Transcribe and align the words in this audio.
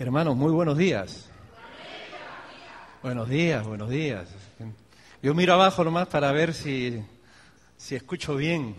Hermanos, 0.00 0.34
muy 0.34 0.50
buenos 0.50 0.78
días. 0.78 1.26
Buenos 3.02 3.28
días, 3.28 3.66
buenos 3.66 3.90
días. 3.90 4.28
Yo 5.22 5.34
miro 5.34 5.52
abajo 5.52 5.84
nomás 5.84 6.08
para 6.08 6.32
ver 6.32 6.54
si, 6.54 7.02
si 7.76 7.96
escucho 7.96 8.34
bien. 8.34 8.76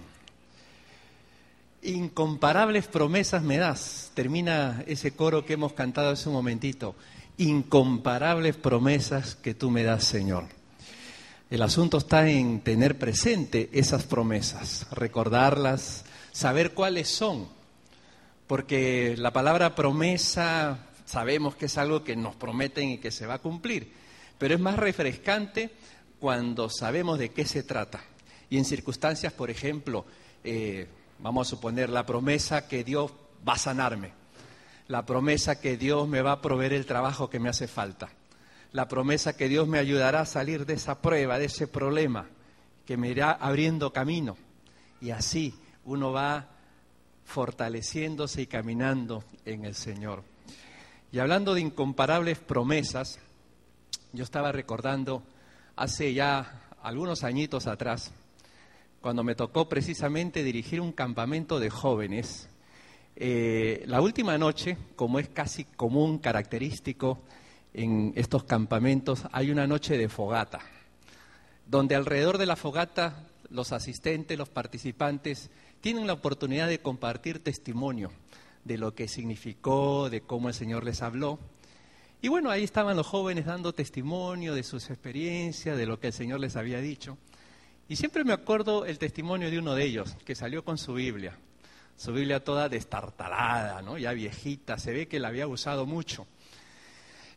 Incomparables 1.84 2.88
promesas 2.88 3.44
me 3.44 3.60
das. 3.60 4.10
Termina 4.16 4.84
ese 4.88 5.12
coro 5.12 5.46
que 5.46 5.54
hemos 5.54 5.74
cantado 5.74 6.10
hace 6.10 6.28
un 6.28 6.34
momentito. 6.34 6.96
Incomparables 7.38 8.56
promesas 8.56 9.36
que 9.36 9.54
tú 9.54 9.70
me 9.70 9.84
das, 9.84 10.06
Señor. 10.06 10.46
El 11.52 11.62
asunto 11.62 12.00
está 12.00 12.28
en 12.32 12.62
tener 12.62 12.98
presente 12.98 13.70
esas 13.74 14.06
promesas, 14.06 14.88
recordarlas, 14.90 16.04
saber 16.32 16.74
cuáles 16.74 17.10
son. 17.10 17.48
Porque 18.48 19.14
la 19.20 19.32
palabra 19.32 19.76
promesa 19.76 20.88
sabemos 21.12 21.56
que 21.58 21.66
es 21.66 21.78
algo 21.78 22.06
que 22.06 22.16
nos 22.16 22.36
prometen 22.36 22.90
y 22.90 22.98
que 22.98 23.12
se 23.12 23.26
va 23.26 23.34
a 23.34 23.40
cumplir, 23.40 23.92
pero 24.38 24.56
es 24.56 24.62
más 24.62 24.78
refrescante 24.78 25.70
cuando 26.22 26.70
sabemos 26.70 27.20
de 27.20 27.32
qué 27.32 27.46
se 27.46 27.64
trata. 27.64 28.02
Y 28.50 28.58
en 28.58 28.64
circunstancias, 28.64 29.34
por 29.34 29.50
ejemplo, 29.50 30.06
eh, 30.46 30.88
vamos 31.20 31.48
a 31.48 31.50
suponer 31.50 31.90
la 31.90 32.06
promesa 32.06 32.66
que 32.66 32.86
Dios 32.86 33.12
va 33.48 33.54
a 33.54 33.58
sanarme, 33.58 34.14
la 34.88 35.06
promesa 35.06 35.60
que 35.60 35.76
Dios 35.76 36.08
me 36.08 36.22
va 36.22 36.34
a 36.34 36.42
proveer 36.42 36.72
el 36.72 36.86
trabajo 36.86 37.30
que 37.30 37.40
me 37.40 37.50
hace 37.50 37.68
falta, 37.68 38.10
la 38.72 38.88
promesa 38.88 39.36
que 39.36 39.50
Dios 39.50 39.68
me 39.68 39.80
ayudará 39.80 40.22
a 40.22 40.26
salir 40.26 40.66
de 40.66 40.76
esa 40.76 41.02
prueba, 41.02 41.40
de 41.40 41.46
ese 41.46 41.68
problema, 41.68 42.30
que 42.86 42.96
me 42.96 43.10
irá 43.10 43.32
abriendo 43.32 43.92
camino. 43.92 44.38
Y 45.02 45.12
así 45.12 45.54
uno 45.84 46.14
va 46.14 46.48
fortaleciéndose 47.26 48.44
y 48.44 48.48
caminando 48.48 49.26
en 49.44 49.66
el 49.66 49.76
Señor. 49.76 50.31
Y 51.14 51.20
hablando 51.20 51.54
de 51.54 51.60
incomparables 51.60 52.40
promesas, 52.40 53.20
yo 54.14 54.24
estaba 54.24 54.54
recordando 54.54 55.24
hace 55.76 56.14
ya 56.14 56.64
algunos 56.82 57.26
añitos 57.26 57.68
atrás, 57.68 58.14
cuando 59.02 59.22
me 59.22 59.36
tocó 59.36 59.68
precisamente 59.68 60.42
dirigir 60.42 60.80
un 60.80 60.94
campamento 60.94 61.60
de 61.60 61.70
jóvenes. 61.70 62.48
Eh, 63.18 63.84
la 63.88 64.00
última 64.00 64.38
noche, 64.38 64.78
como 64.96 65.20
es 65.20 65.28
casi 65.28 65.66
común, 65.66 66.18
característico 66.18 67.20
en 67.74 68.14
estos 68.16 68.46
campamentos, 68.46 69.24
hay 69.34 69.52
una 69.52 69.68
noche 69.68 69.98
de 69.98 70.08
fogata, 70.08 70.62
donde 71.68 71.96
alrededor 71.96 72.38
de 72.38 72.46
la 72.46 72.56
fogata 72.56 73.28
los 73.50 73.74
asistentes, 73.74 74.38
los 74.38 74.48
participantes, 74.48 75.50
tienen 75.82 76.08
la 76.08 76.14
oportunidad 76.14 76.70
de 76.70 76.80
compartir 76.80 77.44
testimonio 77.44 78.12
de 78.64 78.78
lo 78.78 78.94
que 78.94 79.08
significó, 79.08 80.10
de 80.10 80.22
cómo 80.22 80.50
el 80.50 80.54
Señor 80.54 80.84
les 80.84 81.02
habló. 81.02 81.40
Y 82.22 82.28
bueno, 82.28 82.50
ahí 82.52 82.64
estaban 82.64 82.96
los 82.96 83.08
jóvenes 83.08 83.46
dando 83.46 83.74
testimonio 83.74 84.54
de 84.54 84.64
sus 84.64 84.90
experiencias, 84.90 85.78
de 85.78 85.86
lo 85.86 86.00
que 86.00 86.08
el 86.08 86.14
Señor 86.14 86.40
les 86.40 86.56
había 86.56 86.80
dicho. 86.80 87.18
Y 87.90 87.96
siempre 87.96 88.24
me 88.24 88.34
acuerdo 88.34 88.86
el 88.86 89.00
testimonio 89.00 89.50
de 89.50 89.60
uno 89.60 89.74
de 89.76 89.84
ellos, 89.84 90.16
que 90.24 90.36
salió 90.36 90.64
con 90.64 90.78
su 90.78 90.94
Biblia, 90.94 91.38
su 91.98 92.14
Biblia 92.14 92.44
toda 92.44 92.70
destartalada, 92.70 93.82
¿no? 93.82 93.98
ya 93.98 94.14
viejita, 94.14 94.78
se 94.78 94.92
ve 94.94 95.08
que 95.08 95.20
la 95.20 95.28
había 95.28 95.48
usado 95.48 95.86
mucho. 95.86 96.26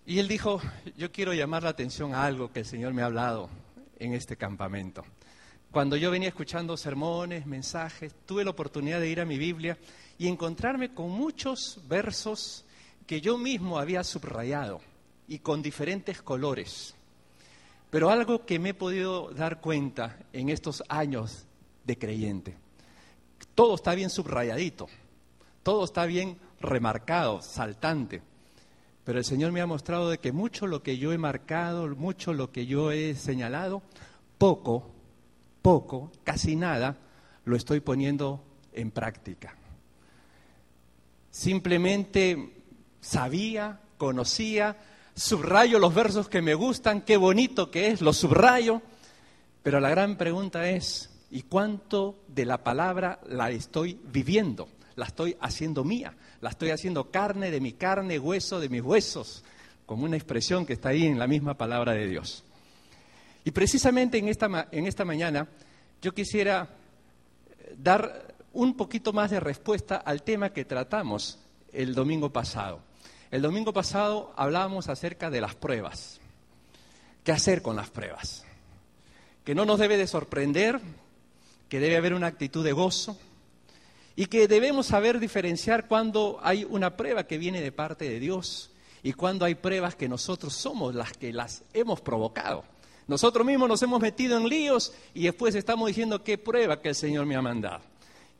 Y 0.07 0.19
él 0.19 0.29
dijo, 0.29 0.61
yo 0.97 1.11
quiero 1.11 1.33
llamar 1.33 1.63
la 1.63 1.71
atención 1.71 2.15
a 2.15 2.25
algo 2.25 2.53
que 2.53 2.61
el 2.61 2.67
Señor 2.67 2.93
me 2.93 3.03
ha 3.03 3.07
hablado 3.07 3.49
en 3.99 4.13
este 4.13 4.37
campamento. 4.37 5.05
Cuando 5.75 5.97
yo 5.97 6.13
venía 6.13 6.29
escuchando 6.29 6.77
sermones, 6.77 7.47
mensajes, 7.47 8.15
tuve 8.27 8.45
la 8.45 8.53
oportunidad 8.53 9.01
de 9.01 9.09
ir 9.09 9.21
a 9.21 9.25
mi 9.25 9.39
Biblia 9.39 9.77
y 10.17 10.29
encontrarme 10.29 10.95
con 10.95 11.11
muchos 11.11 11.81
versos 11.89 12.65
que 13.09 13.21
yo 13.21 13.37
mismo 13.39 13.77
había 13.77 14.05
subrayado 14.05 14.81
y 15.27 15.41
con 15.41 15.63
diferentes 15.63 16.23
colores. 16.23 16.95
Pero 17.91 18.09
algo 18.09 18.47
que 18.47 18.61
me 18.61 18.69
he 18.69 18.75
podido 18.75 19.33
dar 19.33 19.61
cuenta 19.61 20.17
en 20.33 20.49
estos 20.49 20.81
años 20.89 21.45
de 21.83 21.99
creyente, 21.99 22.55
todo 23.57 23.75
está 23.75 23.97
bien 23.97 24.11
subrayadito, 24.11 24.87
todo 25.65 25.87
está 25.87 26.07
bien 26.07 26.39
remarcado, 26.61 27.43
saltante. 27.43 28.23
Pero 29.03 29.19
el 29.19 29.25
Señor 29.25 29.51
me 29.51 29.61
ha 29.61 29.67
mostrado 29.67 30.09
de 30.09 30.19
que 30.19 30.31
mucho 30.31 30.69
lo 30.69 30.85
que 30.85 30.99
yo 30.99 31.13
he 31.13 31.19
marcado, 31.19 31.89
mucho 31.97 32.33
lo 32.33 32.53
que 32.53 32.65
yo 32.65 32.93
he 32.93 33.17
señalado, 33.17 33.83
poco, 34.39 34.94
poco, 35.65 36.13
casi 36.25 36.57
nada, 36.57 36.99
lo 37.47 37.57
estoy 37.57 37.81
poniendo 37.81 38.45
en 38.75 38.91
práctica. 38.91 39.57
Simplemente 41.31 42.63
sabía, 43.01 43.81
conocía, 43.97 44.77
subrayo 45.15 45.79
los 45.79 45.95
versos 45.95 46.29
que 46.29 46.43
me 46.43 46.53
gustan, 46.53 47.01
qué 47.01 47.17
bonito 47.17 47.71
que 47.71 47.87
es, 47.89 48.03
los 48.03 48.19
subrayo, 48.19 48.83
pero 49.63 49.81
la 49.81 49.89
gran 49.89 50.19
pregunta 50.19 50.69
es, 50.69 51.09
¿y 51.31 51.45
cuánto 51.45 52.19
de 52.29 52.45
la 52.45 52.63
palabra 52.63 53.21
la 53.27 53.51
estoy 53.51 53.99
viviendo? 54.05 54.69
La 54.97 55.07
estoy 55.07 55.35
haciendo 55.41 55.83
mía, 55.83 56.15
la 56.43 56.51
estoy 56.51 56.73
haciendo 56.73 57.11
carne 57.11 57.51
de 57.51 57.63
mi 57.63 57.73
carne, 57.73 58.19
hueso 58.19 58.61
de 58.61 58.69
mis 58.69 58.83
huesos, 58.83 59.43
como 59.87 60.05
una 60.05 60.17
expresión 60.17 60.67
que 60.67 60.75
está 60.75 60.91
ahí 60.91 61.07
en 61.07 61.19
la 61.19 61.27
misma 61.27 61.55
palabra 61.55 61.93
de 61.93 62.07
Dios. 62.07 62.44
Y 63.45 63.51
precisamente 63.51 64.19
en 64.19 64.29
esta, 64.29 64.69
en 64.71 64.87
esta 64.87 65.05
mañana 65.05 65.49
yo 66.01 66.13
quisiera 66.15 66.69
dar 67.77 68.35
un 68.53 68.77
poquito 68.77 69.13
más 69.13 69.31
de 69.31 69.41
respuesta 69.41 69.97
al 69.97 70.23
tema 70.23 70.53
que 70.53 70.65
tratamos 70.65 71.39
el 71.73 71.95
domingo 71.95 72.31
pasado. 72.33 72.81
El 73.31 73.43
domingo 73.43 73.73
pasado 73.73 74.33
hablábamos 74.37 74.89
acerca 74.89 75.29
de 75.29 75.41
las 75.41 75.55
pruebas. 75.55 76.21
¿Qué 77.25 77.33
hacer 77.33 77.63
con 77.63 77.77
las 77.77 77.91
pruebas? 77.91 78.45
Que 79.45 79.55
no 79.55 79.65
nos 79.65 79.79
debe 79.79 79.97
de 79.97 80.07
sorprender, 80.07 80.81
que 81.69 81.81
debe 81.81 81.97
haber 81.97 82.15
una 82.15 82.29
actitud 82.29 82.65
de 82.65 82.73
gozo 82.73 83.19
y 84.15 84.27
que 84.27 84.47
debemos 84.47 84.87
saber 84.87 85.19
diferenciar 85.19 85.89
cuando 85.89 86.39
hay 86.43 86.65
una 86.65 86.97
prueba 86.97 87.27
que 87.27 87.39
viene 87.39 87.61
de 87.61 87.73
parte 87.73 88.09
de 88.09 88.21
Dios 88.21 88.71
y 89.03 89.13
cuando 89.15 89.45
hay 89.45 89.57
pruebas 89.57 89.97
que 89.97 90.09
nosotros 90.09 90.55
somos 90.55 90.95
las 90.95 91.13
que 91.13 91.33
las 91.33 91.65
hemos 91.73 92.01
provocado. 92.01 92.65
Nosotros 93.07 93.47
mismos 93.47 93.69
nos 93.69 93.83
hemos 93.83 94.01
metido 94.01 94.39
en 94.39 94.49
líos 94.49 94.93
y 95.13 95.25
después 95.25 95.55
estamos 95.55 95.89
diciendo 95.89 96.23
qué 96.23 96.39
prueba 96.39 96.81
que 96.81 96.91
el 96.91 96.95
Señor 96.95 97.27
me 97.27 97.37
ha 97.37 97.43
mandado. 97.43 97.83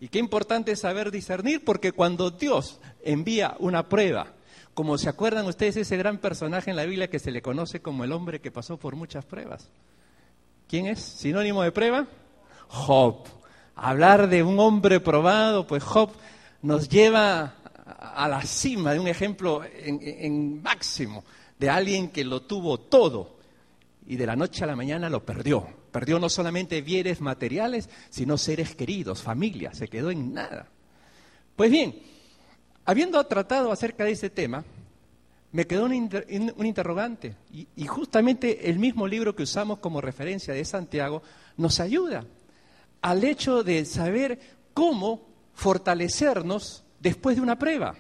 Y 0.01 0.09
qué 0.09 0.19
importante 0.19 0.73
es 0.73 0.81
saber 0.81 1.11
discernir, 1.11 1.65
porque 1.65 1.93
cuando 1.93 2.31
Dios 2.31 2.81
envía 3.03 3.57
una 3.59 3.89
prueba, 3.89 4.33
como 4.73 4.99
se 4.99 5.09
acuerdan 5.09 5.47
ustedes 5.47 5.77
ese 5.77 5.97
gran 5.97 6.19
personaje 6.19 6.71
en 6.71 6.77
la 6.77 6.85
Biblia 6.85 7.09
que 7.09 7.19
se 7.19 7.31
le 7.31 7.43
conoce 7.43 7.81
como 7.81 8.05
el 8.05 8.13
hombre 8.13 8.41
que 8.41 8.51
pasó 8.51 8.77
por 8.77 8.97
muchas 8.97 9.25
pruebas. 9.25 9.69
¿Quién 10.67 10.87
es? 10.87 11.01
¿Sinónimo 11.01 11.63
de 11.63 11.73
prueba? 11.73 12.07
Job. 12.69 13.25
Hablar 13.77 14.29
de 14.29 14.43
un 14.43 14.59
hombre 14.59 14.99
probado, 14.99 15.67
pues 15.67 15.83
Job 15.83 16.11
nos 16.63 16.89
lleva 16.89 17.55
a 17.99 18.29
la 18.29 18.43
cima 18.43 18.95
de 18.95 19.01
un 19.01 19.09
ejemplo 19.09 19.63
en, 19.65 20.01
en 20.03 20.63
máximo 20.63 21.25
de 21.59 21.71
alguien 21.71 22.09
que 22.09 22.25
lo 22.25 22.43
tuvo 22.43 22.79
todo 22.79 23.34
y 24.07 24.17
de 24.17 24.27
la 24.27 24.37
noche 24.37 24.65
a 24.65 24.67
la 24.67 24.77
mañana 24.77 25.09
lo 25.09 25.25
perdió. 25.25 25.67
Perdió 25.91 26.19
no 26.19 26.29
solamente 26.29 26.83
bienes 26.83 27.21
materiales, 27.21 27.89
sino 28.11 28.37
seres 28.37 28.75
queridos, 28.75 29.23
familia, 29.23 29.73
se 29.75 29.89
quedó 29.89 30.11
en 30.11 30.35
nada. 30.35 30.69
Pues 31.57 31.71
bien, 31.71 31.95
habiendo 32.85 33.25
tratado 33.27 33.73
acerca 33.73 34.05
de 34.05 34.13
ese 34.13 34.31
tema, 34.31 34.65
me 35.53 35.67
quedó 35.69 35.85
un, 35.85 35.95
interrogante 35.95 37.37
y, 37.53 37.87
justamente 37.87 38.69
el 38.69 38.81
mismo 38.81 39.07
libro 39.07 39.37
que 39.37 39.45
usamos 39.45 39.79
como 39.79 40.01
referencia 40.01 40.53
de 40.53 40.65
Santiago 40.65 41.23
nos 41.57 41.79
ayuda 41.79 42.25
al 43.01 43.23
hecho 43.23 43.63
de 43.63 43.85
saber 43.85 44.41
cómo 44.75 45.29
fortalecernos 45.53 46.83
después 46.99 47.37
de 47.37 47.43
una 47.43 47.57
prueba 47.57 47.95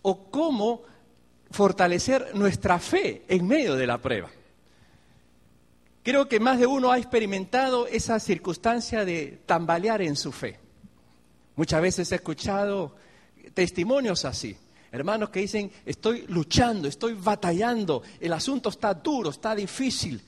o 0.00 0.30
cómo 0.30 0.82
fortalecer 1.50 2.34
nuestra 2.34 2.78
fe 2.78 3.24
en 3.28 3.46
medio 3.46 3.76
de 3.76 3.86
la 3.86 3.98
prueba. 3.98 4.30
Creo 6.02 6.28
que 6.28 6.40
más 6.40 6.58
de 6.58 6.66
uno 6.66 6.90
ha 6.90 6.98
experimentado 6.98 7.86
esa 7.86 8.18
circunstancia 8.18 9.04
de 9.04 9.40
tambalear 9.44 10.00
en 10.00 10.16
su 10.16 10.32
fe. 10.32 10.58
Muchas 11.56 11.82
veces 11.82 12.10
he 12.10 12.14
escuchado 12.14 12.96
testimonios 13.52 14.24
así. 14.24 14.56
Hermanos 14.92 15.30
que 15.30 15.40
dicen, 15.40 15.70
estoy 15.84 16.24
luchando, 16.28 16.88
estoy 16.88 17.14
batallando, 17.14 18.02
el 18.18 18.32
asunto 18.32 18.70
está 18.70 18.94
duro, 18.94 19.30
está 19.30 19.54
difícil. 19.54 20.20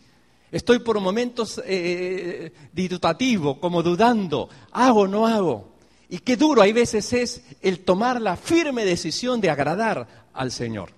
Estoy 0.52 0.80
por 0.80 1.00
momentos 1.00 1.60
eh, 1.64 2.52
dudativo, 2.72 3.58
como 3.58 3.82
dudando, 3.82 4.50
hago 4.72 5.00
o 5.00 5.08
no 5.08 5.26
hago. 5.26 5.72
Y 6.10 6.18
qué 6.18 6.36
duro 6.36 6.60
hay 6.60 6.74
veces 6.74 7.10
es 7.14 7.42
el 7.62 7.80
tomar 7.80 8.20
la 8.20 8.36
firme 8.36 8.84
decisión 8.84 9.40
de 9.40 9.48
agradar 9.48 10.26
al 10.34 10.52
Señor. 10.52 10.90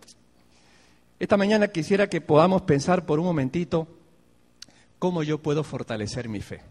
Esta 1.20 1.36
mañana 1.36 1.68
quisiera 1.68 2.08
que 2.08 2.20
podamos 2.20 2.62
pensar 2.62 3.06
por 3.06 3.20
un 3.20 3.26
momentito 3.26 3.86
cómo 5.04 5.22
yo 5.22 5.36
puedo 5.36 5.62
fortalecer 5.64 6.30
mi 6.30 6.40
fe. 6.40 6.62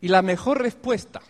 Y 0.00 0.08
la 0.08 0.22
mejor 0.22 0.60
respuesta, 0.60 1.20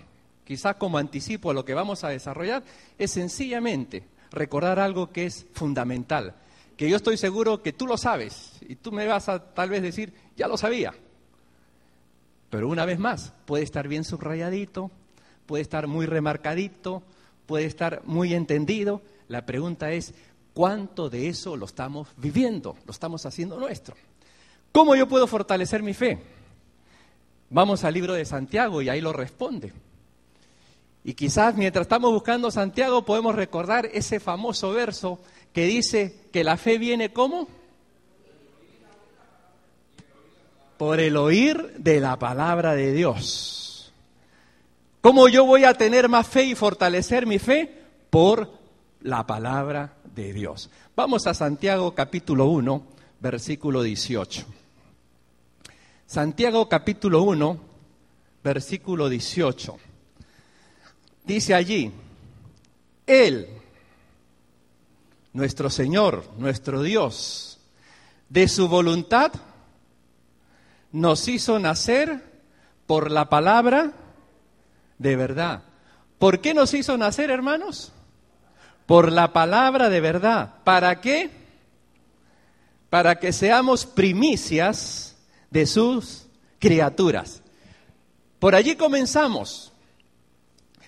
quizás 0.43 0.77
como 0.77 0.97
anticipo 0.97 1.51
a 1.51 1.53
lo 1.53 1.67
que 1.67 1.75
vamos 1.75 2.03
a 2.03 2.09
desarrollar, 2.09 2.63
es 2.97 3.11
sencillamente 3.11 4.05
recordar 4.31 4.79
algo 4.79 5.11
que 5.13 5.27
es 5.27 5.45
fundamental, 5.53 6.35
que 6.79 6.89
yo 6.89 6.97
estoy 6.97 7.19
seguro 7.19 7.63
que 7.63 7.75
tú 7.75 7.87
lo 7.87 7.99
sabes 7.99 8.53
y 8.63 8.77
tú 8.77 8.91
me 8.91 9.07
vas 9.07 9.29
a 9.29 9.53
tal 9.53 9.69
vez 9.69 9.83
decir, 9.83 10.15
ya 10.35 10.49
lo 10.49 10.57
sabía. 10.57 10.95
Pero 12.49 12.71
una 12.71 12.87
vez 12.87 12.99
más, 12.99 13.35
puede 13.45 13.65
estar 13.65 13.87
bien 13.87 14.05
subrayadito, 14.05 14.91
puede 15.45 15.61
estar 15.61 15.89
muy 15.89 16.07
remarcadito, 16.07 17.03
puede 17.45 17.67
estar 17.67 18.01
muy 18.07 18.33
entendido. 18.33 19.03
La 19.29 19.45
pregunta 19.45 19.93
es, 19.93 20.15
¿cuánto 20.55 21.11
de 21.11 21.29
eso 21.29 21.55
lo 21.55 21.67
estamos 21.67 22.09
viviendo? 22.17 22.79
¿Lo 22.87 22.93
estamos 22.93 23.27
haciendo 23.27 23.61
nuestro? 23.61 23.95
¿Cómo 24.79 24.95
yo 24.95 25.09
puedo 25.09 25.27
fortalecer 25.27 25.83
mi 25.83 25.93
fe? 25.93 26.21
Vamos 27.51 27.83
al 27.83 27.95
libro 27.95 28.15
de 28.15 28.25
Santiago 28.25 28.81
y 28.81 28.89
ahí 28.89 29.01
lo 29.01 29.13
responde. 29.13 29.73
Y 31.03 31.15
quizás 31.15 31.57
mientras 31.57 31.83
estamos 31.83 32.13
buscando 32.13 32.49
Santiago 32.53 33.05
podemos 33.05 33.35
recordar 33.35 33.87
ese 33.87 34.21
famoso 34.21 34.71
verso 34.71 35.19
que 35.53 35.65
dice 35.65 36.29
que 36.33 36.45
la 36.45 36.57
fe 36.57 36.79
viene 36.79 37.13
como 37.13 37.49
por 40.77 41.01
el 41.01 41.17
oír 41.17 41.75
de 41.77 41.99
la 41.99 42.17
palabra 42.17 42.77
de 42.77 42.93
Dios. 42.93 43.93
¿Cómo 45.01 45.27
yo 45.27 45.45
voy 45.45 45.65
a 45.65 45.75
tener 45.75 46.09
más 46.09 46.29
fe 46.29 46.45
y 46.45 46.55
fortalecer 46.55 47.27
mi 47.27 47.41
fe? 47.41 47.83
Por 48.11 48.49
la 49.01 49.27
palabra 49.27 49.95
de 50.15 50.33
Dios. 50.33 50.71
Vamos 50.95 51.27
a 51.27 51.35
Santiago 51.35 51.97
capítulo 51.97 52.47
1, 52.47 52.83
versículo 53.19 53.83
18. 53.83 54.58
Santiago 56.09 56.71
capítulo 56.71 57.23
1, 57.23 57.61
versículo 58.43 59.11
18. 59.11 59.77
Dice 61.27 61.55
allí, 61.55 61.93
Él, 63.07 63.47
nuestro 65.35 65.69
Señor, 65.69 66.25
nuestro 66.39 66.81
Dios, 66.81 67.61
de 68.31 68.49
su 68.49 68.69
voluntad, 68.69 69.33
nos 70.93 71.29
hizo 71.29 71.59
nacer 71.59 72.23
por 72.87 73.11
la 73.11 73.29
palabra 73.29 73.93
de 74.97 75.15
verdad. 75.15 75.65
¿Por 76.19 76.41
qué 76.41 76.55
nos 76.55 76.73
hizo 76.73 76.97
nacer, 76.97 77.31
hermanos? 77.31 77.93
Por 78.87 79.13
la 79.13 79.35
palabra 79.35 79.91
de 79.91 80.01
verdad. 80.01 80.55
¿Para 80.65 81.03
qué? 81.03 81.31
Para 82.89 83.19
que 83.19 83.35
seamos 83.35 83.85
primicias 83.85 85.08
de 85.51 85.67
sus 85.67 86.27
criaturas. 86.59 87.43
Por 88.39 88.55
allí 88.55 88.77
comenzamos. 88.77 89.73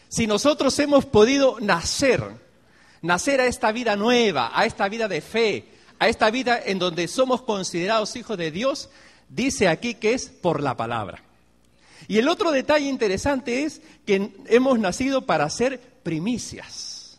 Si 0.09 0.27
nosotros 0.27 0.79
hemos 0.79 1.07
podido 1.07 1.59
nacer, 1.61 2.23
nacer 3.03 3.41
a 3.41 3.47
esta 3.47 3.73
vida 3.73 3.97
nueva, 3.97 4.51
a 4.53 4.67
esta 4.67 4.89
vida 4.89 5.09
de 5.09 5.21
fe, 5.21 5.69
a 5.99 6.09
esta 6.09 6.31
vida 6.31 6.61
en 6.65 6.79
donde 6.79 7.09
somos 7.09 7.43
considerados 7.43 8.17
hijos 8.17 8.37
de 8.37 8.51
Dios, 8.51 8.91
dice 9.29 9.69
aquí 9.69 9.95
que 9.95 10.15
es 10.15 10.29
por 10.29 10.63
la 10.63 10.77
palabra. 10.77 11.23
Y 12.09 12.19
el 12.19 12.29
otro 12.29 12.51
detalle 12.51 12.87
interesante 12.87 13.63
es 13.63 13.83
que 14.05 14.33
hemos 14.47 14.79
nacido 14.79 15.27
para 15.27 15.49
ser 15.51 15.81
primicias. 16.03 17.19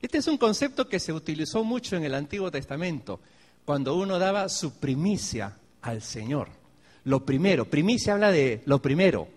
Este 0.00 0.18
es 0.18 0.26
un 0.26 0.36
concepto 0.36 0.88
que 0.88 1.00
se 1.00 1.12
utilizó 1.12 1.64
mucho 1.64 1.96
en 1.96 2.04
el 2.04 2.14
Antiguo 2.14 2.50
Testamento, 2.50 3.20
cuando 3.64 3.96
uno 3.96 4.18
daba 4.18 4.48
su 4.50 4.74
primicia 4.74 5.56
al 5.84 6.02
Señor. 6.02 6.48
Lo 7.04 7.24
primero, 7.24 7.66
primicia 7.66 8.14
habla 8.14 8.32
de 8.32 8.62
lo 8.64 8.80
primero, 8.80 9.28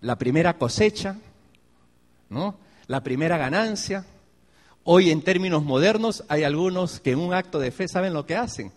la 0.00 0.18
primera 0.18 0.58
cosecha, 0.58 1.16
¿no? 2.28 2.56
La 2.88 3.02
primera 3.02 3.38
ganancia. 3.38 4.04
Hoy 4.84 5.10
en 5.10 5.22
términos 5.22 5.62
modernos 5.62 6.24
hay 6.28 6.42
algunos 6.42 7.00
que 7.00 7.12
en 7.12 7.20
un 7.20 7.32
acto 7.32 7.60
de 7.60 7.70
fe 7.70 7.86
saben 7.86 8.12
lo 8.12 8.26
que 8.26 8.36
hacen 8.36 8.72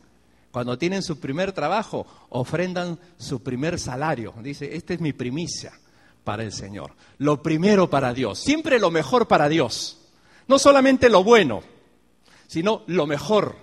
cuando 0.55 0.77
tienen 0.77 1.03
su 1.03 1.19
primer 1.19 1.51
trabajo, 1.51 2.07
ofrendan 2.29 2.97
su 3.17 3.43
primer 3.43 3.77
salario. 3.77 4.33
Dice, 4.41 4.73
esta 4.73 4.93
es 4.93 5.01
mi 5.01 5.11
primicia 5.11 5.73
para 6.23 6.43
el 6.43 6.53
Señor. 6.53 6.93
Lo 7.17 7.43
primero 7.43 7.89
para 7.89 8.13
Dios, 8.13 8.39
siempre 8.39 8.79
lo 8.79 8.89
mejor 8.89 9.27
para 9.27 9.49
Dios. 9.49 9.97
No 10.47 10.57
solamente 10.57 11.09
lo 11.09 11.25
bueno, 11.25 11.61
sino 12.47 12.83
lo 12.87 13.05
mejor, 13.05 13.57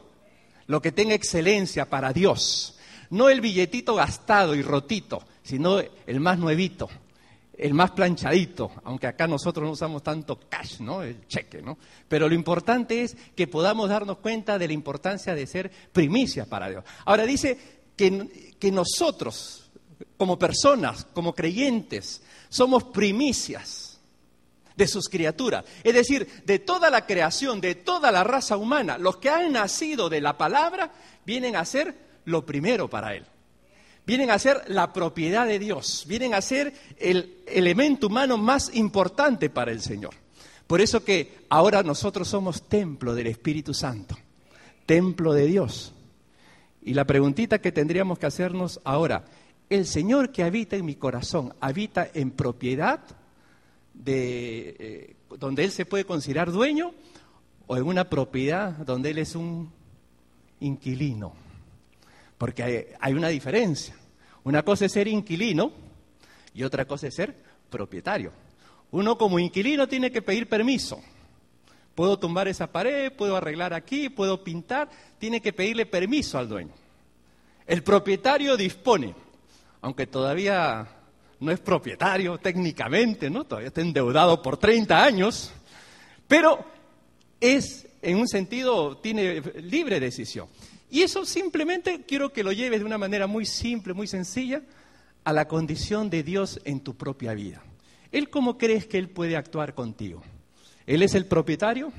lo 0.66 0.82
que 0.82 0.92
tenga 0.92 1.14
excelencia 1.14 1.88
para 1.88 2.12
Dios. 2.12 2.76
No 3.12 3.28
el 3.28 3.42
billetito 3.42 3.94
gastado 3.94 4.54
y 4.54 4.62
rotito, 4.62 5.22
sino 5.42 5.80
el 5.80 6.20
más 6.20 6.38
nuevito, 6.38 6.88
el 7.58 7.74
más 7.74 7.90
planchadito, 7.90 8.72
aunque 8.84 9.06
acá 9.06 9.26
nosotros 9.26 9.66
no 9.66 9.72
usamos 9.72 10.02
tanto 10.02 10.40
cash, 10.48 10.80
¿no? 10.80 11.02
El 11.02 11.26
cheque, 11.26 11.60
¿no? 11.60 11.76
Pero 12.08 12.26
lo 12.26 12.34
importante 12.34 13.02
es 13.02 13.14
que 13.36 13.46
podamos 13.46 13.90
darnos 13.90 14.16
cuenta 14.16 14.58
de 14.58 14.66
la 14.66 14.72
importancia 14.72 15.34
de 15.34 15.46
ser 15.46 15.70
primicia 15.92 16.46
para 16.46 16.70
Dios. 16.70 16.84
Ahora 17.04 17.26
dice 17.26 17.82
que, 17.94 18.54
que 18.58 18.72
nosotros, 18.72 19.70
como 20.16 20.38
personas, 20.38 21.06
como 21.12 21.34
creyentes, 21.34 22.22
somos 22.48 22.84
primicias 22.84 24.00
de 24.74 24.88
sus 24.88 25.10
criaturas. 25.10 25.66
Es 25.84 25.92
decir, 25.92 26.42
de 26.46 26.60
toda 26.60 26.88
la 26.88 27.04
creación, 27.04 27.60
de 27.60 27.74
toda 27.74 28.10
la 28.10 28.24
raza 28.24 28.56
humana, 28.56 28.96
los 28.96 29.18
que 29.18 29.28
han 29.28 29.52
nacido 29.52 30.08
de 30.08 30.22
la 30.22 30.38
palabra 30.38 30.92
vienen 31.26 31.56
a 31.56 31.66
ser 31.66 32.10
lo 32.24 32.44
primero 32.46 32.88
para 32.88 33.14
Él 33.14 33.24
vienen 34.06 34.30
a 34.30 34.38
ser 34.38 34.64
la 34.68 34.92
propiedad 34.92 35.46
de 35.46 35.58
Dios, 35.58 36.04
vienen 36.08 36.34
a 36.34 36.40
ser 36.40 36.72
el 36.98 37.42
elemento 37.46 38.08
humano 38.08 38.36
más 38.36 38.74
importante 38.74 39.50
para 39.50 39.72
el 39.72 39.80
Señor. 39.80 40.14
Por 40.66 40.80
eso 40.80 41.04
que 41.04 41.44
ahora 41.48 41.82
nosotros 41.82 42.28
somos 42.28 42.62
templo 42.62 43.14
del 43.14 43.26
Espíritu 43.28 43.74
Santo, 43.74 44.16
templo 44.86 45.32
de 45.32 45.46
Dios. 45.46 45.92
Y 46.82 46.94
la 46.94 47.04
preguntita 47.04 47.60
que 47.60 47.72
tendríamos 47.72 48.18
que 48.18 48.26
hacernos 48.26 48.80
ahora, 48.84 49.24
¿el 49.68 49.86
Señor 49.86 50.32
que 50.32 50.42
habita 50.42 50.76
en 50.76 50.84
mi 50.84 50.96
corazón 50.96 51.54
habita 51.60 52.08
en 52.12 52.30
propiedad 52.30 53.00
de 53.94 54.76
eh, 54.78 55.16
donde 55.38 55.64
Él 55.64 55.70
se 55.70 55.86
puede 55.86 56.04
considerar 56.04 56.50
dueño 56.50 56.92
o 57.66 57.76
en 57.76 57.84
una 57.84 58.08
propiedad 58.08 58.72
donde 58.72 59.10
Él 59.10 59.18
es 59.18 59.36
un 59.36 59.70
inquilino? 60.60 61.34
Porque 62.42 62.96
hay, 62.98 63.12
una 63.12 63.28
diferencia. 63.28 63.94
Una 64.42 64.64
cosa 64.64 64.86
es 64.86 64.90
ser 64.90 65.06
inquilino 65.06 65.70
y 66.52 66.64
otra 66.64 66.86
cosa 66.86 67.06
es 67.06 67.14
ser 67.14 67.32
propietario. 67.70 68.32
Uno 68.90 69.16
como 69.16 69.38
inquilino 69.38 69.86
tiene 69.86 70.10
que 70.10 70.22
pedir 70.22 70.48
permiso. 70.48 71.00
Puedo 71.94 72.18
tumbar 72.18 72.48
esa 72.48 72.66
pared, 72.66 73.12
puedo 73.12 73.36
arreglar 73.36 73.72
aquí, 73.72 74.08
puedo 74.08 74.42
pintar, 74.42 74.90
tiene 75.20 75.40
que 75.40 75.52
pedirle 75.52 75.86
permiso 75.86 76.36
al 76.36 76.48
dueño. 76.48 76.72
El 77.64 77.84
propietario 77.84 78.56
dispone, 78.56 79.14
aunque 79.80 80.08
todavía 80.08 80.84
no 81.38 81.52
es 81.52 81.60
propietario 81.60 82.38
técnicamente, 82.38 83.30
¿no? 83.30 83.44
Todavía 83.44 83.68
está 83.68 83.82
endeudado 83.82 84.42
por 84.42 84.56
30 84.56 85.00
años, 85.00 85.52
pero 86.26 86.58
es 87.40 87.86
en 88.02 88.16
un 88.16 88.26
sentido 88.26 88.96
tiene 88.96 89.40
libre 89.60 90.00
decisión. 90.00 90.48
Y 90.92 91.00
eso 91.00 91.24
simplemente 91.24 92.02
quiero 92.06 92.34
que 92.34 92.44
lo 92.44 92.52
lleves 92.52 92.80
de 92.80 92.84
una 92.84 92.98
manera 92.98 93.26
muy 93.26 93.46
simple, 93.46 93.94
muy 93.94 94.06
sencilla, 94.06 94.60
a 95.24 95.32
la 95.32 95.48
condición 95.48 96.10
de 96.10 96.22
Dios 96.22 96.60
en 96.66 96.80
tu 96.80 96.96
propia 96.96 97.32
vida. 97.32 97.62
¿Él 98.12 98.28
cómo 98.28 98.58
crees 98.58 98.86
que 98.86 98.98
Él 98.98 99.08
puede 99.08 99.38
actuar 99.38 99.74
contigo? 99.74 100.22
¿Él 100.86 101.02
es 101.02 101.14
el 101.14 101.24
propietario? 101.24 101.90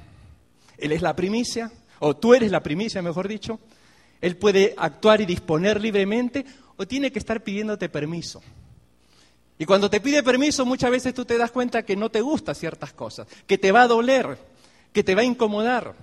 ¿Él 0.77 0.91
es 0.91 1.01
la 1.01 1.15
primicia? 1.15 1.71
¿O 1.97 2.15
tú 2.15 2.35
eres 2.35 2.51
la 2.51 2.61
primicia, 2.61 3.01
mejor 3.01 3.27
dicho? 3.27 3.59
¿Él 4.21 4.37
puede 4.37 4.75
actuar 4.77 5.21
y 5.21 5.25
disponer 5.25 5.81
libremente 5.81 6.45
o 6.77 6.85
tiene 6.85 7.11
que 7.11 7.17
estar 7.17 7.43
pidiéndote 7.43 7.89
permiso? 7.89 8.43
Y 9.57 9.65
cuando 9.65 9.89
te 9.89 10.01
pide 10.01 10.21
permiso, 10.21 10.67
muchas 10.67 10.91
veces 10.91 11.15
tú 11.15 11.25
te 11.25 11.39
das 11.39 11.49
cuenta 11.49 11.81
que 11.81 11.95
no 11.95 12.11
te 12.11 12.21
gustan 12.21 12.53
ciertas 12.53 12.93
cosas, 12.93 13.27
que 13.47 13.57
te 13.57 13.71
va 13.71 13.81
a 13.81 13.87
doler, 13.87 14.37
que 14.91 15.03
te 15.03 15.15
va 15.15 15.21
a 15.21 15.25
incomodar. 15.25 15.95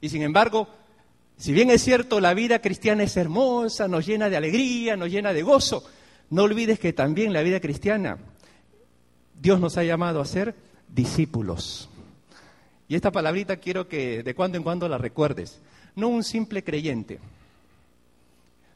Y 0.00 0.08
sin 0.08 0.22
embargo, 0.22 0.68
si 1.38 1.52
bien 1.52 1.70
es 1.70 1.82
cierto, 1.82 2.20
la 2.20 2.32
vida 2.34 2.60
cristiana 2.60 3.02
es 3.02 3.16
hermosa, 3.16 3.88
nos 3.88 4.06
llena 4.06 4.30
de 4.30 4.36
alegría, 4.36 4.96
nos 4.96 5.10
llena 5.10 5.32
de 5.32 5.42
gozo, 5.42 5.84
no 6.30 6.44
olvides 6.44 6.78
que 6.78 6.92
también 6.92 7.32
la 7.32 7.42
vida 7.42 7.60
cristiana, 7.60 8.18
Dios 9.40 9.60
nos 9.60 9.76
ha 9.76 9.84
llamado 9.84 10.20
a 10.20 10.24
ser 10.24 10.54
discípulos. 10.88 11.90
Y 12.88 12.94
esta 12.94 13.10
palabrita 13.10 13.56
quiero 13.56 13.86
que 13.88 14.22
de 14.22 14.34
cuando 14.34 14.56
en 14.56 14.64
cuando 14.64 14.88
la 14.88 14.96
recuerdes. 14.96 15.60
No 15.94 16.08
un 16.08 16.24
simple 16.24 16.62
creyente. 16.62 17.18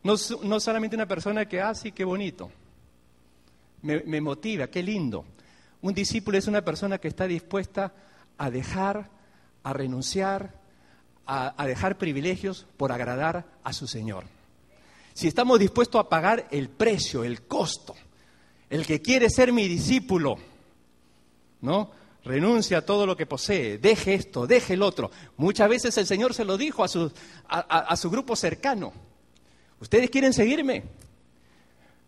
No, 0.02 0.14
no 0.42 0.60
solamente 0.60 0.96
una 0.96 1.06
persona 1.06 1.46
que, 1.46 1.60
ah, 1.60 1.74
sí, 1.74 1.92
qué 1.92 2.04
bonito. 2.04 2.50
Me, 3.82 4.02
me 4.04 4.20
motiva, 4.20 4.66
qué 4.66 4.82
lindo. 4.82 5.24
Un 5.82 5.94
discípulo 5.94 6.36
es 6.36 6.46
una 6.46 6.62
persona 6.62 6.98
que 6.98 7.08
está 7.08 7.26
dispuesta 7.26 7.92
a 8.36 8.50
dejar, 8.50 9.08
a 9.62 9.72
renunciar, 9.72 10.59
a, 11.32 11.64
dejar 11.64 11.96
privilegios 11.96 12.66
por 12.76 12.90
agradar 12.90 13.46
a 13.62 13.72
su 13.72 13.86
Señor. 13.86 14.24
Si 15.14 15.28
estamos 15.28 15.60
dispuestos 15.60 16.00
a 16.00 16.08
pagar 16.08 16.48
el 16.50 16.68
precio, 16.68 17.22
el 17.22 17.42
costo, 17.42 17.94
el 18.68 18.84
que 18.84 19.00
quiere 19.00 19.30
ser 19.30 19.52
mi 19.52 19.68
discípulo, 19.68 20.36
¿no? 21.60 21.92
renuncia 22.24 22.78
a 22.78 22.84
todo 22.84 23.06
lo 23.06 23.16
que 23.16 23.26
posee, 23.26 23.78
deje 23.78 24.14
esto, 24.14 24.46
deje 24.46 24.74
el 24.74 24.82
otro. 24.82 25.10
Muchas 25.36 25.68
veces 25.68 25.96
el 25.98 26.06
Señor 26.06 26.34
se 26.34 26.44
lo 26.44 26.58
dijo 26.58 26.82
a 26.82 26.88
su, 26.88 27.12
a 27.48 27.96
su 27.96 28.10
grupo 28.10 28.34
cercano. 28.34 28.92
¿Ustedes 29.78 30.10
quieren 30.10 30.32
seguirme? 30.32 30.82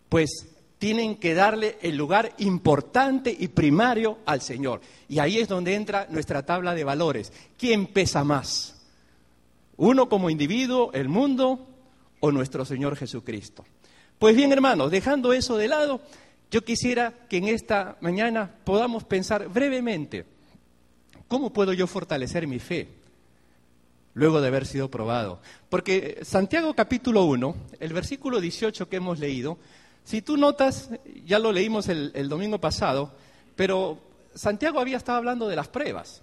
Pues 0.08 0.48
tienen 0.78 1.16
que 1.16 1.32
darle 1.32 1.78
el 1.80 1.96
lugar 1.96 2.34
importante 2.38 3.34
y 3.38 3.48
primario 3.48 4.18
al 4.26 4.42
Señor. 4.42 4.80
Y 5.08 5.20
ahí 5.20 5.38
es 5.38 5.48
donde 5.48 5.74
entra 5.74 6.08
nuestra 6.10 6.44
tabla 6.44 6.74
de 6.74 6.82
valores. 6.82 7.32
¿Quién 7.56 7.86
pesa 7.86 8.24
más? 8.24 8.81
¿Uno 9.82 10.08
como 10.08 10.30
individuo, 10.30 10.92
el 10.92 11.08
mundo 11.08 11.66
o 12.20 12.30
nuestro 12.30 12.64
Señor 12.64 12.94
Jesucristo? 12.94 13.64
Pues 14.16 14.36
bien, 14.36 14.52
hermanos, 14.52 14.92
dejando 14.92 15.32
eso 15.32 15.56
de 15.56 15.66
lado, 15.66 16.00
yo 16.52 16.64
quisiera 16.64 17.12
que 17.28 17.38
en 17.38 17.48
esta 17.48 17.96
mañana 18.00 18.48
podamos 18.62 19.02
pensar 19.02 19.48
brevemente, 19.48 20.24
¿cómo 21.26 21.52
puedo 21.52 21.72
yo 21.72 21.88
fortalecer 21.88 22.46
mi 22.46 22.60
fe 22.60 22.90
luego 24.14 24.40
de 24.40 24.46
haber 24.46 24.66
sido 24.66 24.88
probado? 24.88 25.40
Porque 25.68 26.20
Santiago 26.22 26.74
capítulo 26.74 27.24
1, 27.24 27.56
el 27.80 27.92
versículo 27.92 28.40
18 28.40 28.88
que 28.88 28.96
hemos 28.98 29.18
leído, 29.18 29.58
si 30.04 30.22
tú 30.22 30.36
notas, 30.36 30.90
ya 31.26 31.40
lo 31.40 31.50
leímos 31.50 31.88
el, 31.88 32.28
domingo 32.28 32.60
pasado, 32.60 33.12
pero 33.56 33.98
Santiago 34.32 34.78
había 34.78 34.98
estado 34.98 35.18
hablando 35.18 35.48
de 35.48 35.56
las 35.56 35.66
pruebas. 35.66 36.22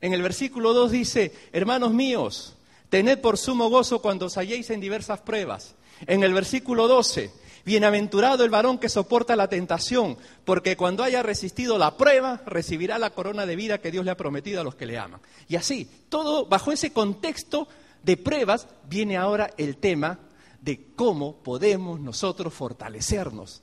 En 0.00 0.12
el 0.12 0.22
versículo 0.22 0.72
2 0.72 0.92
dice, 0.92 1.34
hermanos 1.50 1.92
míos, 1.92 2.55
tened 2.88 3.20
por 3.20 3.38
sumo 3.38 3.68
gozo 3.68 4.00
cuando 4.00 4.26
os 4.26 4.36
halléis 4.36 4.70
en 4.70 4.80
diversas 4.80 5.20
pruebas. 5.20 5.74
En 6.06 6.22
el 6.22 6.34
versículo 6.34 6.88
12, 6.88 7.30
bienaventurado 7.64 8.44
el 8.44 8.50
varón 8.50 8.78
que 8.78 8.88
soporta 8.88 9.34
la 9.34 9.48
tentación, 9.48 10.16
porque 10.44 10.76
cuando 10.76 11.02
haya 11.02 11.22
resistido 11.22 11.78
la 11.78 11.96
prueba, 11.96 12.42
recibirá 12.46 12.98
la 12.98 13.10
corona 13.10 13.46
de 13.46 13.56
vida 13.56 13.78
que 13.78 13.90
Dios 13.90 14.04
le 14.04 14.10
ha 14.10 14.16
prometido 14.16 14.60
a 14.60 14.64
los 14.64 14.74
que 14.74 14.86
le 14.86 14.98
aman. 14.98 15.20
Y 15.48 15.56
así, 15.56 15.90
todo 16.08 16.46
bajo 16.46 16.70
ese 16.70 16.92
contexto 16.92 17.66
de 18.02 18.16
pruebas, 18.16 18.68
viene 18.88 19.16
ahora 19.16 19.50
el 19.56 19.78
tema 19.78 20.20
de 20.60 20.86
cómo 20.94 21.36
podemos 21.36 21.98
nosotros 22.00 22.54
fortalecernos 22.54 23.62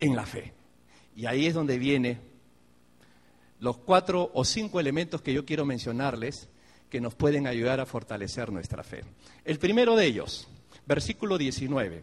en 0.00 0.16
la 0.16 0.26
fe. 0.26 0.54
Y 1.14 1.26
ahí 1.26 1.46
es 1.46 1.54
donde 1.54 1.78
vienen 1.78 2.20
los 3.60 3.78
cuatro 3.78 4.30
o 4.34 4.44
cinco 4.44 4.80
elementos 4.80 5.22
que 5.22 5.32
yo 5.32 5.44
quiero 5.44 5.64
mencionarles 5.64 6.48
que 6.90 7.00
nos 7.00 7.14
pueden 7.14 7.46
ayudar 7.46 7.80
a 7.80 7.86
fortalecer 7.86 8.50
nuestra 8.52 8.82
fe. 8.82 9.04
El 9.44 9.58
primero 9.58 9.96
de 9.96 10.06
ellos, 10.06 10.48
versículo 10.86 11.38
19. 11.38 12.02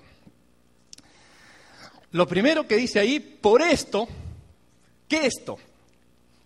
Lo 2.12 2.28
primero 2.28 2.68
que 2.68 2.76
dice 2.76 3.00
ahí, 3.00 3.20
por 3.20 3.62
esto, 3.62 4.08
¿qué 5.08 5.26
esto? 5.26 5.58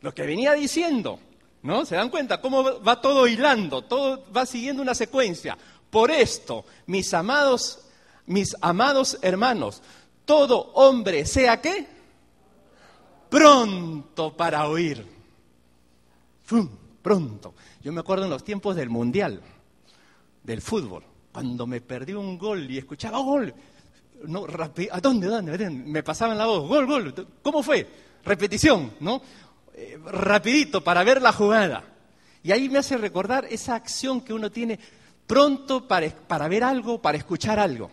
Lo 0.02 0.14
que 0.14 0.24
venía 0.24 0.54
diciendo, 0.54 1.20
¿no? 1.64 1.86
¿Se 1.86 1.96
dan 1.96 2.10
cuenta 2.10 2.40
cómo 2.40 2.82
va 2.82 3.02
todo 3.02 3.28
hilando? 3.28 3.84
Todo 3.84 4.24
va 4.32 4.46
siguiendo 4.46 4.82
una 4.82 4.96
secuencia. 4.96 5.58
Por 5.90 6.12
esto, 6.12 6.66
mis 6.86 7.14
amados 7.14 7.88
mis 8.28 8.56
amados 8.62 9.18
hermanos, 9.22 9.82
todo 10.26 10.72
hombre 10.74 11.26
sea 11.26 11.60
qué? 11.62 11.88
Pronto 13.30 14.36
para 14.36 14.68
oír. 14.68 15.06
Pronto. 17.02 17.54
Yo 17.88 17.94
me 17.94 18.02
acuerdo 18.02 18.26
en 18.26 18.32
los 18.32 18.44
tiempos 18.44 18.76
del 18.76 18.90
Mundial, 18.90 19.42
del 20.44 20.62
fútbol, 20.62 21.06
cuando 21.32 21.66
me 21.66 21.80
perdí 21.80 22.12
un 22.12 22.38
gol 22.38 22.70
y 22.70 22.78
escuchaba 22.78 23.20
gol. 23.20 23.54
No, 24.26 24.46
¿A 24.92 25.00
dónde, 25.00 25.28
dónde? 25.28 25.70
Me 25.70 26.04
pasaban 26.04 26.38
la 26.38 26.48
voz, 26.48 26.68
gol, 26.68 26.86
gol. 26.86 27.28
¿Cómo 27.42 27.64
fue? 27.64 27.88
Repetición, 28.26 28.92
¿no? 29.00 29.22
Eh, 29.74 29.98
rapidito 30.04 30.84
para 30.84 31.02
ver 31.06 31.22
la 31.22 31.32
jugada. 31.32 31.82
Y 32.44 32.52
ahí 32.52 32.68
me 32.68 32.80
hace 32.80 32.98
recordar 32.98 33.46
esa 33.46 33.76
acción 33.76 34.20
que 34.20 34.34
uno 34.34 34.52
tiene 34.52 34.78
pronto 35.26 35.88
para, 35.88 36.10
para 36.10 36.50
ver 36.50 36.66
algo, 36.66 37.02
para 37.02 37.18
escuchar 37.18 37.58
algo. 37.58 37.90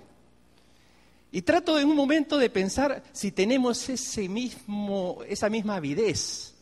Y 1.31 1.43
trato 1.43 1.79
en 1.79 1.89
un 1.89 1.95
momento 1.95 2.37
de 2.37 2.51
pensar 2.51 3.01
si 3.13 3.31
tenemos 3.31 3.89
ese 3.89 4.29
mismo, 4.29 5.21
esa 5.29 5.49
misma 5.49 5.77
avidez. 5.77 6.54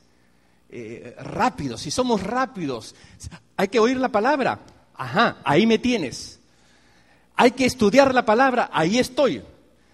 Eh, 0.74 1.14
rápidos, 1.18 1.82
si 1.82 1.90
somos 1.90 2.22
rápidos, 2.22 2.94
hay 3.58 3.68
que 3.68 3.78
oír 3.78 3.98
la 3.98 4.08
palabra. 4.08 4.60
Ajá, 4.94 5.36
ahí 5.44 5.66
me 5.66 5.78
tienes. 5.78 6.40
Hay 7.36 7.50
que 7.50 7.66
estudiar 7.66 8.14
la 8.14 8.24
palabra, 8.24 8.70
ahí 8.72 8.98
estoy. 8.98 9.42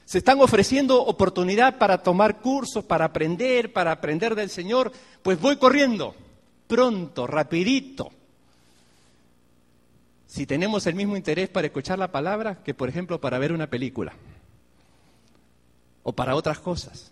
Se 0.04 0.18
están 0.18 0.40
ofreciendo 0.40 1.02
oportunidad 1.04 1.78
para 1.78 1.98
tomar 1.98 2.38
cursos, 2.38 2.84
para 2.84 3.06
aprender, 3.06 3.72
para 3.72 3.90
aprender 3.90 4.36
del 4.36 4.50
Señor, 4.50 4.92
pues 5.22 5.40
voy 5.40 5.56
corriendo, 5.56 6.14
pronto, 6.68 7.26
rapidito. 7.26 8.12
Si 10.28 10.46
tenemos 10.46 10.86
el 10.86 10.94
mismo 10.94 11.16
interés 11.16 11.48
para 11.48 11.66
escuchar 11.66 11.98
la 11.98 12.12
palabra 12.12 12.62
que, 12.62 12.72
por 12.72 12.88
ejemplo, 12.88 13.20
para 13.20 13.38
ver 13.38 13.52
una 13.52 13.66
película 13.66 14.12
o 16.04 16.12
para 16.12 16.36
otras 16.36 16.60
cosas. 16.60 17.10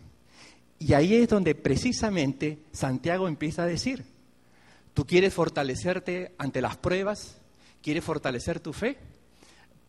Y 0.79 0.93
ahí 0.93 1.15
es 1.15 1.29
donde 1.29 1.55
precisamente 1.55 2.59
Santiago 2.73 3.29
empieza 3.29 3.63
a 3.63 3.67
decir, 3.67 4.05
¿tú 4.95 5.07
quieres 5.07 5.33
fortalecerte 5.33 6.35
ante 6.39 6.61
las 6.61 6.77
pruebas? 6.77 7.39
¿Quieres 7.83 8.05
fortalecer 8.05 8.61
tu 8.61 8.73
fe? 8.73 8.99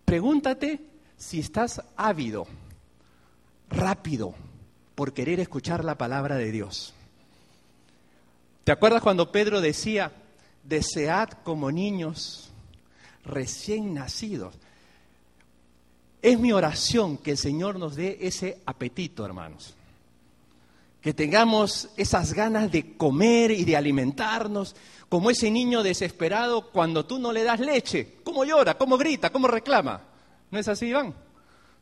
Pregúntate 0.06 0.79
si 1.17 1.39
estás 1.39 1.82
ávido, 1.98 2.48
rápido, 3.70 4.34
por 4.96 5.13
querer 5.13 5.39
escuchar 5.39 5.84
la 5.84 5.98
palabra 5.98 6.38
de 6.38 6.51
Dios. 6.51 6.94
¿Te 8.63 8.72
acuerdas 8.72 9.01
cuando 9.01 9.32
Pedro 9.32 9.62
decía, 9.62 10.12
desead 10.63 11.29
como 11.44 11.72
niños 11.72 12.51
recién 13.24 13.94
nacidos? 13.94 14.56
Es 16.22 16.39
mi 16.39 16.51
oración 16.51 17.17
que 17.17 17.32
el 17.32 17.38
Señor 17.38 17.77
nos 17.77 17.96
dé 17.96 18.17
ese 18.22 18.62
apetito, 18.65 19.25
hermanos. 19.25 19.75
Que 21.08 21.14
tengamos 21.14 21.88
esas 21.96 22.34
ganas 22.34 22.70
de 22.70 22.98
comer 22.98 23.52
y 23.52 23.64
de 23.64 23.78
alimentarnos, 23.78 24.76
como 25.08 25.32
ese 25.32 25.50
niño 25.50 25.82
desesperado 25.82 26.70
cuando 26.70 27.06
tú 27.06 27.18
no 27.18 27.32
le 27.32 27.46
das 27.46 27.62
leche. 27.62 28.16
¿Cómo 28.26 28.44
llora? 28.44 28.78
¿Cómo 28.78 28.98
grita? 28.98 29.30
¿Cómo 29.30 29.48
reclama? 29.48 30.02
¿No 30.52 30.60
es 30.60 30.68
así, 30.68 30.88
Iván? 30.88 31.14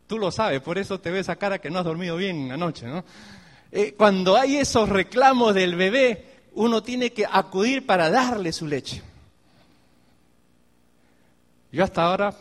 Tú 0.06 0.20
lo 0.20 0.30
sabes, 0.30 0.62
por 0.62 0.78
eso 0.78 1.00
te 1.00 1.10
ves 1.10 1.22
esa 1.22 1.38
cara 1.38 1.58
que 1.58 1.72
no 1.72 1.80
has 1.80 1.86
dormido 1.86 2.18
bien 2.18 2.52
anoche, 2.52 2.86
¿no? 2.86 3.04
Eh, 3.72 3.96
cuando 3.98 4.38
hay 4.38 4.58
esos 4.58 4.88
reclamos 4.90 5.56
del 5.56 5.76
bebé, 5.76 6.44
uno 6.54 6.84
tiene 6.84 7.12
que 7.12 7.26
acudir 7.26 7.84
para 7.84 8.12
darle 8.12 8.54
su 8.54 8.68
leche. 8.68 9.02
Yo 11.72 11.84
hasta 11.84 12.04
ahora 12.04 12.32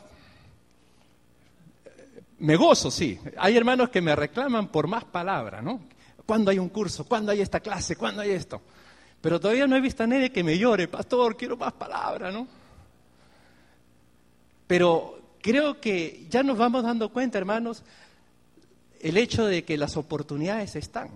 me 2.40 2.56
gozo, 2.56 2.90
sí. 2.90 3.18
Hay 3.38 3.56
hermanos 3.56 3.88
que 3.88 4.02
me 4.02 4.14
reclaman 4.14 4.68
por 4.68 4.86
más 4.86 5.04
palabras, 5.04 5.62
¿no? 5.62 5.93
¿Cuándo 6.26 6.50
hay 6.50 6.58
un 6.58 6.68
curso? 6.68 7.04
¿Cuándo 7.04 7.32
hay 7.32 7.40
esta 7.40 7.60
clase? 7.60 7.96
¿Cuándo 7.96 8.22
hay 8.22 8.30
esto? 8.30 8.60
Pero 9.20 9.40
todavía 9.40 9.66
no 9.66 9.76
he 9.76 9.80
visto 9.80 10.02
a 10.02 10.06
nadie 10.06 10.30
que 10.30 10.44
me 10.44 10.58
llore, 10.58 10.88
pastor, 10.88 11.36
quiero 11.36 11.56
más 11.56 11.72
palabras, 11.72 12.32
¿no? 12.32 12.46
Pero 14.66 15.18
creo 15.40 15.80
que 15.80 16.26
ya 16.30 16.42
nos 16.42 16.58
vamos 16.58 16.82
dando 16.82 17.10
cuenta, 17.10 17.38
hermanos, 17.38 17.82
el 19.00 19.16
hecho 19.16 19.46
de 19.46 19.64
que 19.64 19.76
las 19.76 19.96
oportunidades 19.96 20.76
están 20.76 21.10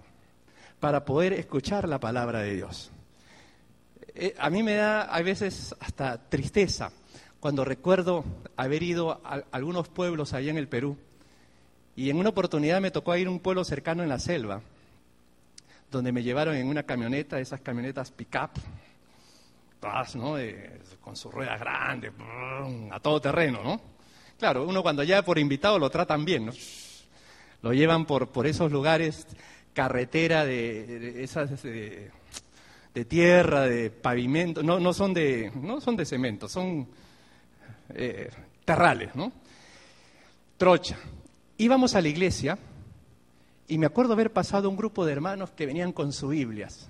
para 0.81 1.05
poder 1.05 1.33
escuchar 1.33 1.89
la 1.89 1.99
palabra 1.99 2.41
de 2.41 2.55
Dios. 2.55 2.91
Eh, 4.15 4.35
a 4.39 4.51
mí 4.51 4.63
me 4.63 4.75
da 4.75 5.03
a 5.03 5.23
veces 5.23 5.75
hasta 5.81 6.19
tristeza 6.29 6.91
cuando 7.41 7.65
recuerdo 7.65 8.25
haber 8.57 8.83
ido 8.83 9.21
a 9.25 9.43
algunos 9.53 9.89
pueblos 9.89 10.33
allá 10.33 10.51
en 10.51 10.59
el 10.59 10.69
Perú 10.69 10.97
y 11.97 12.11
en 12.11 12.17
una 12.17 12.31
oportunidad 12.31 12.81
me 12.81 12.91
tocó 12.91 13.17
ir 13.17 13.27
a 13.27 13.31
un 13.31 13.41
pueblo 13.41 13.65
cercano 13.65 14.03
en 14.03 14.09
la 14.09 14.19
selva, 14.19 14.61
donde 15.91 16.13
me 16.13 16.23
llevaron 16.23 16.55
en 16.55 16.67
una 16.67 16.83
camioneta, 16.83 17.39
esas 17.41 17.61
camionetas 17.61 18.11
pick-up, 18.11 18.51
¿no? 20.15 20.37
con 21.01 21.17
sus 21.17 21.33
ruedas 21.33 21.59
grandes, 21.61 22.13
a 22.91 23.01
todo 23.01 23.21
terreno, 23.21 23.63
¿no? 23.63 23.81
Claro, 24.39 24.67
uno 24.67 24.83
cuando 24.83 25.03
llega 25.03 25.23
por 25.23 25.39
invitado 25.39 25.79
lo 25.79 25.91
tratan 25.91 26.25
bien, 26.25 26.47
¿no? 26.47 26.53
Lo 27.63 27.73
llevan 27.73 28.07
por, 28.07 28.29
por 28.29 28.47
esos 28.47 28.71
lugares, 28.71 29.27
carretera 29.73 30.45
de, 30.45 31.23
esas 31.23 31.63
de, 31.63 32.11
tierra, 33.09 33.63
de 33.63 33.91
pavimento, 33.91 34.63
no, 34.63 34.79
no, 34.79 34.93
son 34.93 35.15
de, 35.15 35.51
no 35.55 35.81
son 35.81 35.97
de 35.97 36.05
cemento, 36.05 36.49
son 36.49 36.89
eh, 37.95 38.31
terrales, 38.65 39.15
¿no? 39.15 39.33
Trocha 40.57 40.99
íbamos 41.59 41.95
a 41.95 42.01
la 42.01 42.09
iglesia 42.09 42.57
y 43.69 43.79
me 43.79 43.87
acuerdo 43.87 44.15
haber 44.15 44.33
pasado 44.33 44.69
un 44.69 44.77
grupo 44.77 45.05
de 45.05 45.13
hermanos 45.13 45.51
que 45.51 45.67
venían 45.67 45.93
con 45.93 46.13
sus 46.13 46.31
Biblias. 46.31 46.89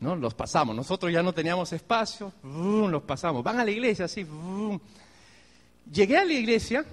¿no? 0.00 0.16
Los 0.16 0.34
pasamos, 0.34 0.74
nosotros 0.74 1.12
ya 1.12 1.22
no 1.22 1.32
teníamos 1.32 1.72
espacio, 1.72 2.32
los 2.42 3.02
pasamos. 3.02 3.44
Van 3.44 3.60
a 3.60 3.64
la 3.64 3.70
iglesia 3.70 4.06
así. 4.06 4.26
Llegué 5.92 6.16
a 6.16 6.24
la 6.24 6.32
iglesia 6.32 6.84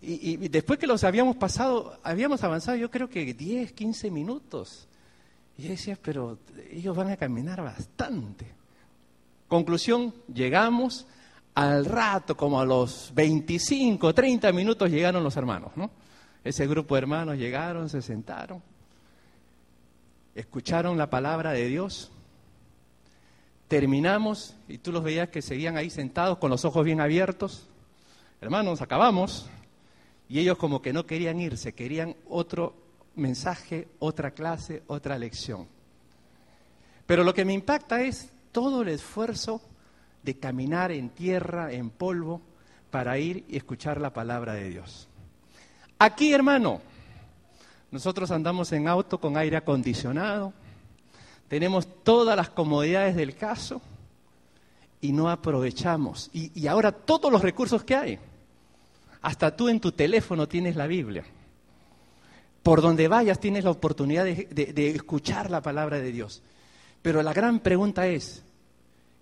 y, 0.00 0.36
después 0.48 0.78
que 0.78 0.86
los 0.86 1.02
habíamos 1.02 1.36
pasado, 1.36 1.98
habíamos 2.02 2.42
avanzado 2.44 2.76
yo 2.76 2.90
creo 2.90 3.08
que 3.08 3.34
10, 3.34 3.72
15 3.72 4.10
minutos. 4.10 4.86
Y 5.56 5.68
decía, 5.68 5.96
pero 6.00 6.38
ellos 6.70 6.96
van 6.96 7.10
a 7.10 7.16
caminar 7.16 7.62
bastante. 7.62 8.46
Conclusión, 9.48 10.12
llegamos 10.32 11.06
al 11.54 11.84
rato, 11.84 12.36
como 12.36 12.60
a 12.60 12.64
los 12.64 13.12
25, 13.14 14.12
30 14.12 14.52
minutos 14.52 14.90
llegaron 14.90 15.22
los 15.22 15.36
hermanos, 15.36 15.72
¿no? 15.76 15.90
Ese 16.44 16.66
grupo 16.66 16.94
de 16.94 17.00
hermanos 17.00 17.38
llegaron, 17.38 17.88
se 17.88 18.02
sentaron, 18.02 18.62
escucharon 20.34 20.98
la 20.98 21.08
palabra 21.08 21.52
de 21.52 21.66
Dios, 21.66 22.12
terminamos 23.66 24.54
y 24.68 24.78
tú 24.78 24.92
los 24.92 25.02
veías 25.02 25.30
que 25.30 25.40
seguían 25.40 25.78
ahí 25.78 25.88
sentados 25.88 26.38
con 26.38 26.50
los 26.50 26.66
ojos 26.66 26.84
bien 26.84 27.00
abiertos. 27.00 27.66
Hermanos, 28.40 28.82
acabamos. 28.82 29.48
Y 30.28 30.38
ellos 30.38 30.58
como 30.58 30.80
que 30.80 30.92
no 30.92 31.06
querían 31.06 31.40
irse, 31.40 31.74
querían 31.74 32.16
otro 32.28 32.74
mensaje, 33.14 33.88
otra 33.98 34.32
clase, 34.32 34.82
otra 34.86 35.18
lección. 35.18 35.66
Pero 37.06 37.24
lo 37.24 37.34
que 37.34 37.44
me 37.44 37.52
impacta 37.52 38.02
es 38.02 38.30
todo 38.52 38.82
el 38.82 38.88
esfuerzo 38.88 39.60
de 40.22 40.38
caminar 40.38 40.92
en 40.92 41.10
tierra, 41.10 41.72
en 41.72 41.90
polvo, 41.90 42.40
para 42.90 43.18
ir 43.18 43.44
y 43.48 43.56
escuchar 43.56 44.00
la 44.00 44.12
palabra 44.12 44.54
de 44.54 44.70
Dios. 44.70 45.08
Aquí, 46.04 46.34
hermano, 46.34 46.82
nosotros 47.90 48.30
andamos 48.30 48.70
en 48.72 48.88
auto 48.88 49.18
con 49.18 49.36
aire 49.36 49.56
acondicionado, 49.56 50.52
tenemos 51.48 51.86
todas 52.02 52.36
las 52.36 52.50
comodidades 52.50 53.16
del 53.16 53.34
caso 53.34 53.80
y 55.00 55.12
no 55.12 55.30
aprovechamos. 55.30 56.28
Y, 56.34 56.66
ahora 56.66 56.92
todos 56.92 57.32
los 57.32 57.40
recursos 57.40 57.84
que 57.84 57.94
hay. 57.94 58.18
Hasta 59.22 59.56
tú 59.56 59.70
en 59.70 59.80
tu 59.80 59.92
teléfono 59.92 60.46
tienes 60.46 60.76
la 60.76 60.86
Biblia. 60.86 61.24
Por 62.62 62.82
donde 62.82 63.08
vayas 63.08 63.40
tienes 63.40 63.64
la 63.64 63.70
oportunidad 63.70 64.24
de 64.24 64.90
escuchar 64.90 65.50
la 65.50 65.62
palabra 65.62 65.98
de 66.00 66.12
Dios. 66.12 66.42
Pero 67.00 67.22
la 67.22 67.32
gran 67.32 67.60
pregunta 67.60 68.06
es, 68.06 68.44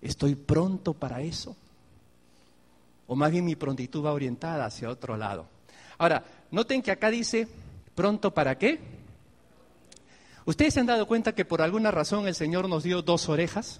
¿Estoy 0.03 0.35
pronto 0.35 0.93
para 0.93 1.21
eso? 1.21 1.55
O 3.07 3.15
más 3.15 3.31
bien 3.31 3.45
mi 3.45 3.55
prontitud 3.55 4.03
va 4.03 4.11
orientada 4.11 4.65
hacia 4.65 4.89
otro 4.89 5.15
lado. 5.15 5.52
Ahora, 5.97 6.23
noten 6.51 6.81
que 6.81 6.91
acá 6.91 7.09
dice, 7.09 7.47
¿pronto 7.95 8.31
para 8.33 8.57
qué? 8.57 8.79
¿Ustedes 10.45 10.73
se 10.73 10.79
han 10.79 10.87
dado 10.87 11.07
cuenta 11.07 11.33
que 11.33 11.45
por 11.45 11.61
alguna 11.61 11.91
razón 11.91 12.27
el 12.27 12.35
Señor 12.35 12.67
nos 12.67 12.83
dio 12.83 13.01
dos 13.01 13.29
orejas? 13.29 13.79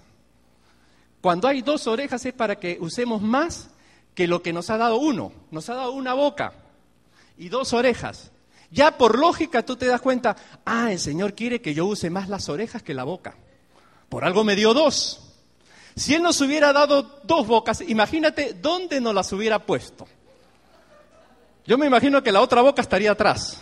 Cuando 1.20 1.48
hay 1.48 1.62
dos 1.62 1.86
orejas 1.86 2.24
es 2.24 2.32
para 2.32 2.58
que 2.58 2.78
usemos 2.80 3.20
más 3.20 3.70
que 4.14 4.26
lo 4.26 4.42
que 4.42 4.52
nos 4.52 4.70
ha 4.70 4.78
dado 4.78 4.98
uno. 4.98 5.32
Nos 5.50 5.68
ha 5.68 5.74
dado 5.74 5.92
una 5.92 6.14
boca 6.14 6.52
y 7.36 7.48
dos 7.48 7.72
orejas. 7.72 8.30
Ya 8.70 8.96
por 8.96 9.18
lógica 9.18 9.64
tú 9.64 9.76
te 9.76 9.86
das 9.86 10.00
cuenta, 10.00 10.36
ah, 10.64 10.92
el 10.92 10.98
Señor 10.98 11.34
quiere 11.34 11.60
que 11.60 11.74
yo 11.74 11.86
use 11.86 12.10
más 12.10 12.28
las 12.28 12.48
orejas 12.48 12.82
que 12.82 12.94
la 12.94 13.04
boca. 13.04 13.36
Por 14.08 14.24
algo 14.24 14.44
me 14.44 14.56
dio 14.56 14.74
dos. 14.74 15.20
Si 15.96 16.14
Él 16.14 16.22
nos 16.22 16.40
hubiera 16.40 16.72
dado 16.72 17.20
dos 17.24 17.46
bocas, 17.46 17.82
imagínate 17.82 18.54
dónde 18.54 19.00
nos 19.00 19.14
las 19.14 19.32
hubiera 19.32 19.64
puesto. 19.64 20.06
Yo 21.66 21.78
me 21.78 21.86
imagino 21.86 22.22
que 22.22 22.32
la 22.32 22.40
otra 22.40 22.60
boca 22.60 22.82
estaría 22.82 23.12
atrás, 23.12 23.60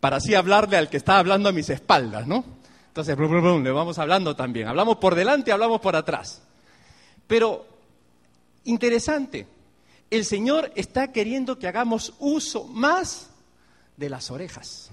para 0.00 0.16
así 0.16 0.34
hablarle 0.34 0.76
al 0.76 0.88
que 0.88 0.96
está 0.96 1.18
hablando 1.18 1.48
a 1.48 1.52
mis 1.52 1.70
espaldas, 1.70 2.26
¿no? 2.26 2.44
Entonces, 2.88 3.16
le 3.16 3.70
vamos 3.70 3.98
hablando 3.98 4.34
también. 4.34 4.66
Hablamos 4.66 4.96
por 4.96 5.14
delante, 5.14 5.52
hablamos 5.52 5.80
por 5.80 5.94
atrás. 5.94 6.42
Pero, 7.28 7.64
interesante, 8.64 9.46
el 10.10 10.24
Señor 10.24 10.72
está 10.74 11.12
queriendo 11.12 11.56
que 11.56 11.68
hagamos 11.68 12.14
uso 12.18 12.64
más 12.64 13.30
de 13.96 14.10
las 14.10 14.32
orejas. 14.32 14.90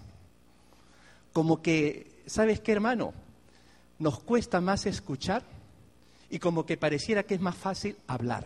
Como 1.34 1.62
que, 1.64 2.22
¿sabes 2.28 2.60
qué, 2.60 2.74
hermano? 2.74 3.14
Nos 3.98 4.20
cuesta 4.20 4.62
más 4.62 4.86
escuchar 4.86 5.42
y 6.30 6.38
como 6.38 6.68
que 6.68 6.78
pareciera 6.78 7.24
que 7.24 7.34
es 7.34 7.42
más 7.42 7.56
fácil 7.56 7.96
hablar. 8.06 8.46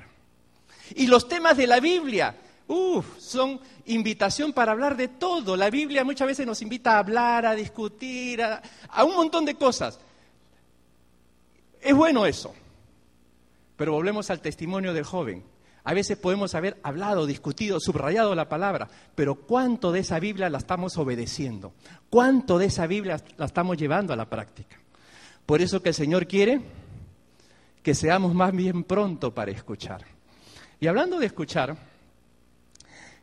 Y 0.96 1.08
los 1.08 1.28
temas 1.28 1.58
de 1.58 1.68
la 1.68 1.82
Biblia, 1.82 2.38
uff, 2.68 3.20
son 3.20 3.60
invitación 3.86 4.54
para 4.54 4.72
hablar 4.72 4.96
de 4.96 5.08
todo. 5.08 5.56
La 5.56 5.70
Biblia 5.70 6.04
muchas 6.04 6.28
veces 6.28 6.46
nos 6.46 6.62
invita 6.62 6.96
a 6.96 7.00
hablar, 7.00 7.46
a 7.46 7.56
discutir, 7.56 8.42
a, 8.42 8.62
a 8.90 9.04
un 9.04 9.16
montón 9.16 9.46
de 9.46 9.56
cosas. 9.56 10.00
Es 11.82 11.96
bueno 11.96 12.26
eso. 12.26 12.54
Pero 13.76 13.94
volvemos 13.94 14.30
al 14.30 14.42
testimonio 14.42 14.94
del 14.94 15.04
joven. 15.04 15.44
A 15.84 15.94
veces 15.94 16.18
podemos 16.18 16.54
haber 16.54 16.80
hablado, 16.84 17.26
discutido, 17.26 17.80
subrayado 17.80 18.36
la 18.36 18.48
palabra, 18.48 18.88
pero 19.16 19.36
¿cuánto 19.36 19.92
de 19.92 20.02
esa 20.02 20.20
Biblia 20.20 20.50
la 20.50 20.60
estamos 20.60 20.96
obedeciendo? 20.98 21.74
¿Cuánto 22.10 22.60
de 22.60 22.68
esa 22.68 22.86
Biblia 22.86 23.20
la 23.38 23.46
estamos 23.46 23.78
llevando 23.78 24.14
a 24.14 24.16
la 24.16 24.30
práctica? 24.30 24.78
Por 25.46 25.62
eso 25.62 25.82
que 25.82 25.90
el 25.90 25.96
Señor 25.96 26.28
quiere 26.28 26.62
que 27.82 27.96
seamos 27.96 28.36
más 28.36 28.54
bien 28.54 28.84
pronto 28.84 29.34
para 29.34 29.52
escuchar. 29.52 30.06
Y 30.80 30.86
hablando 30.86 31.18
de 31.20 31.26
escuchar, 31.26 31.76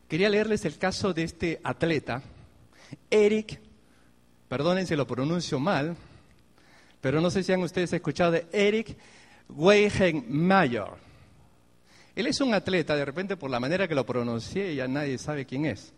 quería 0.08 0.30
leerles 0.30 0.64
el 0.64 0.78
caso 0.78 1.12
de 1.12 1.22
este 1.22 1.60
atleta, 1.62 2.22
Eric, 3.10 3.60
perdonen 4.48 4.86
si 4.86 4.96
lo 4.96 5.06
pronuncio 5.06 5.60
mal, 5.60 5.96
pero 7.00 7.20
no 7.20 7.30
sé 7.30 7.42
si 7.42 7.52
han 7.52 7.62
ustedes 7.62 7.92
escuchado 7.92 8.32
de 8.32 8.46
Eric 8.50 8.96
Weihenmayer. 9.50 11.08
Él 12.16 12.26
es 12.26 12.40
un 12.40 12.54
atleta, 12.54 12.96
de 12.96 13.04
repente 13.04 13.36
por 13.36 13.50
la 13.50 13.60
manera 13.60 13.86
que 13.86 13.94
lo 13.94 14.04
pronuncié 14.04 14.74
ya 14.74 14.88
nadie 14.88 15.18
sabe 15.18 15.46
quién 15.46 15.66
es. 15.66 15.92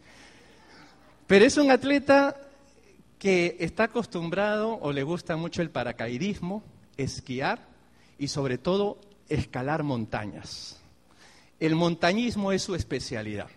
Pero 1.27 1.45
es 1.45 1.57
un 1.57 1.71
atleta 1.71 2.37
que 3.19 3.57
está 3.61 3.85
acostumbrado 3.85 4.79
o 4.81 4.93
le 4.93 5.03
gusta 5.03 5.37
mucho 5.37 5.63
el 5.63 5.71
paracaidismo, 5.71 6.63
esquiar 6.97 7.61
y 8.19 8.29
sobre 8.29 8.59
todo 8.59 8.99
escalar 9.29 9.83
montañas. 9.83 10.81
El 11.61 11.77
montañismo 11.77 12.53
es 12.53 12.63
su 12.63 12.75
especialidad. 12.75 13.49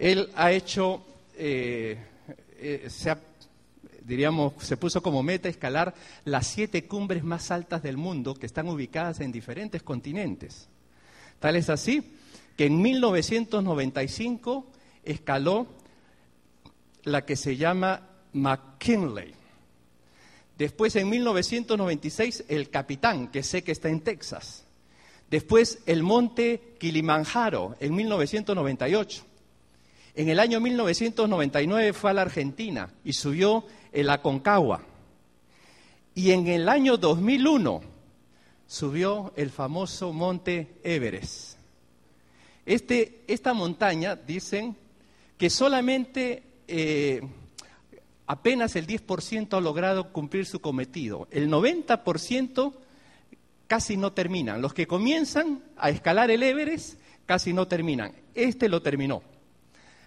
Él 0.00 0.30
ha 0.34 0.50
hecho, 0.50 1.02
eh, 1.36 1.98
eh, 2.58 2.86
se 2.88 3.14
diríamos, 4.02 4.54
se 4.58 4.78
puso 4.78 5.02
como 5.02 5.22
meta 5.22 5.50
escalar 5.50 5.94
las 6.24 6.46
siete 6.46 6.86
cumbres 6.86 7.22
más 7.22 7.50
altas 7.50 7.82
del 7.82 7.98
mundo 7.98 8.34
que 8.34 8.46
están 8.46 8.66
ubicadas 8.68 9.20
en 9.20 9.30
diferentes 9.30 9.82
continentes. 9.82 10.68
Tal 11.38 11.56
es 11.56 11.68
así 11.68 12.16
que 12.56 12.64
en 12.64 12.80
1995 12.80 14.66
escaló 15.04 15.66
la 17.04 17.26
que 17.26 17.36
se 17.36 17.58
llama 17.58 18.08
McKinley. 18.32 19.34
Después, 20.56 20.96
en 20.96 21.10
1996, 21.10 22.44
el 22.48 22.70
Capitán, 22.70 23.28
que 23.28 23.42
sé 23.42 23.62
que 23.62 23.72
está 23.72 23.90
en 23.90 24.00
Texas. 24.00 24.64
Después, 25.30 25.80
el 25.84 26.02
monte 26.02 26.74
Kilimanjaro, 26.78 27.76
en 27.80 27.94
1998. 27.94 29.26
En 30.14 30.28
el 30.28 30.40
año 30.40 30.60
1999 30.60 31.92
fue 31.92 32.10
a 32.10 32.14
la 32.14 32.22
Argentina 32.22 32.90
y 33.04 33.12
subió 33.12 33.64
el 33.92 34.10
Aconcagua. 34.10 34.82
Y 36.14 36.32
en 36.32 36.46
el 36.48 36.68
año 36.68 36.96
2001 36.96 37.80
subió 38.66 39.32
el 39.36 39.50
famoso 39.50 40.12
monte 40.12 40.78
Everest. 40.82 41.58
Este, 42.66 43.22
esta 43.26 43.54
montaña, 43.54 44.16
dicen, 44.16 44.76
que 45.40 45.48
solamente 45.48 46.42
eh, 46.68 47.22
apenas 48.26 48.76
el 48.76 48.86
10% 48.86 49.56
ha 49.56 49.60
logrado 49.60 50.12
cumplir 50.12 50.44
su 50.44 50.60
cometido. 50.60 51.28
El 51.30 51.48
90% 51.48 52.74
casi 53.66 53.96
no 53.96 54.12
terminan. 54.12 54.60
Los 54.60 54.74
que 54.74 54.86
comienzan 54.86 55.62
a 55.78 55.88
escalar 55.88 56.30
el 56.30 56.42
Everest 56.42 57.00
casi 57.24 57.54
no 57.54 57.66
terminan. 57.66 58.12
Este 58.34 58.68
lo 58.68 58.82
terminó. 58.82 59.22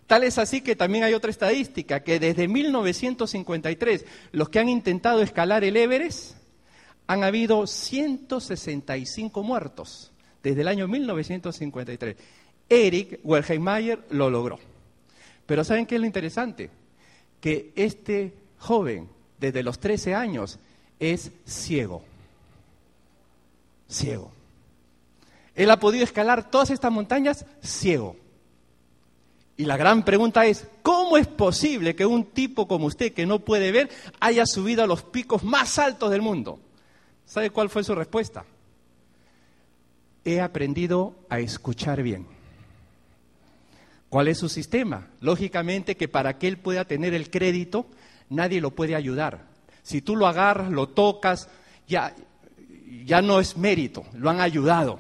Tal 0.08 0.24
es 0.24 0.38
así 0.38 0.62
que 0.62 0.76
también 0.76 1.04
hay 1.04 1.14
otra 1.14 1.32
estadística, 1.32 2.04
que 2.04 2.20
desde 2.20 2.48
1953 2.48 4.06
los 4.32 4.50
que 4.50 4.60
han 4.60 4.70
intentado 4.70 5.22
escalar 5.22 5.64
el 5.64 5.78
Everest 5.78 6.36
han 7.08 7.24
habido 7.24 7.68
165 7.68 9.44
muertos 9.44 10.12
desde 10.42 10.62
el 10.62 10.68
año 10.68 10.88
1953. 10.88 12.16
Eric 12.70 13.20
Welheimeyer 13.24 14.04
lo 14.10 14.30
logró. 14.30 14.60
Pero 15.46 15.64
¿saben 15.64 15.86
qué 15.86 15.96
es 15.96 16.02
lo 16.02 16.08
interesante? 16.08 16.70
que 17.44 17.74
este 17.76 18.34
joven, 18.58 19.10
desde 19.38 19.64
los 19.64 19.78
13 19.78 20.16
años, 20.16 20.60
es 20.98 21.30
ciego. 21.46 22.02
Ciego. 23.90 24.32
Él 25.54 25.70
ha 25.70 25.78
podido 25.78 26.06
escalar 26.06 26.50
todas 26.50 26.70
estas 26.70 26.90
montañas 26.90 27.46
ciego. 27.62 28.16
Y 29.56 29.66
la 29.66 29.78
gran 29.78 30.04
pregunta 30.04 30.46
es, 30.46 30.68
¿cómo 30.82 31.18
es 31.18 31.28
posible 31.28 31.96
que 31.96 32.06
un 32.06 32.26
tipo 32.26 32.68
como 32.68 32.88
usted 32.88 33.14
que 33.14 33.26
no 33.26 33.40
puede 33.40 33.72
ver 33.72 33.90
haya 34.20 34.46
subido 34.46 34.84
a 34.84 34.88
los 34.88 35.04
picos 35.04 35.44
más 35.44 35.78
altos 35.78 36.10
del 36.10 36.22
mundo? 36.22 36.60
¿Sabe 37.26 37.52
cuál 37.52 37.70
fue 37.70 37.84
su 37.84 37.94
respuesta? 37.94 38.46
He 40.26 40.42
aprendido 40.42 41.16
a 41.30 41.40
escuchar 41.40 42.02
bien. 42.02 42.26
¿Cuál 44.10 44.28
es 44.28 44.40
su 44.40 44.50
sistema? 44.50 45.08
Lógicamente 45.22 45.98
que 45.98 46.08
para 46.08 46.38
que 46.38 46.48
él 46.48 46.58
pueda 46.58 46.86
tener 46.86 47.14
el 47.14 47.30
crédito, 47.30 47.86
nadie 48.30 48.62
lo 48.62 48.72
puede 48.72 48.96
ayudar. 48.96 49.48
Si 49.84 50.02
tú 50.02 50.16
lo 50.16 50.28
agarras, 50.28 50.72
lo 50.72 50.90
tocas, 50.90 51.50
ya, 51.88 52.16
ya 53.06 53.22
no 53.22 53.40
es 53.40 53.58
mérito, 53.58 54.06
lo 54.14 54.30
han 54.30 54.40
ayudado. 54.40 55.00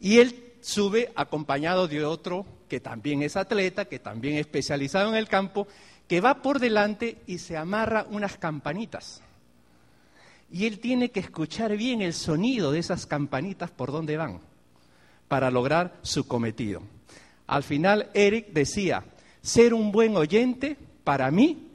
Y 0.00 0.18
él 0.18 0.52
sube 0.60 1.12
acompañado 1.14 1.88
de 1.88 2.04
otro 2.04 2.46
que 2.72 2.80
también 2.80 3.22
es 3.22 3.36
atleta, 3.36 3.84
que 3.84 3.98
también 3.98 4.36
es 4.36 4.46
especializado 4.46 5.10
en 5.10 5.16
el 5.16 5.28
campo, 5.28 5.68
que 6.08 6.22
va 6.22 6.40
por 6.40 6.58
delante 6.58 7.18
y 7.26 7.36
se 7.36 7.54
amarra 7.54 8.06
unas 8.08 8.38
campanitas. 8.38 9.20
Y 10.50 10.64
él 10.64 10.78
tiene 10.78 11.10
que 11.10 11.20
escuchar 11.20 11.76
bien 11.76 12.00
el 12.00 12.14
sonido 12.14 12.72
de 12.72 12.78
esas 12.78 13.04
campanitas 13.04 13.70
por 13.70 13.92
donde 13.92 14.16
van 14.16 14.40
para 15.28 15.50
lograr 15.50 15.98
su 16.00 16.26
cometido. 16.26 16.80
Al 17.46 17.62
final, 17.62 18.08
Eric 18.14 18.54
decía, 18.54 19.04
ser 19.42 19.74
un 19.74 19.92
buen 19.92 20.16
oyente 20.16 20.78
para 21.04 21.30
mí 21.30 21.68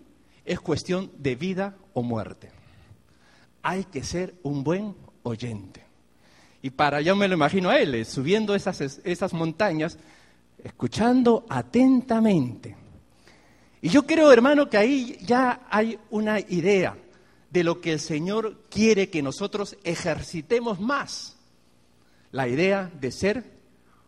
es 0.46 0.60
cuestión 0.60 1.12
de 1.20 1.36
vida 1.36 1.76
o 1.94 2.02
muerte. 2.02 2.50
Hay 3.62 3.84
que 3.84 4.04
ser 4.04 4.34
un 4.42 4.64
buen 4.64 4.96
oyente. 5.22 5.86
Y 6.64 6.72
para, 6.72 7.02
yo 7.02 7.16
me 7.16 7.28
lo 7.28 7.36
imagino 7.36 7.70
a 7.70 7.78
él, 7.78 7.94
eh, 7.94 8.04
subiendo 8.04 8.56
esas, 8.56 8.82
esas 8.82 9.34
montañas, 9.34 10.00
escuchando 10.64 11.46
atentamente. 11.50 12.76
Y 13.82 13.90
yo 13.90 14.06
creo, 14.06 14.32
hermano, 14.32 14.70
que 14.70 14.78
ahí 14.78 15.18
ya 15.22 15.68
hay 15.70 16.00
una 16.10 16.40
idea 16.40 16.98
de 17.50 17.64
lo 17.64 17.80
que 17.80 17.94
el 17.94 18.00
Señor 18.00 18.64
quiere 18.70 19.10
que 19.10 19.22
nosotros 19.22 19.78
ejercitemos 19.84 20.80
más. 20.80 21.38
La 22.32 22.48
idea 22.48 22.92
de 23.00 23.12
ser 23.12 23.44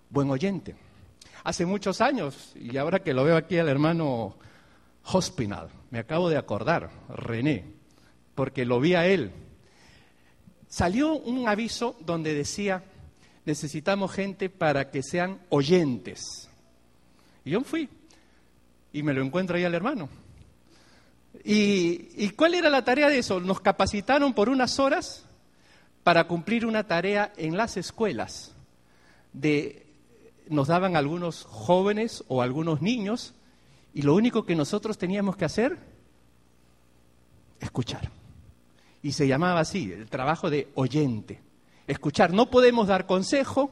buen 0.09 0.29
oyente. 0.29 0.75
Hace 1.43 1.65
muchos 1.65 2.01
años, 2.01 2.53
y 2.55 2.75
ahora 2.77 2.99
que 2.99 3.13
lo 3.13 3.23
veo 3.23 3.37
aquí 3.37 3.57
al 3.57 3.69
hermano 3.69 4.37
Hospinal, 5.03 5.69
me 5.89 5.99
acabo 5.99 6.29
de 6.29 6.37
acordar, 6.37 6.89
René, 7.09 7.65
porque 8.35 8.65
lo 8.65 8.79
vi 8.79 8.95
a 8.95 9.07
él 9.07 9.31
salió 10.69 11.13
un 11.13 11.47
aviso 11.47 11.97
donde 11.99 12.33
decía, 12.33 12.83
necesitamos 13.45 14.11
gente 14.11 14.49
para 14.49 14.91
que 14.91 15.03
sean 15.03 15.39
oyentes. 15.49 16.49
Y 17.45 17.51
yo 17.51 17.61
fui 17.61 17.89
y 18.91 19.03
me 19.03 19.13
lo 19.13 19.23
encuentro 19.23 19.57
ahí 19.57 19.63
al 19.63 19.75
hermano. 19.75 20.09
¿Y, 21.43 22.09
¿Y, 22.15 22.31
cuál 22.31 22.55
era 22.55 22.69
la 22.69 22.83
tarea 22.83 23.09
de 23.09 23.19
eso? 23.19 23.39
Nos 23.39 23.61
capacitaron 23.61 24.33
por 24.33 24.49
unas 24.49 24.79
horas 24.79 25.25
para 26.03 26.27
cumplir 26.27 26.65
una 26.65 26.87
tarea 26.87 27.31
en 27.37 27.55
las 27.55 27.77
escuelas. 27.77 28.55
De, 29.31 29.85
nos 30.47 30.67
daban 30.67 30.95
algunos 30.95 31.43
jóvenes 31.43 32.23
o 32.27 32.41
algunos 32.41 32.81
niños 32.81 33.35
y 33.93 34.01
lo 34.01 34.15
único 34.15 34.45
que 34.45 34.55
nosotros 34.55 34.97
teníamos 34.97 35.37
que 35.37 35.45
hacer, 35.45 35.77
escuchar 37.59 38.11
y 39.01 39.13
se 39.13 39.27
llamaba 39.27 39.61
así, 39.61 39.91
el 39.91 40.09
trabajo 40.09 40.49
de 40.49 40.67
oyente. 40.75 41.39
Escuchar, 41.89 42.31
no 42.33 42.51
podemos 42.51 42.87
dar 42.87 43.07
consejo, 43.07 43.71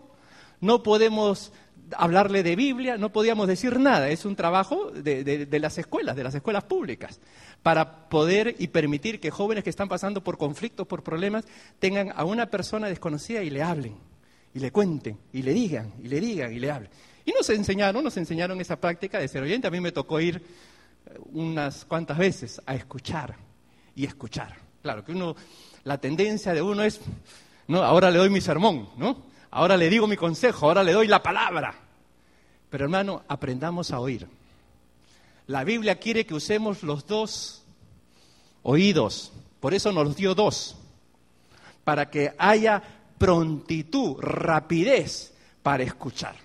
no 0.60 0.82
podemos 0.82 1.52
hablarle 1.96 2.42
de 2.42 2.56
Biblia, 2.56 2.98
no 2.98 3.12
podíamos 3.12 3.48
decir 3.48 3.80
nada, 3.80 4.10
es 4.10 4.26
un 4.26 4.36
trabajo 4.36 4.90
de, 4.92 5.48
las 5.60 5.78
escuelas, 5.78 6.16
de 6.16 6.24
las 6.24 6.34
escuelas 6.34 6.64
públicas, 6.64 7.20
para 7.62 8.10
poder 8.10 8.56
y 8.58 8.70
permitir 8.70 9.20
que 9.20 9.30
jóvenes 9.30 9.64
que 9.64 9.70
están 9.70 9.88
pasando 9.88 10.24
por 10.24 10.40
conflictos, 10.40 10.88
por 10.88 11.04
problemas, 11.04 11.46
tengan 11.78 12.12
a 12.16 12.26
una 12.26 12.48
persona 12.48 12.90
desconocida 12.90 13.44
y 13.44 13.52
le 13.52 13.62
hablen, 13.62 13.96
y 14.52 14.60
le 14.60 14.72
cuenten, 14.72 15.20
y 15.32 15.44
le 15.44 15.54
digan, 15.54 15.94
y 16.02 16.08
le 16.08 16.20
digan, 16.20 16.52
y 16.52 16.60
le 16.60 16.72
hablen. 16.72 16.90
Y 17.24 17.34
nos 17.34 17.48
enseñaron, 17.52 18.04
nos 18.04 18.18
enseñaron 18.18 18.60
esa 18.60 18.80
práctica 18.80 19.20
de 19.20 19.28
ser 19.28 19.44
oyente, 19.44 19.68
a 19.68 19.72
mí 19.72 19.80
me 19.80 19.92
tocó 19.92 20.20
ir 20.20 20.38
eh, 20.38 21.20
unas 21.34 21.86
cuantas 21.86 22.18
veces 22.18 22.60
a 22.66 22.74
escuchar 22.74 23.36
y 23.96 24.06
escuchar. 24.06 24.56
Claro, 24.82 25.04
que 25.04 25.12
uno, 25.12 25.36
la 25.84 26.00
tendencia 26.00 26.54
de 26.54 26.62
uno 26.62 26.84
es, 26.84 27.00
no, 27.68 27.84
ahora 27.84 28.10
le 28.12 28.18
doy 28.18 28.30
mi 28.30 28.42
sermón, 28.42 28.90
¿no? 28.98 29.24
Ahora 29.52 29.78
le 29.78 29.90
digo 29.90 30.08
mi 30.08 30.18
consejo, 30.18 30.68
ahora 30.68 30.84
le 30.84 30.94
doy 30.94 31.08
la 31.08 31.22
palabra. 31.22 31.74
Pero 32.70 32.86
hermano, 32.86 33.24
aprendamos 33.28 33.92
a 33.92 34.00
oír. 34.00 34.28
La 35.48 35.64
Biblia 35.64 35.98
quiere 35.98 36.26
que 36.26 36.34
usemos 36.34 36.84
los 36.84 37.08
dos 37.08 37.64
oídos, 38.64 39.32
por 39.60 39.74
eso 39.74 39.92
nos 39.92 40.16
dio 40.16 40.36
dos, 40.36 40.76
para 41.84 42.10
que 42.10 42.34
haya 42.38 42.84
prontitud, 43.18 44.18
rapidez 44.20 45.34
para 45.64 45.84
escuchar. 45.84 46.36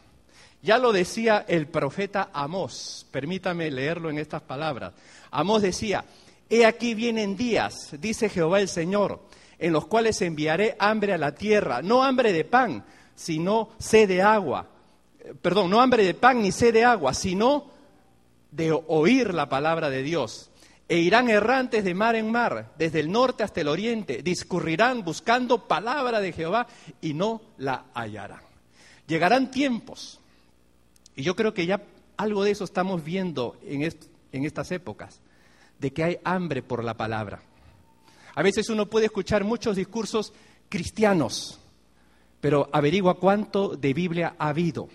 Ya 0.63 0.79
lo 0.79 0.93
decía 0.93 1.45
el 1.49 1.67
profeta 1.67 2.31
Amós, 2.33 3.07
permítame 3.11 3.71
leerlo 3.71 4.11
en 4.11 4.19
estas 4.19 4.43
palabras. 4.43 4.93
Amós 5.33 5.63
decía, 5.63 6.05
He 6.49 6.65
aquí 6.65 6.95
vienen 6.95 7.37
días, 7.37 7.97
dice 7.99 8.29
Jehová 8.29 8.61
el 8.61 8.69
Señor, 8.69 9.21
en 9.63 9.73
los 9.73 9.87
cuales 9.87 10.21
enviaré 10.23 10.75
hambre 10.81 11.13
a 11.13 11.19
la 11.19 11.37
tierra, 11.37 11.83
no 11.83 12.03
hambre 12.03 12.33
de 12.33 12.45
pan, 12.45 12.85
sino 13.15 13.71
sed 13.79 14.09
de 14.09 14.21
agua. 14.21 14.67
Perdón, 15.41 15.71
no 15.71 15.81
hambre 15.81 16.05
de 16.05 16.15
pan 16.15 16.43
ni 16.43 16.51
sed 16.51 16.75
de 16.75 16.85
agua, 16.85 17.15
sino 17.15 17.71
de 18.51 18.73
oír 18.73 19.33
la 19.33 19.49
palabra 19.49 19.89
de 19.89 20.03
Dios. 20.03 20.51
E 20.89 20.99
irán 20.99 21.31
errantes 21.31 21.85
de 21.85 21.95
mar 21.95 22.17
en 22.17 22.33
mar, 22.33 22.73
desde 22.77 22.99
el 22.99 23.13
norte 23.13 23.45
hasta 23.45 23.61
el 23.61 23.69
oriente, 23.69 24.21
discurrirán 24.25 25.05
buscando 25.05 25.69
palabra 25.69 26.21
de 26.21 26.33
Jehová 26.33 26.67
y 27.01 27.15
no 27.15 27.41
la 27.57 27.85
hallarán. 27.95 28.43
Llegarán 29.07 29.53
tiempos, 29.53 30.19
y 31.15 31.23
yo 31.23 31.37
creo 31.37 31.55
que 31.55 31.67
ya 31.67 31.83
algo 32.17 32.43
de 32.43 32.51
eso 32.51 32.65
estamos 32.65 33.05
viendo 33.05 33.57
en, 33.63 33.83
en 34.33 34.45
estas 34.45 34.73
épocas, 34.73 35.21
de 35.79 35.93
que 35.93 36.03
hay 36.03 36.19
hambre 36.25 36.63
por 36.63 36.83
la 36.83 36.95
palabra. 36.95 37.43
A 38.35 38.43
veces 38.43 38.69
uno 38.71 38.87
puede 38.87 39.07
escuchar 39.07 39.45
muchos 39.45 39.77
discursos 39.77 40.33
cristianos, 40.69 41.61
pero 42.41 42.69
averigua 42.73 43.19
cuánto 43.19 43.77
de 43.77 43.93
Biblia 43.93 44.35
ha 44.39 44.49
habido. 44.49 44.89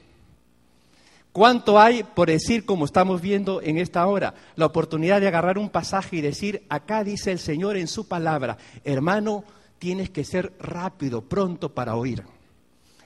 ¿Cuánto 1.32 1.80
hay 1.80 2.04
por 2.04 2.30
decir, 2.30 2.66
como 2.66 2.86
estamos 2.86 3.22
viendo 3.22 3.62
en 3.62 3.78
esta 3.78 4.08
hora, 4.08 4.34
la 4.56 4.66
oportunidad 4.66 5.22
de 5.22 5.28
agarrar 5.28 5.60
un 5.60 5.70
pasaje 5.70 6.16
y 6.16 6.22
decir, 6.22 6.64
acá 6.68 7.04
dice 7.04 7.32
el 7.32 7.38
Señor 7.38 7.78
en 7.78 7.88
su 7.88 8.08
palabra, 8.08 8.58
hermano, 8.84 9.44
tienes 9.78 10.10
que 10.10 10.24
ser 10.24 10.54
rápido, 10.60 11.22
pronto 11.22 11.70
para 11.70 11.96
oír. 11.96 12.24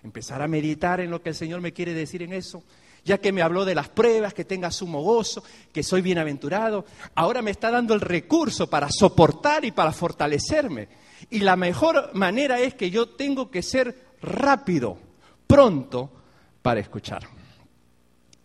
Empezar 0.01 0.41
a 0.41 0.47
meditar 0.47 1.01
en 1.01 1.11
lo 1.11 1.21
que 1.21 1.29
el 1.29 1.35
Señor 1.35 1.59
me 1.59 1.73
quiere 1.73 1.93
decir 1.93 2.23
en 2.23 2.31
eso 2.31 2.63
ya 3.03 3.17
que 3.19 3.31
me 3.31 3.41
habló 3.41 3.65
de 3.65 3.75
las 3.75 3.89
pruebas, 3.89 4.33
que 4.33 4.45
tenga 4.45 4.71
sumo 4.71 5.01
gozo, 5.01 5.43
que 5.73 5.83
soy 5.83 6.01
bienaventurado, 6.01 6.85
ahora 7.15 7.41
me 7.41 7.51
está 7.51 7.71
dando 7.71 7.93
el 7.93 8.01
recurso 8.01 8.69
para 8.69 8.89
soportar 8.89 9.65
y 9.65 9.71
para 9.71 9.91
fortalecerme. 9.91 10.87
Y 11.29 11.39
la 11.39 11.55
mejor 11.55 12.11
manera 12.13 12.59
es 12.59 12.75
que 12.75 12.91
yo 12.91 13.09
tengo 13.09 13.49
que 13.49 13.61
ser 13.61 14.11
rápido, 14.21 14.97
pronto 15.47 16.11
para 16.61 16.79
escuchar. 16.79 17.23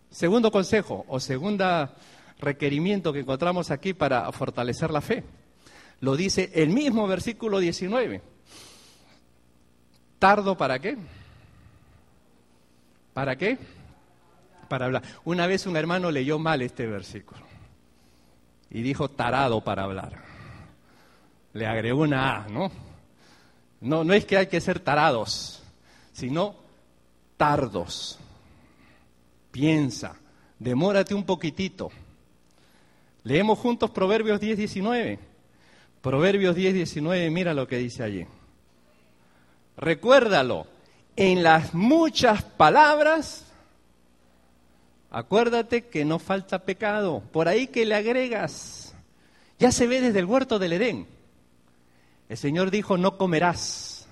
Segundo 0.09 0.51
consejo 0.51 1.05
o 1.07 1.19
segunda 1.19 1.93
requerimiento 2.39 3.13
que 3.13 3.19
encontramos 3.19 3.71
aquí 3.71 3.93
para 3.93 4.31
fortalecer 4.31 4.91
la 4.91 5.01
fe. 5.01 5.23
Lo 5.99 6.15
dice 6.15 6.51
el 6.53 6.69
mismo 6.69 7.07
versículo 7.07 7.59
19. 7.59 8.21
¿Tardo 10.19 10.57
para 10.57 10.79
qué? 10.79 10.97
¿Para 13.13 13.35
qué? 13.35 13.57
Para 14.67 14.85
hablar. 14.85 15.03
Una 15.25 15.47
vez 15.47 15.65
un 15.65 15.77
hermano 15.77 16.11
leyó 16.11 16.39
mal 16.39 16.61
este 16.61 16.85
versículo 16.87 17.41
y 18.69 18.81
dijo 18.81 19.09
tarado 19.09 19.61
para 19.61 19.83
hablar. 19.83 20.23
Le 21.53 21.65
agregó 21.65 22.01
una 22.01 22.35
A, 22.35 22.47
¿no? 22.49 22.71
No, 23.81 24.03
no 24.03 24.13
es 24.13 24.25
que 24.25 24.37
hay 24.37 24.47
que 24.47 24.61
ser 24.61 24.79
tarados, 24.79 25.63
sino 26.13 26.55
tardos. 27.37 28.19
Piensa, 29.51 30.15
demórate 30.59 31.13
un 31.13 31.23
poquitito. 31.23 31.89
Leemos 33.23 33.59
juntos 33.59 33.91
Proverbios 33.91 34.39
10, 34.39 34.57
19. 34.57 35.19
Proverbios 36.01 36.55
10, 36.55 36.73
19, 36.73 37.29
mira 37.29 37.53
lo 37.53 37.67
que 37.67 37.77
dice 37.77 38.03
allí. 38.03 38.25
Recuérdalo, 39.77 40.67
en 41.15 41.43
las 41.43 41.73
muchas 41.73 42.43
palabras 42.43 43.46
Acuérdate 45.17 45.87
que 45.87 46.05
no 46.05 46.19
falta 46.19 46.59
pecado. 46.59 47.23
Por 47.31 47.47
ahí 47.47 47.65
que 47.65 47.87
le 47.87 47.95
agregas. 47.95 48.93
Ya 49.57 49.71
se 49.71 49.87
ve 49.87 49.99
desde 49.99 50.19
el 50.19 50.25
huerto 50.25 50.59
del 50.59 50.73
Edén. 50.73 51.07
El 52.29 52.37
Señor 52.37 52.69
dijo, 52.69 52.99
no 52.99 53.17
comerás 53.17 54.07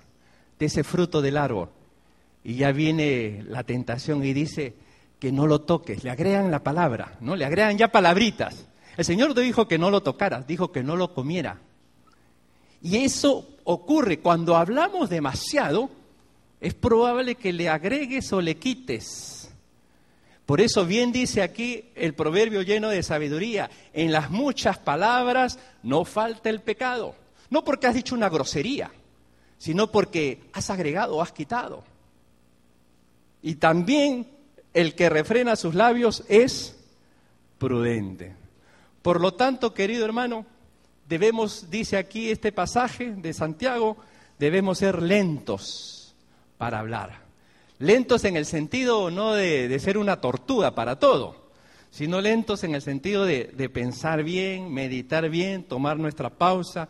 de 0.57 0.65
ese 0.65 0.83
fruto 0.83 1.21
del 1.21 1.37
árbol. 1.37 1.69
Y 2.43 2.55
ya 2.55 2.71
viene 2.71 3.45
la 3.47 3.63
tentación 3.63 4.25
y 4.25 4.33
dice 4.33 4.73
que 5.19 5.31
no 5.31 5.45
lo 5.45 5.61
toques. 5.61 6.03
Le 6.03 6.09
agregan 6.09 6.49
la 6.49 6.63
palabra, 6.63 7.17
¿no? 7.19 7.35
Le 7.35 7.45
agregan 7.45 7.77
ya 7.77 7.89
palabritas. 7.89 8.65
El 8.97 9.05
Señor 9.05 9.35
no 9.35 9.41
dijo 9.41 9.67
que 9.67 9.77
no 9.77 9.91
lo 9.91 10.01
tocaras, 10.01 10.47
dijo 10.47 10.71
que 10.71 10.81
no 10.81 10.95
lo 10.95 11.13
comiera. 11.13 11.59
Y 12.81 12.97
eso 12.97 13.47
ocurre 13.63 14.21
cuando 14.21 14.55
hablamos 14.55 15.11
demasiado, 15.11 15.91
es 16.59 16.73
probable 16.73 17.35
que 17.35 17.53
le 17.53 17.69
agregues 17.69 18.33
o 18.33 18.41
le 18.41 18.57
quites 18.57 19.44
por 20.45 20.61
eso 20.61 20.85
bien 20.85 21.11
dice 21.11 21.41
aquí 21.41 21.89
el 21.95 22.13
proverbio 22.13 22.61
lleno 22.61 22.89
de 22.89 23.01
sabiduría, 23.01 23.69
en 23.93 24.11
las 24.11 24.29
muchas 24.29 24.77
palabras 24.77 25.57
no 25.81 26.05
falta 26.05 26.49
el 26.49 26.61
pecado. 26.61 27.15
No 27.49 27.63
porque 27.63 27.87
has 27.87 27.95
dicho 27.95 28.13
una 28.13 28.29
grosería, 28.29 28.91
sino 29.57 29.91
porque 29.91 30.43
has 30.53 30.69
agregado 30.69 31.15
o 31.15 31.21
has 31.21 31.31
quitado. 31.31 31.83
Y 33.41 33.55
también 33.55 34.27
el 34.73 34.93
que 34.93 35.09
refrena 35.09 35.55
sus 35.55 35.73
labios 35.73 36.23
es 36.27 36.75
prudente. 37.57 38.35
Por 39.01 39.21
lo 39.21 39.33
tanto, 39.33 39.73
querido 39.73 40.05
hermano, 40.05 40.45
debemos, 41.07 41.69
dice 41.71 41.97
aquí 41.97 42.29
este 42.29 42.51
pasaje 42.51 43.11
de 43.11 43.33
Santiago, 43.33 43.97
debemos 44.37 44.79
ser 44.79 45.01
lentos 45.01 46.15
para 46.57 46.79
hablar. 46.79 47.24
Lentos 47.79 48.23
en 48.23 48.37
el 48.37 48.45
sentido 48.45 49.11
no 49.11 49.33
de, 49.33 49.77
ser 49.79 49.97
una 49.97 50.21
tortuga 50.21 50.75
para 50.75 50.97
todo, 50.97 51.35
sino 51.91 52.21
lentos 52.21 52.63
en 52.63 52.73
el 52.75 52.81
sentido 52.81 53.25
de, 53.25 53.69
pensar 53.73 54.23
bien, 54.23 54.73
meditar 54.73 55.29
bien, 55.29 55.63
tomar 55.63 55.97
nuestra 55.97 56.29
pausa, 56.29 56.87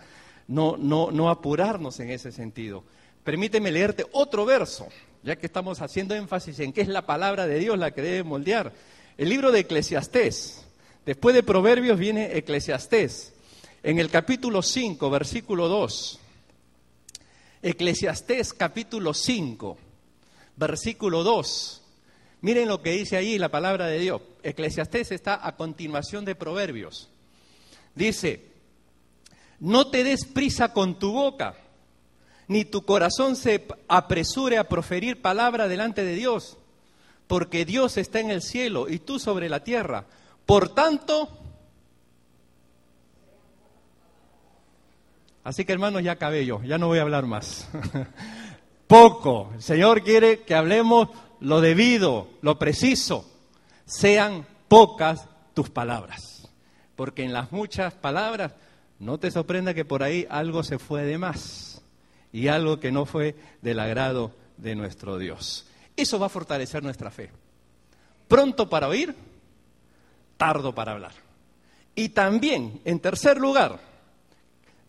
no 0.47 1.29
apurarnos 1.29 1.99
en 1.99 2.11
ese 2.11 2.31
sentido. 2.31 2.83
Permíteme 3.25 3.71
leerte 3.71 4.05
otro 4.11 4.45
verso, 4.45 4.87
ya 5.23 5.35
que 5.35 5.47
estamos 5.47 5.81
haciendo 5.81 6.13
énfasis 6.13 6.59
en 6.59 6.71
que 6.71 6.81
es 6.81 6.87
la 6.87 7.07
palabra 7.07 7.47
de 7.47 7.57
Dios 7.57 7.77
la 7.79 7.89
que 7.89 8.03
debe 8.03 8.23
moldear. 8.23 8.71
El 9.17 9.29
libro 9.29 9.51
de 9.51 9.61
Eclesiastés. 9.61 10.63
Después 11.07 11.33
de 11.33 11.41
Proverbios 11.41 11.97
viene 11.97 12.37
Eclesiastés. 12.37 13.33
En 13.81 13.97
el 13.97 14.11
capítulo 14.11 14.61
5, 14.61 15.09
versículo 15.09 15.67
2. 15.67 16.19
Eclesiastés 17.63 18.53
capítulo 18.53 19.11
5, 19.15 19.77
versículo 20.57 21.23
2. 21.23 21.81
Miren 22.41 22.67
lo 22.67 22.81
que 22.81 22.91
dice 22.91 23.17
ahí 23.17 23.37
la 23.37 23.49
palabra 23.49 23.87
de 23.87 23.99
Dios. 23.99 24.21
Eclesiastés 24.43 25.11
está 25.11 25.45
a 25.45 25.55
continuación 25.55 26.25
de 26.25 26.35
Proverbios. 26.35 27.09
Dice, 27.95 28.51
no 29.59 29.87
te 29.87 30.03
des 30.03 30.25
prisa 30.25 30.73
con 30.73 30.99
tu 30.99 31.13
boca, 31.13 31.55
ni 32.47 32.65
tu 32.65 32.85
corazón 32.85 33.35
se 33.35 33.65
apresure 33.87 34.57
a 34.57 34.67
proferir 34.67 35.21
palabra 35.21 35.67
delante 35.67 36.03
de 36.03 36.13
Dios, 36.13 36.57
porque 37.27 37.65
Dios 37.65 37.97
está 37.97 38.19
en 38.19 38.29
el 38.29 38.41
cielo 38.41 38.89
y 38.89 38.99
tú 38.99 39.17
sobre 39.17 39.49
la 39.49 39.63
tierra. 39.63 40.05
Por 40.45 40.69
tanto, 40.69 41.29
así 45.43 45.65
que 45.65 45.73
hermanos, 45.73 46.03
ya 46.03 46.17
yo, 46.41 46.61
ya 46.63 46.77
no 46.77 46.87
voy 46.87 46.99
a 46.99 47.03
hablar 47.03 47.25
más. 47.25 47.67
Poco. 48.87 49.51
El 49.55 49.61
Señor 49.61 50.03
quiere 50.03 50.41
que 50.41 50.55
hablemos 50.55 51.09
lo 51.39 51.61
debido, 51.61 52.29
lo 52.41 52.59
preciso. 52.59 53.29
Sean 53.85 54.45
pocas 54.67 55.27
tus 55.53 55.69
palabras. 55.69 56.49
Porque 56.95 57.23
en 57.23 57.33
las 57.33 57.51
muchas 57.51 57.93
palabras, 57.93 58.53
no 58.99 59.17
te 59.17 59.31
sorprenda 59.31 59.73
que 59.73 59.85
por 59.85 60.03
ahí 60.03 60.25
algo 60.29 60.63
se 60.63 60.79
fue 60.79 61.03
de 61.03 61.17
más 61.17 61.81
y 62.31 62.47
algo 62.47 62.79
que 62.79 62.91
no 62.91 63.05
fue 63.05 63.35
del 63.61 63.79
agrado 63.79 64.31
de 64.57 64.75
nuestro 64.75 65.17
Dios. 65.17 65.65
Eso 65.95 66.19
va 66.19 66.27
a 66.27 66.29
fortalecer 66.29 66.83
nuestra 66.83 67.11
fe. 67.11 67.31
Pronto 68.27 68.69
para 68.69 68.87
oír, 68.87 69.15
tardo 70.37 70.73
para 70.73 70.93
hablar. 70.93 71.13
Y 71.95 72.09
también, 72.09 72.81
en 72.83 72.99
tercer 72.99 73.37
lugar, 73.39 73.79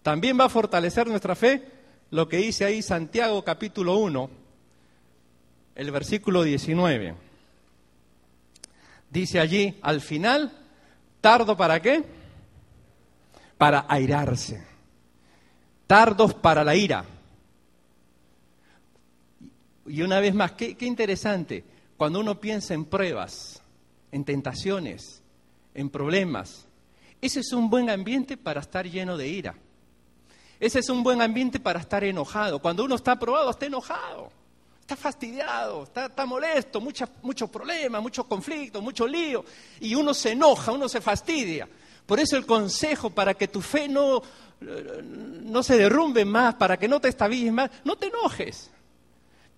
también 0.03 0.39
va 0.39 0.45
a 0.45 0.49
fortalecer 0.49 1.07
nuestra 1.07 1.35
fe 1.35 1.76
lo 2.11 2.29
que 2.29 2.39
dice 2.39 2.65
ahí 2.65 2.83
Santiago 2.83 3.43
capítulo 3.43 3.97
1, 3.99 4.31
el 5.75 5.91
versículo 5.91 6.43
19. 6.43 7.15
Dice 9.11 9.41
allí, 9.41 9.79
al 9.83 10.01
final, 10.01 10.53
tardo 11.21 11.57
para 11.57 11.81
qué? 11.81 12.05
Para 13.59 13.87
airarse. 13.89 14.65
Tardos 15.87 16.35
para 16.35 16.65
la 16.65 16.75
ira. 16.75 17.05
Y 19.87 20.03
una 20.03 20.19
vez 20.21 20.35
más, 20.35 20.53
qué, 20.53 20.77
qué 20.77 20.87
interesante, 20.87 21.65
cuando 21.97 22.21
uno 22.21 22.41
piensa 22.41 22.75
en 22.75 22.85
pruebas, 22.85 23.63
en 24.11 24.25
tentaciones, 24.25 25.23
en 25.75 25.91
problemas, 25.91 26.67
ese 27.21 27.41
es 27.41 27.53
un 27.53 27.71
buen 27.71 27.89
ambiente 27.89 28.37
para 28.37 28.61
estar 28.61 28.87
lleno 28.87 29.17
de 29.17 29.29
ira. 29.29 29.55
Ese 30.59 30.79
es 30.79 30.89
un 30.89 31.03
buen 31.03 31.21
ambiente 31.21 31.61
para 31.61 31.81
estar 31.81 32.03
enojado. 32.05 32.61
Cuando 32.61 32.85
uno 32.85 32.95
está 32.95 33.13
aprobado, 33.13 33.51
está 33.51 33.67
enojado, 33.67 34.31
está 34.81 34.97
fastidiado, 34.97 35.83
está, 35.83 36.27
molesto, 36.27 36.81
muchos 36.81 37.51
problemas, 37.51 38.01
muchos 38.01 38.25
conflictos, 38.27 38.83
mucho 38.83 39.07
lío. 39.07 39.45
Y 39.81 39.95
uno 39.95 40.15
se 40.15 40.33
enoja, 40.33 40.73
uno 40.73 40.89
se 40.89 41.01
fastidia. 41.01 41.69
Por 42.07 42.21
eso 42.21 42.37
el 42.37 42.47
consejo 42.47 43.11
para 43.11 43.35
que 43.35 43.49
tu 43.49 43.61
fe 43.61 43.89
no, 43.89 44.23
no 44.61 45.63
se 45.63 45.77
derrumbe 45.77 46.25
más, 46.25 46.55
para 46.55 46.79
que 46.79 46.89
no 46.89 47.01
te 47.01 47.09
estabilices 47.09 47.53
más, 47.53 47.71
no 47.85 47.97
te 47.97 48.07
enojes. 48.07 48.71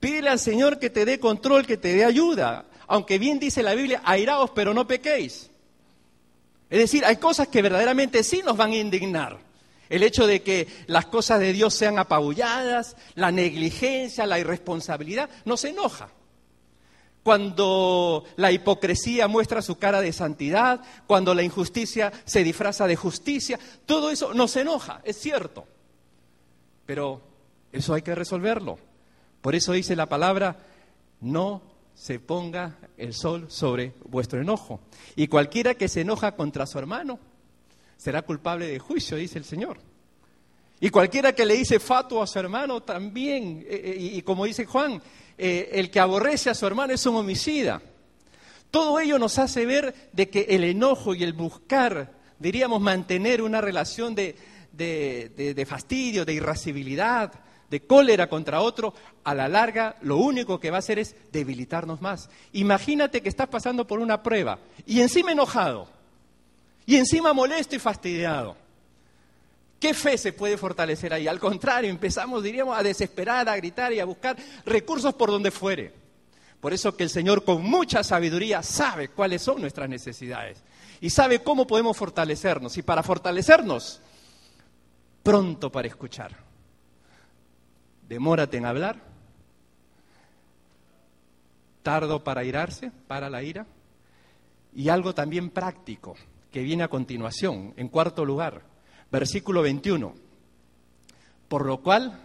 Pídele 0.01 0.31
al 0.31 0.39
Señor 0.39 0.79
que 0.79 0.91
te 0.91 1.05
dé 1.05 1.21
control, 1.21 1.67
que 1.67 1.77
te 1.77 1.95
dé 1.95 2.05
ayuda. 2.05 2.65
Aunque 2.87 3.19
bien 3.19 3.39
dice 3.39 3.63
la 3.63 3.75
Biblia, 3.75 4.01
airaos, 4.05 4.51
pero 4.51 4.73
no 4.73 4.87
pequéis. 4.87 5.51
Es 6.71 6.79
decir, 6.79 7.05
hay 7.05 7.17
cosas 7.17 7.49
que 7.49 7.63
verdaderamente 7.63 8.23
sí 8.25 8.43
nos 8.45 8.57
van 8.57 8.73
a 8.73 8.77
indignar. 8.77 9.48
El 9.89 10.03
hecho 10.03 10.27
de 10.27 10.43
que 10.43 10.69
las 10.87 11.07
cosas 11.07 11.41
de 11.41 11.53
Dios 11.53 11.75
sean 11.75 11.99
apabulladas, 11.99 12.97
la 13.15 13.31
negligencia, 13.31 14.27
la 14.27 14.39
irresponsabilidad, 14.39 15.31
nos 15.45 15.65
enoja. 15.65 16.11
Cuando 17.23 18.25
la 18.37 18.53
hipocresía 18.53 19.29
muestra 19.29 19.61
su 19.61 19.77
cara 19.77 20.01
de 20.01 20.13
santidad, 20.13 20.81
cuando 21.07 21.35
la 21.35 21.43
injusticia 21.43 22.13
se 22.25 22.45
disfraza 22.45 22.87
de 22.87 22.97
justicia, 22.97 23.59
todo 23.87 24.11
eso 24.11 24.33
nos 24.35 24.57
enoja, 24.57 25.01
es 25.05 25.19
cierto. 25.19 25.67
Pero 26.87 27.21
eso 27.73 27.95
hay 27.95 28.03
que 28.03 28.15
resolverlo. 28.15 28.79
Por 29.43 29.55
eso 29.55 29.73
dice 29.73 29.95
la 29.95 30.07
palabra, 30.07 30.57
no 31.21 31.63
se 31.95 32.21
ponga 32.21 32.79
el 32.97 33.13
sol 33.13 33.47
sobre 33.51 33.93
vuestro 34.05 34.41
enojo. 34.41 34.81
Y 35.17 35.29
cualquiera 35.29 35.75
que 35.75 35.89
se 35.89 36.03
enoja 36.03 36.37
contra 36.37 36.67
su 36.67 36.79
hermano, 36.79 37.19
será 37.99 38.23
culpable 38.23 38.67
de 38.67 38.79
juicio, 38.79 39.17
dice 39.17 39.39
el 39.39 39.45
Señor. 39.45 39.79
Y 40.81 40.91
cualquiera 40.91 41.35
que 41.35 41.45
le 41.45 41.57
dice 41.57 41.81
fato 41.81 42.23
a 42.23 42.27
su 42.27 42.39
hermano 42.39 42.83
también, 42.83 43.67
eh, 43.69 43.83
eh, 43.85 43.97
y, 43.99 44.23
como 44.23 44.45
dice 44.45 44.65
Juan, 44.65 45.03
eh, 45.37 45.71
el 45.73 45.91
que 45.91 45.99
aborrece 45.99 46.51
a 46.51 46.55
su 46.55 46.67
hermano 46.67 46.95
es 46.95 47.05
un 47.05 47.17
homicida. 47.17 47.83
Todo 48.71 49.01
ello 49.01 49.19
nos 49.19 49.39
hace 49.39 49.67
ver 49.67 50.11
de 50.13 50.29
que 50.29 50.47
el 50.51 50.63
enojo 50.63 51.15
y 51.15 51.25
el 51.25 51.33
buscar, 51.33 52.13
diríamos, 52.39 52.81
mantener 52.81 53.43
una 53.43 53.61
relación 53.61 54.15
de, 54.15 54.37
de 54.73 55.67
fastidio, 55.67 56.25
de 56.25 56.35
irascibilidad, 56.35 57.33
de 57.69 57.81
cólera 57.81 58.29
contra 58.29 58.61
otro, 58.61 58.95
a 59.25 59.35
la 59.35 59.49
larga 59.49 59.97
lo 60.03 60.19
único 60.19 60.61
que 60.61 60.71
va 60.71 60.77
a 60.77 60.79
hacer 60.79 60.99
es 60.99 61.17
debilitarnos 61.33 62.01
más. 62.01 62.31
Imagínate 62.53 63.21
que 63.21 63.29
estás 63.29 63.49
pasando 63.49 63.87
por 63.87 63.99
una 63.99 64.23
prueba 64.23 64.59
y 64.87 65.01
encima 65.01 65.33
enojado 65.33 65.98
y 66.89 66.97
encima 66.97 67.35
molesto 67.35 67.77
y 67.77 67.79
fastidiado. 67.79 68.57
¿Qué 69.79 69.93
fe 69.93 70.17
se 70.17 70.33
puede 70.33 70.57
fortalecer 70.57 71.13
ahí? 71.13 71.29
Al 71.29 71.39
contrario, 71.39 71.91
empezamos, 71.91 72.43
diríamos, 72.43 72.79
a 72.79 72.83
desesperar, 72.83 73.47
a 73.47 73.57
gritar 73.57 73.93
y 73.93 74.01
a 74.01 74.07
buscar 74.07 74.39
recursos 74.65 75.13
por 75.13 75.31
donde 75.31 75.51
fuere. 75.51 75.93
Por 76.63 76.73
eso 76.73 76.97
que 76.97 77.05
el 77.05 77.11
Señor 77.11 77.45
con 77.45 77.63
mucha 77.63 78.03
sabiduría 78.03 78.63
sabe 78.63 79.09
cuáles 79.09 79.43
son 79.43 79.61
nuestras 79.61 79.87
necesidades 79.87 80.63
y 80.99 81.11
sabe 81.11 81.43
cómo 81.43 81.67
podemos 81.67 81.95
fortalecernos. 81.95 82.79
Y 82.79 82.83
para 82.83 83.03
fortalecernos, 83.03 84.01
pronto 85.23 85.71
para 85.71 85.89
escuchar. 85.89 86.35
Demórate 88.09 88.57
en 88.57 88.65
hablar, 88.65 88.99
tardo 91.83 92.25
para 92.25 92.45
irarse, 92.45 92.91
para 93.07 93.29
la 93.29 93.43
ira, 93.43 93.67
y 94.75 94.89
algo 94.89 95.15
también 95.15 95.51
práctico 95.51 96.17
que 96.53 96.63
viene 96.63 96.83
a 96.83 96.89
continuación, 96.89 97.75
en 97.77 97.89
cuarto 97.89 98.25
lugar, 98.25 98.63
versículo 99.11 99.63
21. 99.63 100.15
Por 101.49 101.67
lo 101.67 101.83
cual, 101.83 102.21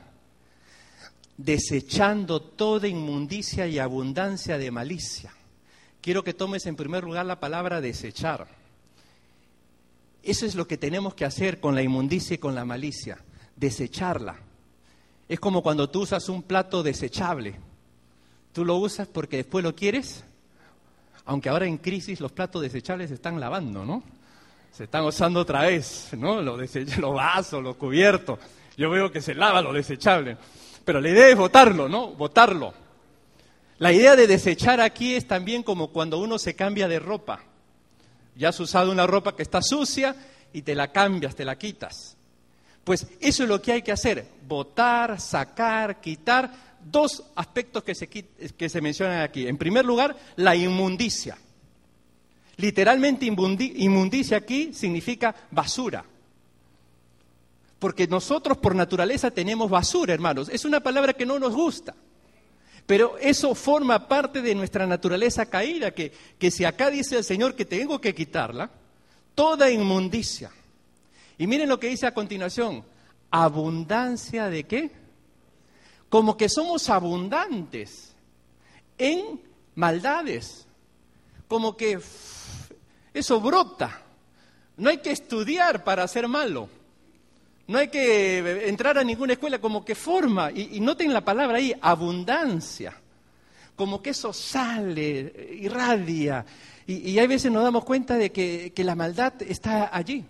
desechando 1.38 2.41
toda 2.41 2.88
inmundicia 2.88 3.67
y 3.67 3.79
abundancia 3.79 4.57
de 4.57 4.71
malicia. 4.71 5.33
Quiero 6.01 6.23
que 6.23 6.33
tomes 6.33 6.65
en 6.65 6.75
primer 6.75 7.03
lugar 7.03 7.25
la 7.25 7.39
palabra 7.39 7.81
desechar. 7.81 8.47
Eso 10.21 10.45
es 10.45 10.55
lo 10.55 10.67
que 10.67 10.77
tenemos 10.77 11.15
que 11.15 11.25
hacer 11.25 11.59
con 11.59 11.75
la 11.75 11.81
inmundicia 11.81 12.36
y 12.36 12.38
con 12.38 12.55
la 12.55 12.65
malicia, 12.65 13.19
desecharla. 13.55 14.39
Es 15.27 15.39
como 15.39 15.63
cuando 15.63 15.89
tú 15.89 16.01
usas 16.01 16.29
un 16.29 16.43
plato 16.43 16.83
desechable. 16.83 17.59
Tú 18.53 18.63
lo 18.63 18.77
usas 18.77 19.07
porque 19.07 19.38
después 19.38 19.63
lo 19.63 19.75
quieres 19.75 20.23
aunque 21.25 21.49
ahora 21.49 21.65
en 21.65 21.77
crisis 21.77 22.19
los 22.19 22.31
platos 22.31 22.62
desechables 22.62 23.09
se 23.09 23.15
están 23.15 23.39
lavando, 23.39 23.86
¿no? 23.86 24.03
Se 24.71 24.86
están 24.86 25.05
usando 25.05 25.41
otra 25.41 25.62
vez, 25.62 26.09
¿no? 26.17 26.41
Los, 26.41 26.59
vasos, 27.13 27.63
los 27.63 27.75
cubiertos. 27.75 28.39
Yo 28.75 28.89
veo 28.89 29.12
que 29.12 29.21
se 29.21 29.36
lava 29.36 29.62
lo 29.62 29.71
desechable. 29.71 30.38
Pero 30.83 30.99
la 30.99 31.09
idea 31.09 31.29
es 31.29 31.38
botarlo, 31.38 31.88
¿no? 31.88 32.09
Botarlo. 32.09 32.73
La 33.77 33.91
idea 33.91 34.15
de 34.15 34.27
desechar 34.27 34.81
aquí 34.81 35.15
es 35.15 35.27
también 35.27 35.63
como 35.63 35.89
cuando 35.89 36.19
uno 36.19 36.39
se 36.39 36.55
cambia 36.55 36.88
de 36.88 36.99
ropa. 36.99 37.41
Ya 38.36 38.49
has 38.49 38.59
usado 38.59 38.91
una 38.91 39.05
ropa 39.05 39.36
que 39.36 39.43
está 39.43 39.62
sucia 39.62 40.15
y 40.51 40.63
te 40.63 40.75
la 40.75 40.91
cambias, 40.91 41.36
te 41.36 41.45
la 41.45 41.57
quitas. 41.57 42.17
Pues 42.83 43.07
eso 43.19 43.43
es 43.43 43.49
lo 43.49 43.62
que 43.62 43.71
hay 43.71 43.81
que 43.81 43.91
hacer, 43.91 44.27
votar, 44.47 45.19
sacar, 45.21 46.01
quitar 46.01 46.51
dos 46.86 47.24
aspectos 47.36 47.84
que 47.84 47.96
se, 47.96 48.08
que 48.08 48.69
se 48.69 48.82
mencionan 48.82 49.22
aquí. 49.22 49.48
En 49.48 49.58
primer 49.58 49.86
lugar, 49.86 50.15
la 50.36 50.56
inmundicia. 50.56 51.38
Literalmente 52.58 53.26
inmundicia 53.26 54.38
aquí 54.38 54.74
significa 54.74 55.36
basura. 55.52 56.06
Porque 57.80 58.08
nosotros 58.08 58.58
por 58.58 58.76
naturaleza 58.76 59.32
tenemos 59.32 59.69
basura, 59.69 60.13
hermanos. 60.13 60.50
Es 60.50 60.63
una 60.63 60.80
palabra 60.80 61.13
que 61.13 61.26
no 61.26 61.39
nos 61.39 61.54
gusta. 61.54 61.96
Pero 62.86 63.17
eso 63.19 63.56
forma 63.56 64.08
parte 64.08 64.41
de 64.41 64.56
nuestra 64.56 64.86
naturaleza 64.86 65.46
caída, 65.46 65.91
que, 65.91 66.12
que 66.38 66.52
si 66.52 66.65
acá 66.65 66.89
dice 66.89 67.17
el 67.17 67.24
Señor 67.24 67.56
que 67.56 67.65
tengo 67.65 68.00
que 68.00 68.13
quitarla, 68.13 68.69
toda 69.36 69.72
inmundicia. 69.72 70.52
Y 71.38 71.48
miren 71.48 71.69
lo 71.69 71.80
que 71.80 71.88
dice 71.88 72.06
a 72.06 72.13
continuación, 72.13 72.84
abundancia 73.32 74.50
de 74.50 74.65
qué? 74.65 74.91
Como 76.13 76.38
que 76.38 76.47
somos 76.47 76.91
abundantes 76.91 78.13
en 78.99 79.41
maldades, 79.73 80.67
como 81.47 81.76
que 81.76 81.99
eso 83.15 83.41
brota. 83.41 83.99
No 84.78 84.91
hay 84.91 84.99
que 84.99 85.10
estudiar 85.10 85.84
para 85.84 86.08
ser 86.08 86.28
malo. 86.28 86.69
No 87.65 87.80
hay 87.80 87.88
que 87.88 88.67
entrar 88.69 88.99
a 88.99 89.04
ninguna 89.04 89.34
escuela, 89.34 89.60
como 89.60 89.84
que 89.84 89.95
forma, 89.95 90.52
y, 90.52 90.80
noten 90.82 91.12
la 91.12 91.26
palabra 91.26 91.58
ahí, 91.58 91.73
abundancia. 91.82 92.93
Como 93.76 93.99
que 93.99 94.12
eso 94.12 94.32
sale, 94.34 95.58
irradia. 95.60 96.45
Y, 96.86 97.10
y 97.10 97.17
hay 97.17 97.26
veces 97.26 97.52
nos 97.52 97.63
damos 97.63 97.86
cuenta 97.86 98.19
de 98.19 98.32
que, 98.32 98.71
que 98.76 98.84
la 98.84 98.93
maldad 98.93 99.34
está 99.41 99.89
allí. 99.91 100.23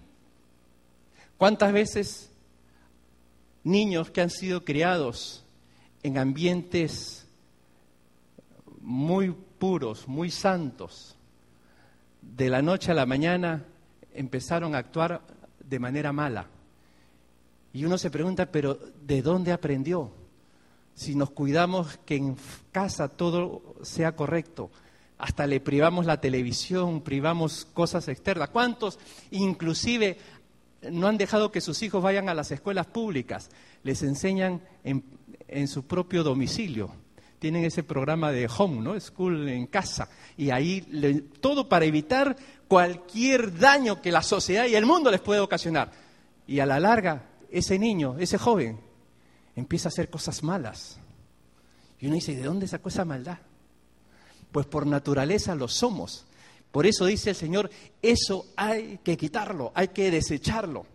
¿Cuántas 1.37 1.73
veces 1.73 2.29
niños 3.65 4.11
que 4.11 4.21
han 4.21 4.29
sido 4.29 4.63
criados 4.63 5.42
en 6.03 6.17
ambientes 6.17 7.25
muy 8.81 9.31
puros, 9.57 10.07
muy 10.07 10.29
santos, 10.29 11.15
de 12.21 12.49
la 12.49 12.61
noche 12.61 12.91
a 12.91 12.95
la 12.95 13.05
mañana 13.05 13.65
empezaron 14.13 14.75
a 14.75 14.79
actuar 14.79 15.21
de 15.59 15.79
manera 15.79 16.11
mala? 16.11 16.47
Y 17.73 17.85
uno 17.85 17.97
se 17.97 18.11
pregunta, 18.11 18.51
pero 18.51 18.77
¿de 19.01 19.21
dónde 19.21 19.51
aprendió? 19.51 20.11
Si 20.93 21.15
nos 21.15 21.31
cuidamos 21.31 21.97
que 22.05 22.15
en 22.15 22.37
casa 22.71 23.07
todo 23.07 23.75
sea 23.81 24.15
correcto, 24.15 24.69
hasta 25.17 25.47
le 25.47 25.59
privamos 25.59 26.05
la 26.05 26.19
televisión, 26.21 27.01
privamos 27.01 27.65
cosas 27.73 28.07
externas. 28.09 28.49
¿Cuántos 28.49 28.99
inclusive 29.31 30.17
no 30.91 31.07
han 31.07 31.17
dejado 31.17 31.51
que 31.51 31.61
sus 31.61 31.81
hijos 31.81 32.03
vayan 32.03 32.29
a 32.29 32.33
las 32.33 32.51
escuelas 32.51 32.87
públicas? 32.87 33.49
Les 33.83 34.03
enseñan 34.03 34.61
en, 34.83 35.03
su 35.67 35.83
propio 35.85 36.23
domicilio. 36.23 36.91
Tienen 37.39 37.65
ese 37.65 37.83
programa 37.83 38.31
de 38.31 38.49
home, 38.57 38.81
¿no? 38.81 38.99
School 38.99 39.49
en 39.49 39.67
casa. 39.67 40.09
Y 40.37 40.49
ahí 40.49 40.81
todo 41.41 41.67
para 41.67 41.85
evitar 41.85 42.35
cualquier 42.67 43.57
daño 43.57 44.01
que 44.01 44.11
la 44.11 44.21
sociedad 44.21 44.65
y 44.65 44.75
el 44.75 44.85
mundo 44.85 45.11
les 45.11 45.21
puede 45.21 45.41
ocasionar. 45.41 45.91
Y 46.47 46.59
a 46.59 46.65
la 46.65 46.79
larga 46.79 47.29
ese 47.51 47.77
niño, 47.77 48.15
ese 48.17 48.37
joven, 48.37 48.79
empieza 49.55 49.87
a 49.87 49.91
hacer 49.91 50.09
cosas 50.09 50.41
malas. 50.41 50.97
Y 51.99 52.07
uno 52.07 52.15
dice, 52.15 52.35
¿de 52.35 52.43
dónde 52.43 52.67
sacó 52.67 52.89
esa 52.89 53.05
maldad? 53.05 53.37
Pues 54.51 54.65
por 54.65 54.87
naturaleza 54.87 55.55
lo 55.55 55.67
somos. 55.67 56.25
Por 56.71 56.87
eso 56.87 57.05
dice 57.05 57.29
el 57.29 57.35
Señor, 57.35 57.69
eso 58.01 58.47
hay 58.55 58.99
que 59.03 59.15
quitarlo, 59.15 59.71
hay 59.75 59.89
que 59.89 60.09
desecharlo. 60.09 60.85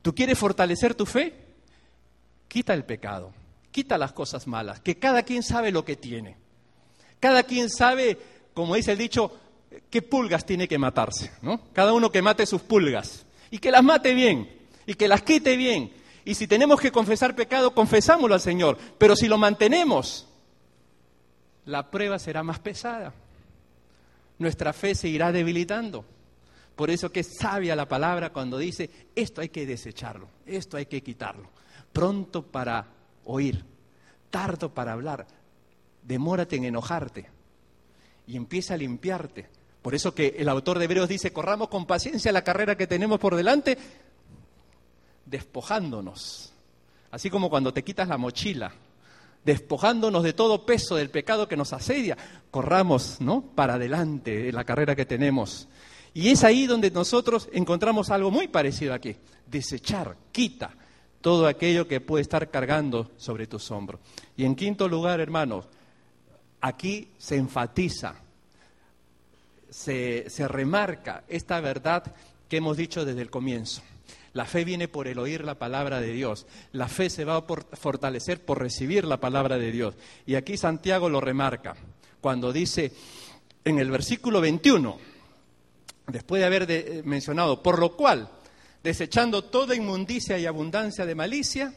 ¿Tú 0.00 0.14
quieres 0.14 0.38
fortalecer 0.38 0.94
tu 0.94 1.04
fe? 1.04 1.34
Quita 2.46 2.72
el 2.72 2.84
pecado, 2.84 3.32
quita 3.78 3.96
las 3.96 4.12
cosas 4.12 4.48
malas, 4.48 4.80
que 4.80 4.98
cada 4.98 5.22
quien 5.22 5.44
sabe 5.44 5.70
lo 5.70 5.84
que 5.84 5.94
tiene. 5.94 6.34
Cada 7.20 7.44
quien 7.44 7.70
sabe, 7.70 8.18
como 8.52 8.74
dice 8.74 8.90
el 8.90 8.98
dicho, 8.98 9.30
qué 9.88 10.02
pulgas 10.02 10.44
tiene 10.44 10.66
que 10.66 10.78
matarse, 10.78 11.30
¿no? 11.42 11.60
Cada 11.72 11.92
uno 11.92 12.10
que 12.10 12.20
mate 12.20 12.44
sus 12.44 12.60
pulgas 12.60 13.24
y 13.52 13.58
que 13.58 13.70
las 13.70 13.84
mate 13.84 14.14
bien 14.14 14.50
y 14.84 14.94
que 14.94 15.06
las 15.06 15.22
quite 15.22 15.56
bien. 15.56 15.92
Y 16.24 16.34
si 16.34 16.48
tenemos 16.48 16.80
que 16.80 16.90
confesar 16.90 17.36
pecado, 17.36 17.72
confesámoslo 17.72 18.34
al 18.34 18.40
Señor. 18.40 18.78
Pero 18.98 19.14
si 19.14 19.28
lo 19.28 19.38
mantenemos, 19.38 20.26
la 21.64 21.88
prueba 21.88 22.18
será 22.18 22.42
más 22.42 22.58
pesada. 22.58 23.14
Nuestra 24.38 24.72
fe 24.72 24.96
se 24.96 25.06
irá 25.06 25.30
debilitando. 25.30 26.04
Por 26.74 26.90
eso 26.90 27.12
que 27.12 27.20
es 27.20 27.36
sabia 27.36 27.76
la 27.76 27.86
palabra 27.86 28.32
cuando 28.32 28.58
dice, 28.58 28.90
esto 29.14 29.40
hay 29.40 29.50
que 29.50 29.66
desecharlo, 29.66 30.28
esto 30.46 30.76
hay 30.76 30.86
que 30.86 31.00
quitarlo. 31.00 31.48
Pronto 31.92 32.42
para 32.42 32.97
oír, 33.28 33.64
tardo 34.30 34.72
para 34.72 34.92
hablar, 34.92 35.26
demórate 36.02 36.56
en 36.56 36.64
enojarte 36.64 37.26
y 38.26 38.36
empieza 38.36 38.74
a 38.74 38.78
limpiarte. 38.78 39.48
Por 39.82 39.94
eso 39.94 40.14
que 40.14 40.34
el 40.38 40.48
autor 40.48 40.78
de 40.78 40.86
Hebreos 40.86 41.08
dice, 41.08 41.32
corramos 41.32 41.68
con 41.68 41.86
paciencia 41.86 42.32
la 42.32 42.42
carrera 42.42 42.76
que 42.76 42.86
tenemos 42.86 43.20
por 43.20 43.36
delante, 43.36 43.78
despojándonos, 45.26 46.52
así 47.10 47.30
como 47.30 47.50
cuando 47.50 47.72
te 47.72 47.84
quitas 47.84 48.08
la 48.08 48.16
mochila, 48.16 48.72
despojándonos 49.44 50.22
de 50.22 50.32
todo 50.32 50.64
peso 50.64 50.96
del 50.96 51.10
pecado 51.10 51.46
que 51.48 51.56
nos 51.56 51.72
asedia, 51.72 52.16
corramos, 52.50 53.20
¿no? 53.20 53.42
Para 53.42 53.74
adelante 53.74 54.48
en 54.48 54.54
la 54.54 54.64
carrera 54.64 54.96
que 54.96 55.06
tenemos. 55.06 55.68
Y 56.14 56.30
es 56.30 56.44
ahí 56.44 56.66
donde 56.66 56.90
nosotros 56.90 57.48
encontramos 57.52 58.10
algo 58.10 58.30
muy 58.30 58.48
parecido 58.48 58.94
aquí, 58.94 59.16
desechar, 59.46 60.16
quita 60.32 60.74
todo 61.20 61.46
aquello 61.46 61.88
que 61.88 62.00
puede 62.00 62.22
estar 62.22 62.50
cargando 62.50 63.10
sobre 63.16 63.46
tus 63.46 63.70
hombros. 63.70 64.00
Y 64.36 64.44
en 64.44 64.54
quinto 64.54 64.88
lugar, 64.88 65.20
hermanos, 65.20 65.66
aquí 66.60 67.08
se 67.18 67.36
enfatiza, 67.36 68.16
se, 69.70 70.28
se 70.28 70.48
remarca 70.48 71.24
esta 71.28 71.60
verdad 71.60 72.14
que 72.48 72.58
hemos 72.58 72.76
dicho 72.76 73.04
desde 73.04 73.22
el 73.22 73.30
comienzo. 73.30 73.82
La 74.32 74.44
fe 74.44 74.64
viene 74.64 74.88
por 74.88 75.08
el 75.08 75.18
oír 75.18 75.44
la 75.44 75.56
palabra 75.56 76.00
de 76.00 76.12
Dios. 76.12 76.46
La 76.72 76.88
fe 76.88 77.10
se 77.10 77.24
va 77.24 77.36
a 77.36 77.42
fortalecer 77.42 78.44
por 78.44 78.60
recibir 78.60 79.04
la 79.04 79.18
palabra 79.18 79.58
de 79.58 79.72
Dios. 79.72 79.94
Y 80.26 80.34
aquí 80.34 80.56
Santiago 80.56 81.08
lo 81.08 81.20
remarca 81.20 81.74
cuando 82.20 82.52
dice 82.52 82.92
en 83.64 83.78
el 83.78 83.90
versículo 83.90 84.40
21, 84.40 84.98
después 86.06 86.40
de 86.40 86.46
haber 86.46 87.04
mencionado, 87.04 87.62
por 87.62 87.78
lo 87.78 87.96
cual, 87.96 88.30
desechando 88.82 89.44
toda 89.44 89.74
inmundicia 89.74 90.38
y 90.38 90.46
abundancia 90.46 91.04
de 91.04 91.14
malicia, 91.14 91.72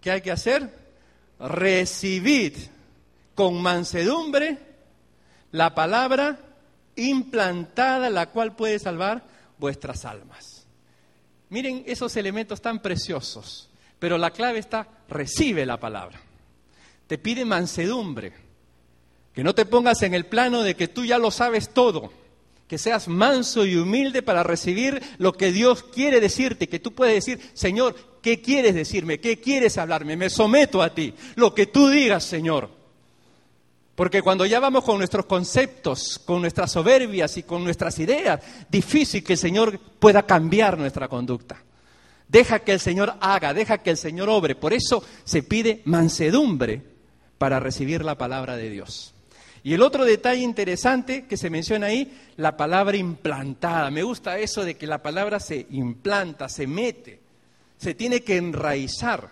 ¿qué 0.00 0.10
hay 0.10 0.20
que 0.20 0.30
hacer? 0.32 0.70
Recibid 1.38 2.54
con 3.34 3.60
mansedumbre 3.60 4.58
la 5.52 5.74
palabra 5.74 6.38
implantada, 6.96 8.10
la 8.10 8.30
cual 8.30 8.54
puede 8.56 8.78
salvar 8.78 9.24
vuestras 9.58 10.04
almas. 10.04 10.66
Miren 11.50 11.84
esos 11.86 12.16
elementos 12.16 12.60
tan 12.60 12.80
preciosos, 12.80 13.68
pero 13.98 14.18
la 14.18 14.30
clave 14.30 14.58
está, 14.58 14.88
recibe 15.08 15.64
la 15.66 15.78
palabra. 15.78 16.20
Te 17.06 17.18
pide 17.18 17.44
mansedumbre, 17.44 18.32
que 19.32 19.44
no 19.44 19.54
te 19.54 19.66
pongas 19.66 20.02
en 20.02 20.14
el 20.14 20.26
plano 20.26 20.62
de 20.62 20.74
que 20.74 20.88
tú 20.88 21.04
ya 21.04 21.18
lo 21.18 21.30
sabes 21.30 21.72
todo, 21.72 22.12
que 22.66 22.78
seas 22.78 23.08
manso 23.08 23.66
y 23.66 23.76
humilde 23.76 24.22
para 24.22 24.42
recibir 24.42 25.02
lo 25.18 25.32
que 25.32 25.52
Dios 25.52 25.82
quiere 25.82 26.20
decirte, 26.20 26.68
que 26.68 26.80
tú 26.80 26.92
puedes 26.92 27.14
decir, 27.14 27.40
Señor, 27.52 27.94
¿qué 28.22 28.40
quieres 28.40 28.74
decirme? 28.74 29.20
¿Qué 29.20 29.40
quieres 29.40 29.76
hablarme? 29.76 30.16
Me 30.16 30.30
someto 30.30 30.82
a 30.82 30.94
ti, 30.94 31.14
lo 31.36 31.54
que 31.54 31.66
tú 31.66 31.88
digas, 31.88 32.24
Señor. 32.24 32.70
Porque 33.94 34.22
cuando 34.22 34.44
ya 34.44 34.58
vamos 34.58 34.82
con 34.82 34.98
nuestros 34.98 35.26
conceptos, 35.26 36.20
con 36.24 36.40
nuestras 36.40 36.72
soberbias 36.72 37.36
y 37.36 37.44
con 37.44 37.62
nuestras 37.62 37.98
ideas, 38.00 38.40
difícil 38.68 39.22
que 39.22 39.34
el 39.34 39.38
Señor 39.38 39.78
pueda 39.78 40.24
cambiar 40.24 40.76
nuestra 40.76 41.06
conducta. 41.06 41.62
Deja 42.26 42.58
que 42.60 42.72
el 42.72 42.80
Señor 42.80 43.14
haga, 43.20 43.54
deja 43.54 43.78
que 43.78 43.90
el 43.90 43.96
Señor 43.96 44.28
obre. 44.30 44.56
Por 44.56 44.72
eso 44.72 45.04
se 45.24 45.44
pide 45.44 45.82
mansedumbre 45.84 46.82
para 47.38 47.60
recibir 47.60 48.04
la 48.04 48.18
palabra 48.18 48.56
de 48.56 48.70
Dios. 48.70 49.13
Y 49.64 49.72
el 49.72 49.82
otro 49.82 50.04
detalle 50.04 50.42
interesante 50.42 51.24
que 51.24 51.38
se 51.38 51.48
menciona 51.48 51.86
ahí, 51.86 52.12
la 52.36 52.54
palabra 52.54 52.98
implantada. 52.98 53.90
Me 53.90 54.02
gusta 54.02 54.38
eso 54.38 54.62
de 54.62 54.76
que 54.76 54.86
la 54.86 55.02
palabra 55.02 55.40
se 55.40 55.66
implanta, 55.70 56.50
se 56.50 56.66
mete, 56.66 57.20
se 57.78 57.94
tiene 57.94 58.20
que 58.20 58.36
enraizar. 58.36 59.30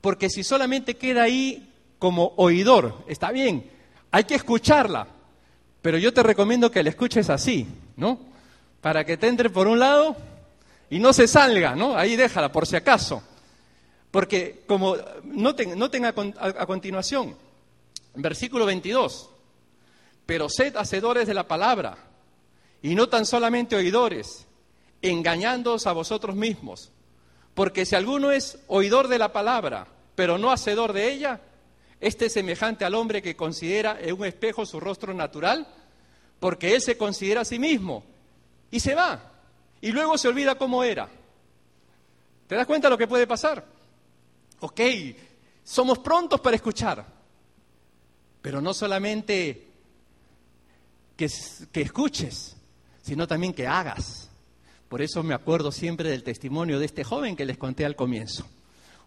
Porque 0.00 0.28
si 0.28 0.42
solamente 0.42 0.96
queda 0.96 1.22
ahí 1.22 1.70
como 2.00 2.32
oidor. 2.38 3.04
Está 3.06 3.30
bien, 3.30 3.70
hay 4.10 4.24
que 4.24 4.34
escucharla, 4.34 5.06
pero 5.80 5.96
yo 5.96 6.12
te 6.12 6.24
recomiendo 6.24 6.72
que 6.72 6.82
la 6.82 6.90
escuches 6.90 7.30
así, 7.30 7.68
¿no? 7.96 8.18
Para 8.80 9.04
que 9.04 9.16
te 9.16 9.28
entre 9.28 9.48
por 9.48 9.68
un 9.68 9.78
lado 9.78 10.16
y 10.88 10.98
no 10.98 11.12
se 11.12 11.28
salga, 11.28 11.76
¿no? 11.76 11.96
Ahí 11.96 12.16
déjala, 12.16 12.50
por 12.50 12.66
si 12.66 12.74
acaso. 12.74 13.22
Porque, 14.10 14.64
como 14.66 14.96
noten, 15.22 15.78
noten 15.78 16.06
a, 16.06 16.08
a 16.08 16.66
continuación, 16.66 17.36
versículo 18.14 18.66
22, 18.66 19.30
pero 20.26 20.48
sed 20.48 20.76
hacedores 20.76 21.26
de 21.26 21.34
la 21.34 21.48
palabra 21.48 21.98
y 22.82 22.94
no 22.94 23.08
tan 23.08 23.26
solamente 23.26 23.76
oidores, 23.76 24.46
engañándoos 25.02 25.86
a 25.86 25.92
vosotros 25.92 26.36
mismos 26.36 26.92
Porque 27.54 27.84
si 27.84 27.94
alguno 27.94 28.30
es 28.30 28.58
oidor 28.68 29.08
de 29.08 29.18
la 29.18 29.32
palabra, 29.32 29.86
pero 30.14 30.38
no 30.38 30.50
hacedor 30.50 30.92
de 30.92 31.12
ella, 31.12 31.40
este 32.00 32.26
es 32.26 32.32
semejante 32.32 32.84
al 32.84 32.94
hombre 32.94 33.22
que 33.22 33.36
considera 33.36 33.98
en 34.00 34.14
un 34.14 34.24
espejo 34.24 34.64
su 34.64 34.80
rostro 34.80 35.12
natural, 35.12 35.66
porque 36.38 36.74
él 36.74 36.80
se 36.80 36.96
considera 36.96 37.42
a 37.42 37.44
sí 37.44 37.58
mismo 37.58 38.04
y 38.70 38.80
se 38.80 38.94
va, 38.94 39.20
y 39.80 39.92
luego 39.92 40.16
se 40.16 40.28
olvida 40.28 40.54
cómo 40.54 40.84
era. 40.84 41.08
¿Te 42.46 42.54
das 42.54 42.66
cuenta 42.66 42.88
de 42.88 42.92
lo 42.92 42.98
que 42.98 43.08
puede 43.08 43.26
pasar? 43.26 43.64
Ok, 44.60 44.80
somos 45.62 45.98
prontos 45.98 46.40
para 46.40 46.56
escuchar, 46.56 47.04
pero 48.42 48.60
no 48.60 48.74
solamente 48.74 49.68
que, 51.16 51.28
que 51.72 51.80
escuches, 51.82 52.56
sino 53.02 53.26
también 53.26 53.52
que 53.52 53.66
hagas. 53.66 54.30
Por 54.88 55.02
eso 55.02 55.22
me 55.22 55.34
acuerdo 55.34 55.70
siempre 55.70 56.10
del 56.10 56.22
testimonio 56.22 56.78
de 56.78 56.86
este 56.86 57.04
joven 57.04 57.36
que 57.36 57.44
les 57.44 57.58
conté 57.58 57.84
al 57.84 57.96
comienzo. 57.96 58.46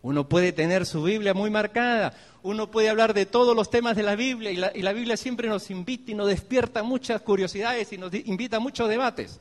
Uno 0.01 0.27
puede 0.27 0.51
tener 0.51 0.86
su 0.86 1.03
Biblia 1.03 1.34
muy 1.34 1.49
marcada, 1.49 2.13
uno 2.41 2.69
puede 2.69 2.89
hablar 2.89 3.13
de 3.13 3.25
todos 3.25 3.55
los 3.55 3.69
temas 3.69 3.95
de 3.95 4.03
la 4.03 4.15
Biblia 4.15 4.51
y 4.51 4.57
la, 4.57 4.71
y 4.75 4.81
la, 4.81 4.91
Biblia 4.91 5.15
siempre 5.15 5.47
nos 5.47 5.69
invita 5.71 6.11
y 6.11 6.15
nos 6.15 6.27
despierta 6.27 6.84
muchas 6.84 7.21
curiosidades 7.21 7.91
y 7.93 7.97
nos 7.97 8.13
invita 8.13 8.57
a 8.57 8.59
muchos 8.59 8.89
debates. 8.89 9.39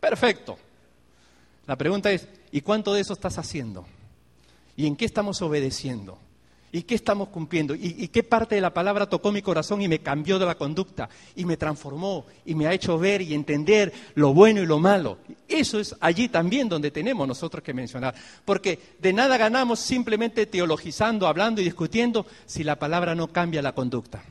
Perfecto. 0.00 0.58
La 1.66 1.76
pregunta 1.76 2.10
es, 2.10 2.26
¿y 2.50 2.62
cuánto 2.62 2.94
de 2.94 3.02
eso 3.02 3.12
estás 3.12 3.36
haciendo? 3.36 3.86
¿Y 4.76 4.86
en 4.86 4.96
qué 4.96 5.04
estamos 5.04 5.42
obedeciendo? 5.42 6.18
¿Y 6.70 6.82
qué 6.82 6.94
estamos 6.94 7.28
cumpliendo? 7.28 7.74
¿Y, 7.74 7.94
¿Y, 7.98 8.08
qué 8.08 8.22
parte 8.22 8.54
de 8.54 8.60
la 8.60 8.74
palabra 8.74 9.08
tocó 9.08 9.32
mi 9.32 9.40
corazón 9.40 9.80
y 9.80 9.88
me 9.88 10.00
cambió 10.00 10.38
de 10.38 10.44
la 10.44 10.56
conducta? 10.56 11.08
Y 11.34 11.46
me 11.46 11.56
transformó 11.56 12.26
y 12.44 12.54
me 12.54 12.66
ha 12.66 12.74
hecho 12.74 12.98
ver 12.98 13.22
y 13.22 13.32
entender 13.32 13.92
lo 14.14 14.34
bueno 14.34 14.62
y 14.62 14.66
lo 14.66 14.78
malo. 14.78 15.18
Eso 15.48 15.80
es 15.80 15.96
allí 16.00 16.28
también 16.28 16.68
donde 16.68 16.90
tenemos 16.90 17.26
nosotros 17.26 17.62
que 17.62 17.72
mencionar. 17.72 18.14
Porque 18.44 18.78
de 18.98 19.14
nada 19.14 19.38
ganamos 19.38 19.80
simplemente 19.80 20.44
teologizando, 20.44 21.26
hablando 21.26 21.62
y 21.62 21.64
discutiendo 21.64 22.26
si 22.44 22.64
la 22.64 22.78
palabra 22.78 23.14
no 23.14 23.28
cambia 23.28 23.62
la 23.62 23.74
conducta. 23.74 24.22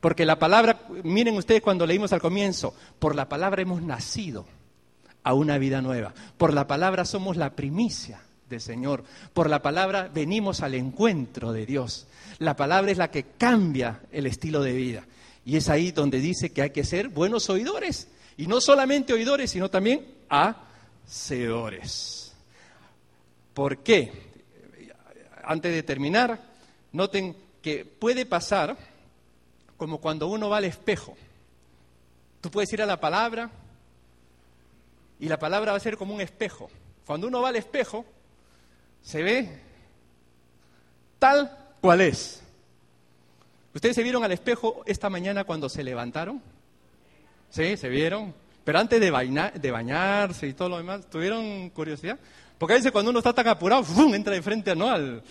Porque 0.00 0.26
la 0.26 0.38
palabra, 0.38 0.82
miren 1.02 1.34
ustedes 1.36 1.62
cuando 1.62 1.86
leímos 1.86 2.12
al 2.12 2.20
comienzo, 2.20 2.74
por 2.98 3.14
la 3.14 3.26
palabra 3.26 3.62
hemos 3.62 3.80
nacido 3.80 4.44
a 5.22 5.32
una 5.32 5.56
vida 5.56 5.80
nueva. 5.80 6.12
Por 6.36 6.52
la 6.52 6.66
palabra 6.66 7.06
somos 7.06 7.38
la 7.38 7.56
primicia 7.56 8.20
Señor. 8.60 9.04
Por 9.32 9.50
la 9.50 9.62
palabra 9.62 10.10
venimos 10.12 10.62
al 10.62 10.74
encuentro 10.74 11.52
de 11.52 11.66
Dios. 11.66 12.06
La 12.38 12.56
palabra 12.56 12.90
es 12.90 12.98
la 12.98 13.10
que 13.10 13.24
cambia 13.38 14.00
el 14.12 14.26
estilo 14.26 14.62
de 14.62 14.72
vida. 14.72 15.04
Y 15.44 15.56
es 15.56 15.68
ahí 15.68 15.92
donde 15.92 16.20
dice 16.20 16.52
que 16.52 16.62
hay 16.62 16.70
que 16.70 16.84
ser 16.84 17.08
buenos 17.08 17.48
oidores. 17.50 18.08
Y 18.36 18.46
no 18.46 18.60
solamente 18.60 19.12
oidores, 19.12 19.50
sino 19.50 19.70
también 19.70 20.06
hacedores. 20.28 22.32
¿Por 23.52 23.78
qué? 23.78 24.12
Antes 25.44 25.72
de 25.72 25.82
terminar, 25.82 26.40
noten 26.92 27.36
que 27.62 27.84
puede 27.84 28.26
pasar 28.26 28.76
como 29.76 29.98
cuando 29.98 30.26
uno 30.26 30.48
va 30.48 30.58
al 30.58 30.64
espejo. 30.64 31.16
Tú 32.40 32.50
puedes 32.50 32.72
ir 32.72 32.82
a 32.82 32.86
la 32.86 33.00
palabra 33.00 33.50
y 35.18 35.28
la 35.28 35.38
palabra 35.38 35.72
va 35.72 35.78
a 35.78 35.80
ser 35.80 35.96
como 35.96 36.14
un 36.14 36.20
espejo. 36.20 36.70
Cuando 37.06 37.26
uno 37.26 37.42
va 37.42 37.50
al 37.50 37.56
espejo, 37.56 38.04
se 39.04 39.22
ve 39.22 39.48
tal 41.18 41.76
cual 41.80 42.00
es. 42.00 42.42
¿Ustedes 43.74 43.94
se 43.94 44.02
vieron 44.02 44.24
al 44.24 44.32
espejo 44.32 44.82
esta 44.86 45.10
mañana 45.10 45.44
cuando 45.44 45.68
se 45.68 45.84
levantaron? 45.84 46.42
Sí, 47.50 47.76
se 47.76 47.88
vieron. 47.88 48.34
Pero 48.64 48.78
antes 48.78 49.00
de, 49.00 49.10
bañarse 49.70 50.48
y 50.48 50.54
todo 50.54 50.70
lo 50.70 50.78
demás, 50.78 51.08
¿tuvieron 51.10 51.68
curiosidad? 51.70 52.18
Porque 52.56 52.72
a 52.72 52.76
veces 52.76 52.92
cuando 52.92 53.10
uno 53.10 53.18
está 53.18 53.34
tan 53.34 53.46
apurado, 53.46 53.84
¡fum! 53.84 54.14
entra 54.14 54.32
de 54.32 54.40
frente 54.40 54.74
¿no? 54.74 54.90
al, 54.90 55.22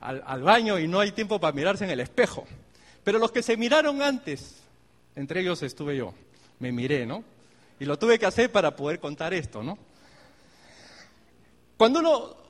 al, 0.00 0.22
al 0.26 0.42
baño 0.42 0.78
y 0.78 0.86
no 0.86 1.00
hay 1.00 1.12
tiempo 1.12 1.40
para 1.40 1.52
mirarse 1.52 1.84
en 1.84 1.90
el 1.90 2.00
espejo. 2.00 2.44
Pero 3.02 3.18
los 3.18 3.32
que 3.32 3.42
se 3.42 3.56
miraron 3.56 4.02
antes, 4.02 4.60
entre 5.14 5.40
ellos 5.40 5.62
estuve 5.62 5.96
yo, 5.96 6.12
me 6.58 6.70
miré, 6.70 7.06
¿no? 7.06 7.24
Y 7.80 7.84
lo 7.84 7.98
tuve 7.98 8.18
que 8.18 8.26
hacer 8.26 8.52
para 8.52 8.76
poder 8.76 9.00
contar 9.00 9.32
esto, 9.32 9.62
¿no? 9.62 9.78
Cuando 11.76 12.00
uno 12.00 12.45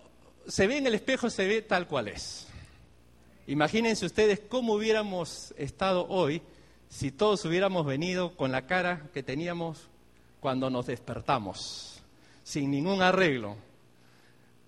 se 0.47 0.67
ve 0.67 0.79
en 0.79 0.87
el 0.87 0.95
espejo, 0.95 1.31
se 1.31 1.47
ve 1.47 1.63
tal 1.63 1.87
cual 1.87 2.09
es. 2.09 2.47
Imagínense 3.47 4.07
ustedes 4.07 4.41
cómo 4.49 4.75
hubiéramos 4.75 5.55
estado 5.57 6.07
hoy 6.09 6.43
si 6.89 7.11
todos 7.11 7.45
hubiéramos 7.45 7.87
venido 7.87 8.37
con 8.37 8.53
la 8.53 8.67
cara 8.67 9.09
que 9.13 9.23
teníamos 9.23 9.89
cuando 10.41 10.71
nos 10.71 10.87
despertamos, 10.87 12.03
sin 12.43 12.71
ningún 12.71 13.03
arreglo. 13.03 13.57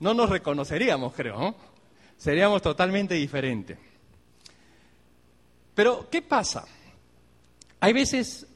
No 0.01 0.14
nos 0.14 0.31
reconoceríamos, 0.31 1.12
creo. 1.14 1.55
Seríamos 2.16 2.62
totalmente 2.62 3.14
diferentes. 3.14 3.79
Pero, 5.74 6.09
¿qué 6.11 6.22
pasa? 6.22 6.66
Hay 7.81 7.93
veces 7.93 8.47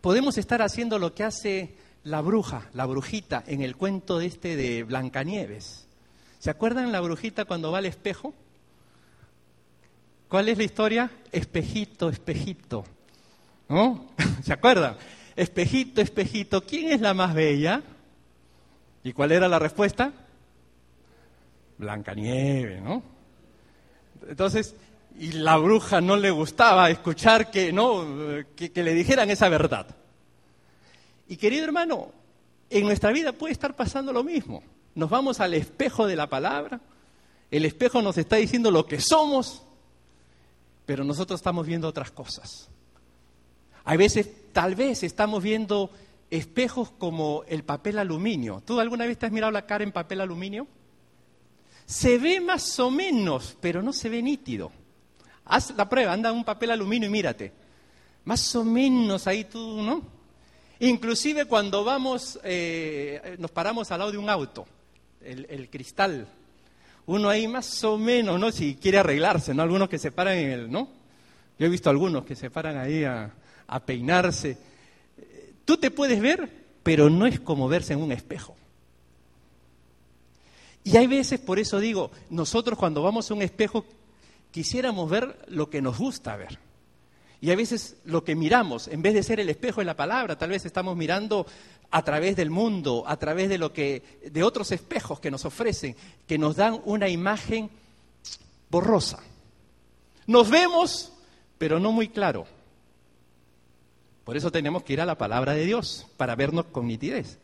podemos 0.00 0.38
estar 0.38 0.62
haciendo 0.62 0.98
lo 0.98 1.14
que 1.14 1.24
hace 1.24 1.74
la 2.04 2.20
bruja, 2.20 2.70
la 2.74 2.86
brujita, 2.86 3.42
en 3.46 3.62
el 3.62 3.76
cuento 3.76 4.20
este 4.20 4.56
de 4.56 4.84
Blancanieves. 4.84 5.89
¿Se 6.40 6.48
acuerdan 6.48 6.90
la 6.90 7.00
brujita 7.00 7.44
cuando 7.44 7.70
va 7.70 7.78
al 7.78 7.86
espejo? 7.86 8.32
¿Cuál 10.26 10.48
es 10.48 10.56
la 10.56 10.64
historia? 10.64 11.10
Espejito, 11.30 12.08
espejito. 12.08 12.84
¿No? 13.68 14.06
¿Se 14.42 14.54
acuerdan? 14.54 14.96
Espejito, 15.36 16.00
espejito, 16.00 16.62
¿quién 16.62 16.92
es 16.92 17.00
la 17.02 17.12
más 17.12 17.34
bella? 17.34 17.82
¿Y 19.04 19.12
cuál 19.12 19.32
era 19.32 19.48
la 19.48 19.58
respuesta? 19.58 20.12
Blancanieves, 21.76 22.82
¿no? 22.82 23.02
Entonces, 24.26 24.74
y 25.18 25.32
la 25.32 25.58
bruja 25.58 26.00
no 26.00 26.16
le 26.16 26.30
gustaba 26.30 26.88
escuchar 26.88 27.50
que, 27.50 27.70
no, 27.70 28.06
que 28.56 28.82
le 28.82 28.94
dijeran 28.94 29.30
esa 29.30 29.50
verdad. 29.50 29.94
Y 31.28 31.36
querido 31.36 31.64
hermano, 31.64 32.12
en 32.70 32.86
nuestra 32.86 33.12
vida 33.12 33.32
puede 33.32 33.52
estar 33.52 33.76
pasando 33.76 34.10
lo 34.10 34.24
mismo. 34.24 34.62
Nos 34.94 35.10
vamos 35.10 35.40
al 35.40 35.54
espejo 35.54 36.06
de 36.06 36.16
la 36.16 36.28
palabra, 36.28 36.80
el 37.50 37.64
espejo 37.64 38.02
nos 38.02 38.18
está 38.18 38.36
diciendo 38.36 38.70
lo 38.70 38.86
que 38.86 39.00
somos, 39.00 39.62
pero 40.86 41.04
nosotros 41.04 41.40
estamos 41.40 41.66
viendo 41.66 41.88
otras 41.88 42.10
cosas. 42.10 42.68
Hay 43.84 43.96
veces, 43.96 44.28
tal 44.52 44.74
vez 44.74 45.02
estamos 45.02 45.42
viendo 45.42 45.90
espejos 46.30 46.90
como 46.90 47.44
el 47.48 47.64
papel 47.64 47.98
aluminio. 47.98 48.62
¿Tú 48.64 48.78
alguna 48.80 49.06
vez 49.06 49.18
te 49.18 49.26
has 49.26 49.32
mirado 49.32 49.52
la 49.52 49.66
cara 49.66 49.84
en 49.84 49.92
papel 49.92 50.20
aluminio? 50.20 50.66
Se 51.86 52.18
ve 52.18 52.40
más 52.40 52.78
o 52.78 52.90
menos, 52.90 53.56
pero 53.60 53.82
no 53.82 53.92
se 53.92 54.08
ve 54.08 54.22
nítido. 54.22 54.70
Haz 55.44 55.74
la 55.76 55.88
prueba, 55.88 56.12
anda 56.12 56.30
un 56.30 56.44
papel 56.44 56.70
aluminio 56.70 57.08
y 57.08 57.12
mírate. 57.12 57.52
Más 58.24 58.54
o 58.54 58.64
menos 58.64 59.26
ahí 59.26 59.44
tú, 59.44 59.82
¿no? 59.82 60.02
Inclusive 60.78 61.46
cuando 61.46 61.82
vamos, 61.82 62.38
eh, 62.44 63.36
nos 63.38 63.50
paramos 63.50 63.90
al 63.90 63.98
lado 63.98 64.12
de 64.12 64.18
un 64.18 64.30
auto, 64.30 64.66
el, 65.22 65.68
cristal, 65.70 66.26
uno 67.06 67.28
ahí 67.28 67.48
más 67.48 67.82
o 67.84 67.98
menos, 67.98 68.38
¿no? 68.38 68.52
Si 68.52 68.76
quiere 68.76 68.98
arreglarse, 68.98 69.54
¿no? 69.54 69.62
Algunos 69.62 69.88
que 69.88 69.98
se 69.98 70.12
paran 70.12 70.38
en 70.38 70.50
el, 70.50 70.70
¿no? 70.70 70.88
Yo 71.58 71.66
he 71.66 71.68
visto 71.68 71.90
algunos 71.90 72.24
que 72.24 72.36
se 72.36 72.50
paran 72.50 72.76
ahí 72.78 73.04
a, 73.04 73.32
a 73.66 73.80
peinarse. 73.80 74.56
Tú 75.64 75.76
te 75.76 75.90
puedes 75.90 76.20
ver, 76.20 76.48
pero 76.82 77.10
no 77.10 77.26
es 77.26 77.40
como 77.40 77.68
verse 77.68 77.92
en 77.92 78.02
un 78.02 78.12
espejo. 78.12 78.56
Y 80.84 80.96
hay 80.96 81.06
veces, 81.06 81.38
por 81.38 81.58
eso 81.58 81.78
digo, 81.78 82.10
nosotros 82.30 82.78
cuando 82.78 83.02
vamos 83.02 83.30
a 83.30 83.34
un 83.34 83.42
espejo 83.42 83.84
quisiéramos 84.50 85.08
ver 85.08 85.38
lo 85.48 85.70
que 85.70 85.82
nos 85.82 85.98
gusta 85.98 86.36
ver. 86.36 86.58
Y 87.40 87.50
a 87.50 87.56
veces 87.56 87.96
lo 88.04 88.22
que 88.22 88.34
miramos, 88.34 88.88
en 88.88 89.00
vez 89.00 89.14
de 89.14 89.22
ser 89.22 89.40
el 89.40 89.48
espejo 89.48 89.80
de 89.80 89.86
la 89.86 89.96
palabra, 89.96 90.36
tal 90.36 90.50
vez 90.50 90.64
estamos 90.66 90.96
mirando 90.96 91.46
a 91.90 92.02
través 92.02 92.36
del 92.36 92.50
mundo, 92.50 93.04
a 93.06 93.16
través 93.16 93.48
de 93.48 93.58
lo 93.58 93.72
que 93.72 94.20
de 94.30 94.42
otros 94.42 94.70
espejos 94.72 95.20
que 95.20 95.30
nos 95.30 95.44
ofrecen, 95.44 95.96
que 96.26 96.38
nos 96.38 96.56
dan 96.56 96.80
una 96.84 97.08
imagen 97.08 97.70
borrosa. 98.70 99.20
Nos 100.26 100.48
vemos, 100.50 101.12
pero 101.58 101.80
no 101.80 101.92
muy 101.92 102.08
claro. 102.08 102.46
Por 104.24 104.36
eso 104.36 104.52
tenemos 104.52 104.84
que 104.84 104.92
ir 104.92 105.00
a 105.00 105.06
la 105.06 105.18
palabra 105.18 105.54
de 105.54 105.64
Dios 105.66 106.06
para 106.16 106.36
vernos 106.36 106.66
con 106.66 106.86
nitidez. 106.86 107.38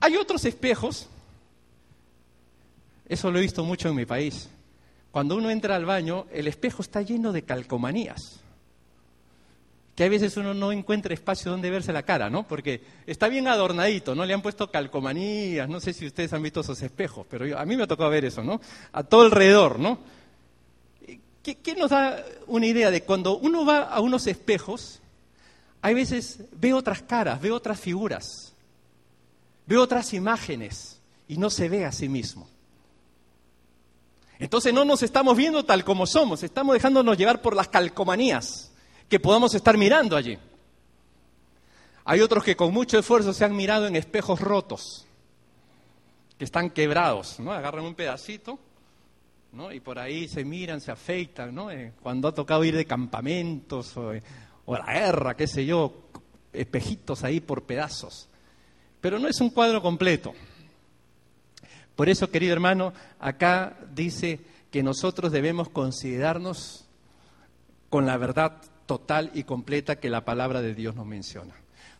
Hay 0.00 0.16
otros 0.16 0.44
espejos, 0.44 1.08
eso 3.08 3.30
lo 3.30 3.38
he 3.38 3.42
visto 3.42 3.64
mucho 3.64 3.88
en 3.88 3.94
mi 3.94 4.06
país, 4.06 4.48
cuando 5.12 5.36
uno 5.36 5.50
entra 5.50 5.76
al 5.76 5.84
baño, 5.84 6.26
el 6.32 6.48
espejo 6.48 6.82
está 6.82 7.00
lleno 7.02 7.30
de 7.30 7.42
calcomanías. 7.42 8.40
Que 9.94 10.04
a 10.04 10.08
veces 10.08 10.36
uno 10.36 10.54
no 10.54 10.72
encuentra 10.72 11.14
espacio 11.14 11.50
donde 11.52 11.70
verse 11.70 11.92
la 11.92 12.02
cara, 12.02 12.28
¿no? 12.28 12.46
Porque 12.48 12.82
está 13.06 13.28
bien 13.28 13.46
adornadito, 13.46 14.14
¿no? 14.14 14.24
Le 14.24 14.34
han 14.34 14.42
puesto 14.42 14.70
calcomanías, 14.70 15.68
no 15.68 15.78
sé 15.78 15.92
si 15.92 16.06
ustedes 16.06 16.32
han 16.32 16.42
visto 16.42 16.60
esos 16.60 16.82
espejos, 16.82 17.26
pero 17.30 17.46
yo, 17.46 17.58
a 17.58 17.64
mí 17.64 17.76
me 17.76 17.84
ha 17.84 17.86
tocado 17.86 18.10
ver 18.10 18.24
eso, 18.24 18.42
¿no? 18.42 18.60
A 18.92 19.04
todo 19.04 19.22
alrededor, 19.22 19.78
¿no? 19.78 19.98
¿Qué, 21.42 21.56
¿Qué 21.56 21.74
nos 21.76 21.90
da 21.90 22.24
una 22.46 22.66
idea 22.66 22.90
de 22.90 23.02
cuando 23.02 23.36
uno 23.36 23.64
va 23.64 23.82
a 23.82 24.00
unos 24.00 24.26
espejos, 24.26 25.00
hay 25.80 25.94
veces 25.94 26.40
ve 26.52 26.72
otras 26.72 27.02
caras, 27.02 27.40
ve 27.40 27.52
otras 27.52 27.78
figuras, 27.78 28.52
ve 29.66 29.76
otras 29.76 30.12
imágenes 30.12 30.98
y 31.28 31.36
no 31.36 31.50
se 31.50 31.68
ve 31.68 31.84
a 31.84 31.92
sí 31.92 32.08
mismo. 32.08 32.48
Entonces 34.38 34.74
no 34.74 34.84
nos 34.84 35.02
estamos 35.02 35.36
viendo 35.36 35.64
tal 35.64 35.84
como 35.84 36.06
somos, 36.06 36.42
estamos 36.42 36.74
dejándonos 36.74 37.16
llevar 37.16 37.40
por 37.40 37.54
las 37.54 37.68
calcomanías 37.68 38.72
que 39.08 39.20
podamos 39.20 39.54
estar 39.54 39.76
mirando 39.76 40.16
allí. 40.16 40.38
Hay 42.04 42.20
otros 42.20 42.44
que 42.44 42.56
con 42.56 42.72
mucho 42.72 42.98
esfuerzo 42.98 43.32
se 43.32 43.44
han 43.44 43.56
mirado 43.56 43.86
en 43.86 43.96
espejos 43.96 44.40
rotos, 44.40 45.06
que 46.38 46.44
están 46.44 46.70
quebrados, 46.70 47.40
¿no? 47.40 47.52
Agarran 47.52 47.84
un 47.84 47.94
pedacito, 47.94 48.58
¿no? 49.52 49.72
Y 49.72 49.80
por 49.80 49.98
ahí 49.98 50.28
se 50.28 50.44
miran, 50.44 50.80
se 50.80 50.90
afeitan, 50.90 51.54
¿no? 51.54 51.70
Eh, 51.70 51.92
cuando 52.02 52.28
ha 52.28 52.34
tocado 52.34 52.62
ir 52.64 52.76
de 52.76 52.84
campamentos 52.84 53.96
o, 53.96 54.10
a 54.10 54.78
la 54.78 54.92
guerra, 54.92 55.36
qué 55.36 55.46
sé 55.46 55.64
yo, 55.64 55.94
espejitos 56.52 57.24
ahí 57.24 57.40
por 57.40 57.62
pedazos. 57.62 58.28
Pero 59.00 59.18
no 59.18 59.26
es 59.28 59.40
un 59.40 59.50
cuadro 59.50 59.80
completo. 59.80 60.34
Por 61.96 62.08
eso, 62.08 62.30
querido 62.30 62.52
hermano, 62.52 62.92
acá 63.18 63.78
dice 63.94 64.40
que 64.70 64.82
nosotros 64.82 65.32
debemos 65.32 65.68
considerarnos 65.68 66.84
con 67.88 68.04
la 68.04 68.16
verdad 68.16 68.60
total 68.86 69.30
y 69.34 69.44
completa 69.44 69.96
que 69.96 70.10
la 70.10 70.24
palabra 70.24 70.62
de 70.62 70.74
Dios 70.74 70.94
nos 70.94 71.06
menciona. 71.06 71.54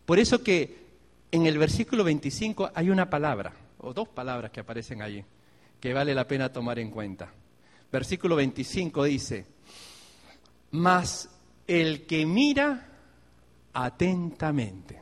Por 0.05 0.19
eso 0.19 0.43
que 0.43 0.85
en 1.31 1.47
el 1.47 1.59
versículo 1.59 2.05
25 2.05 2.71
hay 2.75 2.91
una 2.91 3.11
palabra, 3.11 3.53
o 3.79 3.93
dos 3.93 4.09
palabras 4.09 4.51
que 4.51 4.61
aparecen 4.61 5.03
allí, 5.03 5.25
que 5.81 5.93
vale 5.93 6.15
la 6.15 6.29
pena 6.29 6.53
tomar 6.53 6.79
en 6.79 6.91
cuenta. 6.91 7.33
Versículo 7.91 8.37
25 8.37 9.05
dice, 9.05 9.47
mas 10.73 11.29
el 11.67 12.07
que 12.07 12.27
mira 12.27 12.89
atentamente 13.73 15.01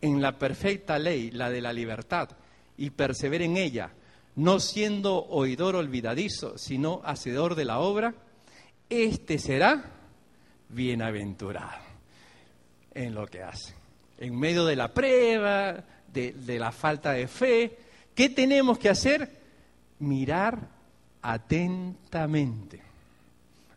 en 0.00 0.20
la 0.20 0.38
perfecta 0.38 0.98
ley, 0.98 1.30
la 1.30 1.50
de 1.50 1.60
la 1.60 1.72
libertad, 1.72 2.30
y 2.76 2.90
persevera 2.90 3.44
en 3.44 3.56
ella, 3.56 3.92
no 4.36 4.60
siendo 4.60 5.26
oidor 5.26 5.76
olvidadizo, 5.76 6.56
sino 6.56 7.02
hacedor 7.04 7.54
de 7.54 7.64
la 7.64 7.80
obra, 7.80 8.14
éste 8.88 9.38
será 9.38 9.99
bienaventurado 10.72 11.90
en 12.94 13.14
lo 13.14 13.26
que 13.26 13.42
hace. 13.42 13.74
En 14.18 14.38
medio 14.38 14.64
de 14.64 14.76
la 14.76 14.92
prueba, 14.92 15.84
de, 16.12 16.58
la 16.58 16.72
falta 16.72 17.12
de 17.12 17.26
fe, 17.26 17.76
¿qué 18.14 18.28
tenemos 18.28 18.78
que 18.78 18.88
hacer? 18.88 19.30
Mirar 20.00 20.68
atentamente. 21.22 22.80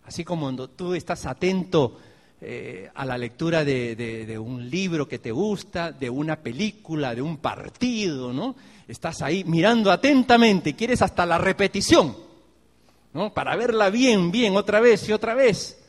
Así 0.05 0.23
como 0.23 0.43
cuando 0.43 0.69
tú 0.69 0.93
estás 0.93 1.25
atento 1.25 1.97
eh, 2.41 2.89
a 2.93 3.05
la 3.05 3.17
lectura 3.17 3.63
de, 3.63 4.37
un 4.37 4.69
libro 4.69 5.07
que 5.07 5.19
te 5.19 5.31
gusta, 5.31 5.91
de 5.91 6.09
una 6.09 6.37
película, 6.37 7.15
de 7.15 7.21
un 7.21 7.37
partido, 7.37 8.33
¿no? 8.33 8.55
Estás 8.85 9.21
ahí 9.21 9.45
mirando 9.45 9.91
atentamente, 9.91 10.75
quieres 10.75 11.01
hasta 11.01 11.25
la 11.25 11.37
repetición, 11.37 12.17
¿no? 13.13 13.33
Para 13.33 13.55
verla 13.55 13.89
bien, 13.89 14.29
bien, 14.29 14.57
otra 14.57 14.81
vez 14.81 15.07
y 15.07 15.13
otra 15.13 15.35
vez. 15.35 15.82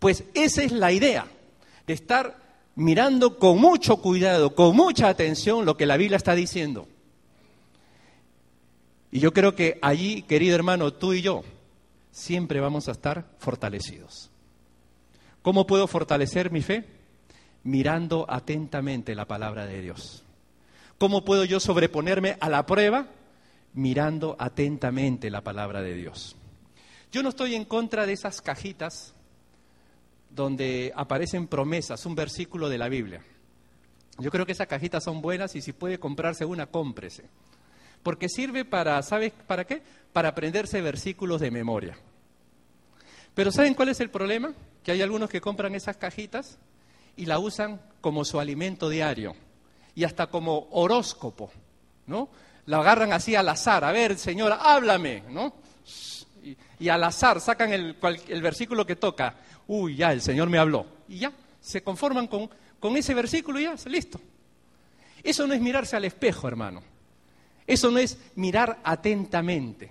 Pues 0.00 0.24
esa 0.34 0.62
es 0.64 0.72
la 0.72 0.90
idea, 0.90 1.26
de 1.86 1.92
estar 1.92 2.36
mirando 2.74 3.38
con 3.38 3.58
mucho 3.58 3.98
cuidado, 3.98 4.54
con 4.54 4.74
mucha 4.74 5.08
atención 5.08 5.66
lo 5.66 5.76
que 5.76 5.86
la 5.86 5.98
Biblia 5.98 6.16
está 6.16 6.34
diciendo. 6.34 6.88
Y 9.12 9.20
yo 9.20 9.32
creo 9.32 9.54
que 9.54 9.78
allí, 9.82 10.22
querido 10.22 10.54
hermano, 10.54 10.92
tú 10.92 11.12
y 11.12 11.20
yo, 11.20 11.42
siempre 12.10 12.60
vamos 12.60 12.88
a 12.88 12.92
estar 12.92 13.26
fortalecidos. 13.38 14.30
¿Cómo 15.42 15.66
puedo 15.66 15.86
fortalecer 15.86 16.50
mi 16.50 16.62
fe? 16.62 16.84
Mirando 17.62 18.24
atentamente 18.28 19.14
la 19.14 19.26
palabra 19.26 19.66
de 19.66 19.82
Dios. 19.82 20.24
¿Cómo 20.96 21.24
puedo 21.24 21.44
yo 21.44 21.60
sobreponerme 21.60 22.36
a 22.40 22.48
la 22.48 22.64
prueba? 22.64 23.08
Mirando 23.74 24.36
atentamente 24.38 25.30
la 25.30 25.42
palabra 25.42 25.82
de 25.82 25.94
Dios. 25.94 26.36
Yo 27.12 27.22
no 27.22 27.28
estoy 27.28 27.54
en 27.54 27.64
contra 27.64 28.06
de 28.06 28.12
esas 28.12 28.40
cajitas 28.40 29.14
donde 30.30 30.92
aparecen 30.94 31.46
promesas, 31.46 32.06
un 32.06 32.14
versículo 32.14 32.68
de 32.68 32.78
la 32.78 32.88
Biblia. 32.88 33.22
Yo 34.18 34.30
creo 34.30 34.46
que 34.46 34.52
esas 34.52 34.68
cajitas 34.68 35.02
son 35.02 35.22
buenas 35.22 35.56
y 35.56 35.62
si 35.62 35.72
puede 35.72 35.98
comprarse 35.98 36.44
una, 36.44 36.66
cómprese. 36.66 37.24
Porque 38.02 38.28
sirve 38.28 38.64
para, 38.64 39.02
¿sabes 39.02 39.32
para 39.46 39.66
qué? 39.66 39.82
Para 40.12 40.30
aprenderse 40.30 40.80
versículos 40.80 41.40
de 41.40 41.50
memoria. 41.50 41.96
Pero 43.34 43.52
¿saben 43.52 43.74
cuál 43.74 43.90
es 43.90 44.00
el 44.00 44.10
problema? 44.10 44.52
Que 44.82 44.92
hay 44.92 45.02
algunos 45.02 45.30
que 45.30 45.40
compran 45.40 45.74
esas 45.74 45.96
cajitas 45.96 46.58
y 47.16 47.26
la 47.26 47.38
usan 47.38 47.80
como 48.00 48.24
su 48.24 48.40
alimento 48.40 48.88
diario 48.88 49.34
y 49.94 50.04
hasta 50.04 50.28
como 50.28 50.68
horóscopo, 50.70 51.50
¿no? 52.06 52.28
La 52.66 52.78
agarran 52.78 53.12
así 53.12 53.34
al 53.34 53.48
azar, 53.48 53.84
a 53.84 53.92
ver, 53.92 54.16
señora, 54.18 54.56
háblame, 54.56 55.24
¿no? 55.30 55.54
Y, 56.78 56.88
al 56.88 57.04
azar 57.04 57.40
sacan 57.40 57.72
el, 57.72 57.94
versículo 58.42 58.86
que 58.86 58.96
toca, 58.96 59.36
uy, 59.66 59.96
ya, 59.96 60.12
el 60.12 60.22
Señor 60.22 60.48
me 60.48 60.58
habló, 60.58 60.86
y 61.08 61.18
ya, 61.18 61.32
se 61.60 61.82
conforman 61.82 62.26
con, 62.26 62.48
con 62.78 62.96
ese 62.96 63.14
versículo 63.14 63.60
y 63.60 63.64
ya, 63.64 63.74
listo. 63.86 64.20
Eso 65.22 65.46
no 65.46 65.54
es 65.54 65.60
mirarse 65.60 65.96
al 65.96 66.04
espejo, 66.04 66.48
hermano. 66.48 66.82
Eso 67.66 67.90
no 67.90 67.98
es 67.98 68.18
mirar 68.36 68.78
atentamente. 68.82 69.90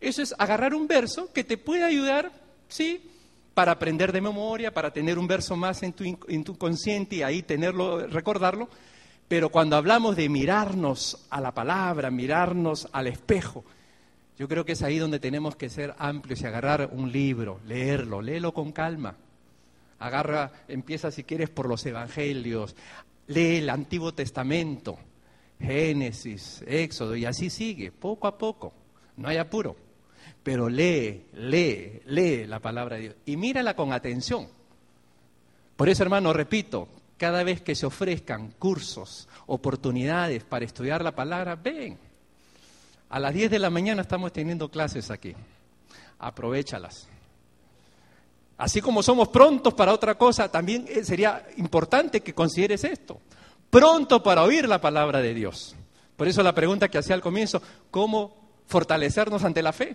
Eso 0.00 0.22
es 0.22 0.34
agarrar 0.38 0.74
un 0.74 0.86
verso 0.86 1.32
que 1.32 1.44
te 1.44 1.56
puede 1.56 1.84
ayudar 1.84 2.30
¿sí? 2.72 3.02
Para 3.54 3.72
aprender 3.72 4.12
de 4.12 4.22
memoria, 4.22 4.72
para 4.72 4.92
tener 4.92 5.18
un 5.18 5.26
verso 5.26 5.56
más 5.56 5.82
en 5.82 5.92
tu, 5.92 6.04
en 6.04 6.42
tu 6.42 6.56
consciente 6.56 7.16
y 7.16 7.22
ahí 7.22 7.42
tenerlo, 7.42 8.06
recordarlo. 8.06 8.68
Pero 9.28 9.50
cuando 9.50 9.76
hablamos 9.76 10.16
de 10.16 10.28
mirarnos 10.28 11.26
a 11.28 11.40
la 11.40 11.52
palabra, 11.52 12.10
mirarnos 12.10 12.88
al 12.92 13.06
espejo, 13.08 13.64
yo 14.38 14.48
creo 14.48 14.64
que 14.64 14.72
es 14.72 14.82
ahí 14.82 14.98
donde 14.98 15.20
tenemos 15.20 15.56
que 15.56 15.68
ser 15.68 15.94
amplios 15.98 16.40
y 16.40 16.46
agarrar 16.46 16.90
un 16.92 17.12
libro, 17.12 17.60
leerlo, 17.66 18.22
léelo 18.22 18.52
con 18.52 18.72
calma. 18.72 19.16
Agarra, 19.98 20.52
empieza 20.68 21.10
si 21.10 21.24
quieres 21.24 21.50
por 21.50 21.68
los 21.68 21.84
evangelios, 21.86 22.74
lee 23.28 23.58
el 23.58 23.70
Antiguo 23.70 24.12
Testamento, 24.12 24.98
Génesis, 25.60 26.64
Éxodo, 26.66 27.14
y 27.14 27.24
así 27.24 27.50
sigue, 27.50 27.92
poco 27.92 28.26
a 28.26 28.36
poco, 28.36 28.72
no 29.16 29.28
hay 29.28 29.36
apuro 29.36 29.76
pero 30.42 30.68
lee, 30.68 31.26
lee, 31.34 32.00
lee 32.06 32.46
la 32.46 32.58
palabra 32.58 32.96
de 32.96 33.02
Dios 33.02 33.14
y 33.26 33.36
mírala 33.36 33.74
con 33.74 33.92
atención. 33.92 34.48
Por 35.76 35.88
eso, 35.88 36.02
hermano, 36.02 36.32
repito, 36.32 36.88
cada 37.16 37.44
vez 37.44 37.62
que 37.62 37.74
se 37.74 37.86
ofrezcan 37.86 38.52
cursos, 38.58 39.28
oportunidades 39.46 40.44
para 40.44 40.64
estudiar 40.64 41.02
la 41.02 41.14
palabra, 41.14 41.56
ven. 41.56 41.98
A 43.12 43.20
las 43.20 43.34
10 43.34 43.50
de 43.50 43.58
la 43.58 43.68
mañana 43.68 44.00
estamos 44.00 44.32
teniendo 44.32 44.70
clases 44.70 45.10
aquí. 45.10 45.34
Aprovechalas. 46.18 47.08
Así 48.56 48.80
como 48.80 49.02
somos 49.02 49.28
prontos 49.28 49.74
para 49.74 49.92
otra 49.92 50.14
cosa, 50.16 50.50
también 50.50 50.86
eh, 50.88 51.04
sería 51.04 51.46
importante 51.58 52.22
que 52.22 52.32
consideres 52.32 52.84
esto. 52.84 53.20
Pronto 53.68 54.22
para 54.22 54.42
oír 54.42 54.66
la 54.66 54.80
palabra 54.80 55.20
de 55.20 55.34
Dios. 55.34 55.76
Por 56.16 56.26
eso 56.26 56.42
la 56.42 56.54
pregunta 56.54 56.88
que 56.88 56.96
hacía 56.96 57.14
al 57.14 57.20
comienzo, 57.20 57.60
¿cómo 57.90 58.34
fortalecernos 58.66 59.44
ante 59.44 59.60
la 59.60 59.74
fe? 59.74 59.94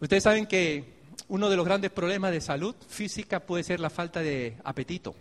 Ustedes 0.00 0.24
saben 0.24 0.46
que 0.46 0.94
uno 1.28 1.48
de 1.48 1.56
los 1.56 1.64
grandes 1.64 1.92
problemas 1.92 2.32
de 2.32 2.40
salud 2.40 2.74
física 2.88 3.38
puede 3.38 3.62
ser 3.62 3.78
la 3.78 3.88
falta 3.88 4.18
de 4.18 4.56
apetito. 4.64 5.14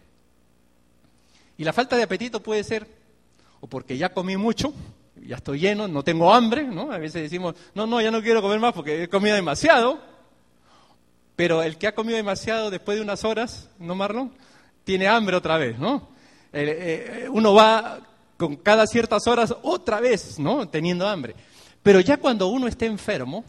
Y 1.56 1.64
la 1.64 1.72
falta 1.72 1.96
de 1.96 2.04
apetito 2.04 2.42
puede 2.42 2.64
ser 2.64 2.88
o 3.62 3.68
porque 3.68 3.96
ya 3.96 4.12
comí 4.12 4.38
mucho, 4.38 4.74
ya 5.26 5.38
estoy 5.38 5.60
lleno, 5.60 5.88
no 5.88 6.04
tengo 6.04 6.34
hambre, 6.34 6.64
¿no? 6.64 6.92
A 6.92 6.98
veces 6.98 7.24
decimos, 7.24 7.56
no, 7.74 7.88
no, 7.88 8.02
ya 8.02 8.12
no 8.12 8.22
quiero 8.22 8.42
comer 8.42 8.60
más 8.60 8.74
porque 8.74 9.04
he 9.04 9.10
comido 9.10 9.36
demasiado. 9.36 10.00
Pero 11.36 11.64
el 11.64 11.78
que 11.78 11.88
ha 11.88 11.96
comido 11.96 12.18
demasiado 12.18 12.70
después 12.70 12.98
de 12.98 13.04
unas 13.04 13.24
horas, 13.24 13.70
¿no, 13.80 13.96
Marlon? 13.96 14.32
Tiene 14.84 15.08
hambre 15.08 15.36
otra 15.36 15.58
vez, 15.58 15.80
¿no? 15.80 16.10
Eh, 16.52 17.28
uno 17.32 17.54
va 17.54 18.00
con 18.38 18.58
cada 18.58 18.86
ciertas 18.86 19.26
horas 19.28 19.56
otra 19.64 20.00
vez, 20.00 20.38
¿no? 20.38 20.68
Teniendo 20.68 21.08
hambre. 21.08 21.36
Pero 21.82 22.00
ya 22.00 22.18
cuando 22.18 22.48
uno 22.48 22.68
está 22.68 22.86
enfermo, 22.86 23.44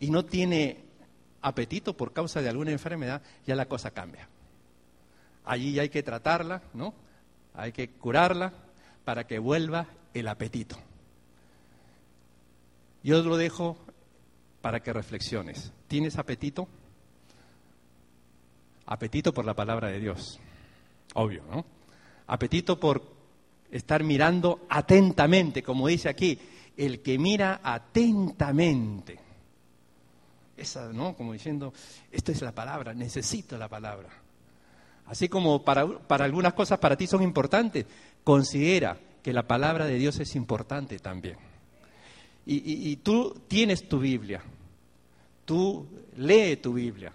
y 0.00 0.10
no 0.10 0.24
tiene 0.24 0.78
apetito 1.40 1.96
por 1.96 2.12
causa 2.12 2.42
de 2.42 2.48
alguna 2.48 2.72
enfermedad, 2.72 3.22
ya 3.46 3.54
la 3.54 3.66
cosa 3.66 3.90
cambia. 3.90 4.28
Allí 5.44 5.78
hay 5.78 5.88
que 5.88 6.02
tratarla, 6.02 6.62
¿no? 6.74 6.94
Hay 7.54 7.72
que 7.72 7.88
curarla 7.88 8.52
para 9.04 9.26
que 9.26 9.38
vuelva 9.38 9.86
el 10.14 10.28
apetito. 10.28 10.78
Yo 13.02 13.22
lo 13.22 13.36
dejo 13.36 13.76
para 14.62 14.80
que 14.80 14.92
reflexiones. 14.92 15.72
¿Tienes 15.88 16.16
apetito? 16.16 16.66
Apetito 18.86 19.34
por 19.34 19.44
la 19.44 19.54
palabra 19.54 19.88
de 19.88 20.00
Dios. 20.00 20.40
Obvio, 21.14 21.42
¿no? 21.50 21.66
Apetito 22.26 22.80
por 22.80 23.02
estar 23.70 24.02
mirando 24.02 24.66
atentamente, 24.70 25.62
como 25.62 25.88
dice 25.88 26.08
aquí, 26.08 26.38
el 26.76 27.02
que 27.02 27.18
mira 27.18 27.60
atentamente 27.62 29.18
esa, 30.56 30.92
¿no? 30.92 31.14
Como 31.14 31.32
diciendo, 31.32 31.72
esta 32.10 32.32
es 32.32 32.40
la 32.42 32.52
palabra, 32.52 32.94
necesito 32.94 33.58
la 33.58 33.68
palabra. 33.68 34.08
Así 35.06 35.28
como 35.28 35.62
para, 35.62 35.86
para 35.86 36.24
algunas 36.24 36.54
cosas 36.54 36.78
para 36.78 36.96
ti 36.96 37.06
son 37.06 37.22
importantes, 37.22 37.84
considera 38.22 38.96
que 39.24 39.32
la 39.32 39.48
palabra 39.48 39.86
de 39.86 39.96
Dios 39.96 40.20
es 40.20 40.36
importante 40.36 40.98
también. 40.98 41.36
y, 42.46 42.94
tú 42.96 43.40
tienes 43.48 43.88
tu 43.88 43.98
Biblia, 43.98 44.42
tú 45.46 45.88
lee 46.18 46.56
tu 46.56 46.74
Biblia. 46.74 47.10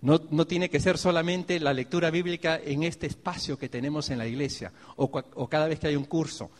No, 0.00 0.46
tiene 0.46 0.70
que 0.70 0.80
ser 0.80 0.96
solamente 0.96 1.60
la 1.60 1.74
lectura 1.74 2.10
bíblica 2.10 2.58
en 2.64 2.84
este 2.84 3.06
espacio 3.06 3.58
que 3.58 3.68
tenemos 3.68 4.08
en 4.08 4.16
la 4.16 4.26
iglesia 4.26 4.72
o, 4.96 5.04
o 5.04 5.46
cada 5.46 5.68
vez 5.68 5.78
que 5.78 5.88
hay 5.88 5.96
un 5.96 6.06
curso. 6.06 6.50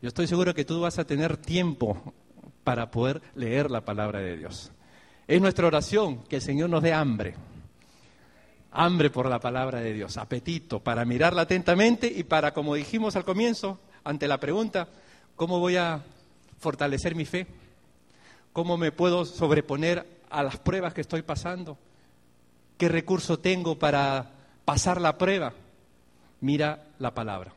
Yo 0.00 0.08
estoy 0.08 0.26
seguro 0.26 0.54
que 0.54 0.64
tú 0.64 0.80
vas 0.80 0.98
a 0.98 1.04
tener 1.04 1.36
tiempo 1.36 2.14
para 2.64 2.90
poder 2.90 3.20
leer 3.34 3.70
la 3.70 3.84
palabra 3.84 4.20
de 4.20 4.38
Dios. 4.38 4.72
Es 5.26 5.38
nuestra 5.38 5.66
oración 5.66 6.24
que 6.24 6.36
el 6.36 6.42
Señor 6.42 6.70
nos 6.70 6.82
dé 6.82 6.94
hambre, 6.94 7.34
hambre 8.70 9.10
por 9.10 9.28
la 9.28 9.38
palabra 9.38 9.80
de 9.80 9.92
Dios, 9.92 10.16
apetito 10.16 10.80
para 10.80 11.04
mirarla 11.04 11.42
atentamente 11.42 12.10
y 12.10 12.22
para, 12.22 12.54
como 12.54 12.74
dijimos 12.74 13.16
al 13.16 13.26
comienzo, 13.26 13.78
ante 14.08 14.26
la 14.26 14.40
pregunta, 14.40 14.88
¿cómo 15.36 15.60
voy 15.60 15.76
a 15.76 16.02
fortalecer 16.58 17.14
mi 17.14 17.26
fe? 17.26 17.46
¿Cómo 18.54 18.78
me 18.78 18.90
puedo 18.90 19.26
sobreponer 19.26 20.06
a 20.30 20.42
las 20.42 20.56
pruebas 20.56 20.94
que 20.94 21.02
estoy 21.02 21.20
pasando? 21.20 21.76
¿Qué 22.78 22.88
recurso 22.88 23.38
tengo 23.38 23.78
para 23.78 24.30
pasar 24.64 24.98
la 24.98 25.18
prueba? 25.18 25.52
Mira 26.40 26.86
la 26.98 27.12
palabra. 27.12 27.52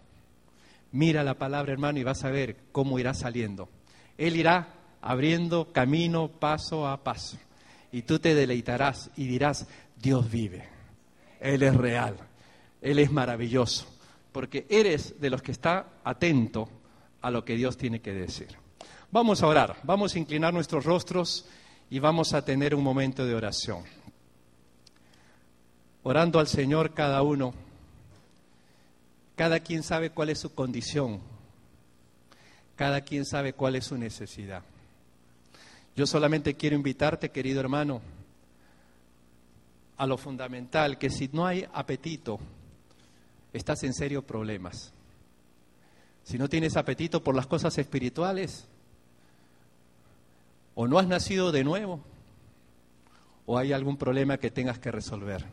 Mira 0.91 1.23
la 1.23 1.35
palabra, 1.35 1.71
hermano, 1.71 1.99
y 1.99 2.03
vas 2.03 2.25
a 2.25 2.31
ver 2.31 2.57
cómo 2.73 2.99
irá 2.99 3.13
saliendo. 3.13 3.69
Él 4.17 4.35
irá 4.35 4.67
abriendo 5.01 5.71
camino 5.71 6.27
paso 6.27 6.85
a 6.85 7.01
paso. 7.01 7.37
Y 7.93 8.01
tú 8.01 8.19
te 8.19 8.35
deleitarás 8.35 9.09
y 9.15 9.25
dirás, 9.25 9.67
Dios 9.95 10.29
vive. 10.29 10.67
Él 11.39 11.63
es 11.63 11.75
real. 11.75 12.17
Él 12.81 12.99
es 12.99 13.09
maravilloso. 13.09 13.90
Porque 14.31 14.65
eres 14.69 15.19
de 15.19 15.29
los 15.29 15.41
que 15.41 15.51
está 15.51 15.87
atento 16.03 16.69
a 17.21 17.31
lo 17.31 17.43
que 17.43 17.55
Dios 17.55 17.77
tiene 17.77 18.01
que 18.01 18.13
decir. 18.13 18.47
Vamos 19.11 19.43
a 19.43 19.47
orar, 19.47 19.77
vamos 19.83 20.15
a 20.15 20.19
inclinar 20.19 20.53
nuestros 20.53 20.85
rostros 20.85 21.45
y 21.89 21.99
vamos 21.99 22.33
a 22.33 22.45
tener 22.45 22.73
un 22.73 22.83
momento 22.83 23.25
de 23.25 23.35
oración. 23.35 23.83
Orando 26.03 26.39
al 26.39 26.47
Señor 26.47 26.93
cada 26.93 27.21
uno, 27.21 27.53
cada 29.35 29.59
quien 29.59 29.83
sabe 29.83 30.11
cuál 30.11 30.29
es 30.29 30.39
su 30.39 30.53
condición, 30.55 31.19
cada 32.75 33.01
quien 33.01 33.25
sabe 33.25 33.53
cuál 33.53 33.75
es 33.75 33.85
su 33.85 33.97
necesidad. 33.97 34.63
Yo 35.95 36.07
solamente 36.07 36.55
quiero 36.55 36.75
invitarte, 36.75 37.31
querido 37.31 37.59
hermano, 37.59 38.01
a 39.97 40.07
lo 40.07 40.17
fundamental, 40.17 40.97
que 40.97 41.09
si 41.09 41.29
no 41.33 41.45
hay 41.45 41.67
apetito, 41.73 42.39
estás 43.53 43.83
en 43.83 43.93
serios 43.93 44.23
problemas. 44.23 44.93
Si 46.23 46.37
no 46.37 46.47
tienes 46.47 46.77
apetito 46.77 47.23
por 47.23 47.35
las 47.35 47.47
cosas 47.47 47.77
espirituales, 47.77 48.67
o 50.75 50.87
no 50.87 50.99
has 50.99 51.07
nacido 51.07 51.51
de 51.51 51.63
nuevo, 51.63 51.99
o 53.45 53.57
hay 53.57 53.73
algún 53.73 53.97
problema 53.97 54.37
que 54.37 54.51
tengas 54.51 54.79
que 54.79 54.91
resolver. 54.91 55.45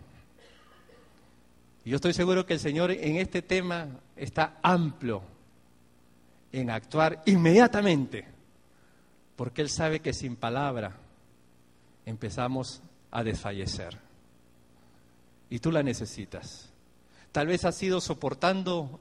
Yo 1.85 1.97
estoy 1.97 2.13
seguro 2.13 2.45
que 2.45 2.55
el 2.55 2.61
Señor 2.61 2.91
en 2.91 3.17
este 3.17 3.41
tema 3.41 3.89
está 4.15 4.59
amplio 4.63 5.23
en 6.53 6.71
actuar 6.71 7.23
inmediatamente, 7.27 8.27
porque 9.37 9.63
Él 9.63 9.71
sabe 9.71 10.01
que 10.01 10.13
sin 10.13 10.37
palabra 10.37 10.97
empezamos 12.05 12.83
a 13.11 13.25
desfallecer. 13.25 13.99
Y 15.51 15.61
tú 15.61 15.73
la 15.73 15.83
necesitas. 15.83 16.68
Tal 17.39 17.47
vez 17.47 17.65
has 17.65 17.81
ido 17.85 18.01
soportando 18.01 18.99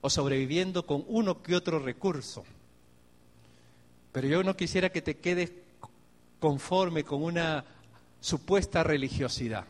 o 0.00 0.10
sobreviviendo 0.10 0.84
con 0.84 1.04
uno 1.06 1.40
que 1.40 1.54
otro 1.54 1.78
recurso 1.78 2.42
pero 4.10 4.26
yo 4.26 4.42
no 4.42 4.56
quisiera 4.56 4.90
que 4.90 5.02
te 5.02 5.18
quedes 5.18 5.52
conforme 6.40 7.04
con 7.04 7.22
una 7.22 7.64
supuesta 8.20 8.82
religiosidad, 8.82 9.66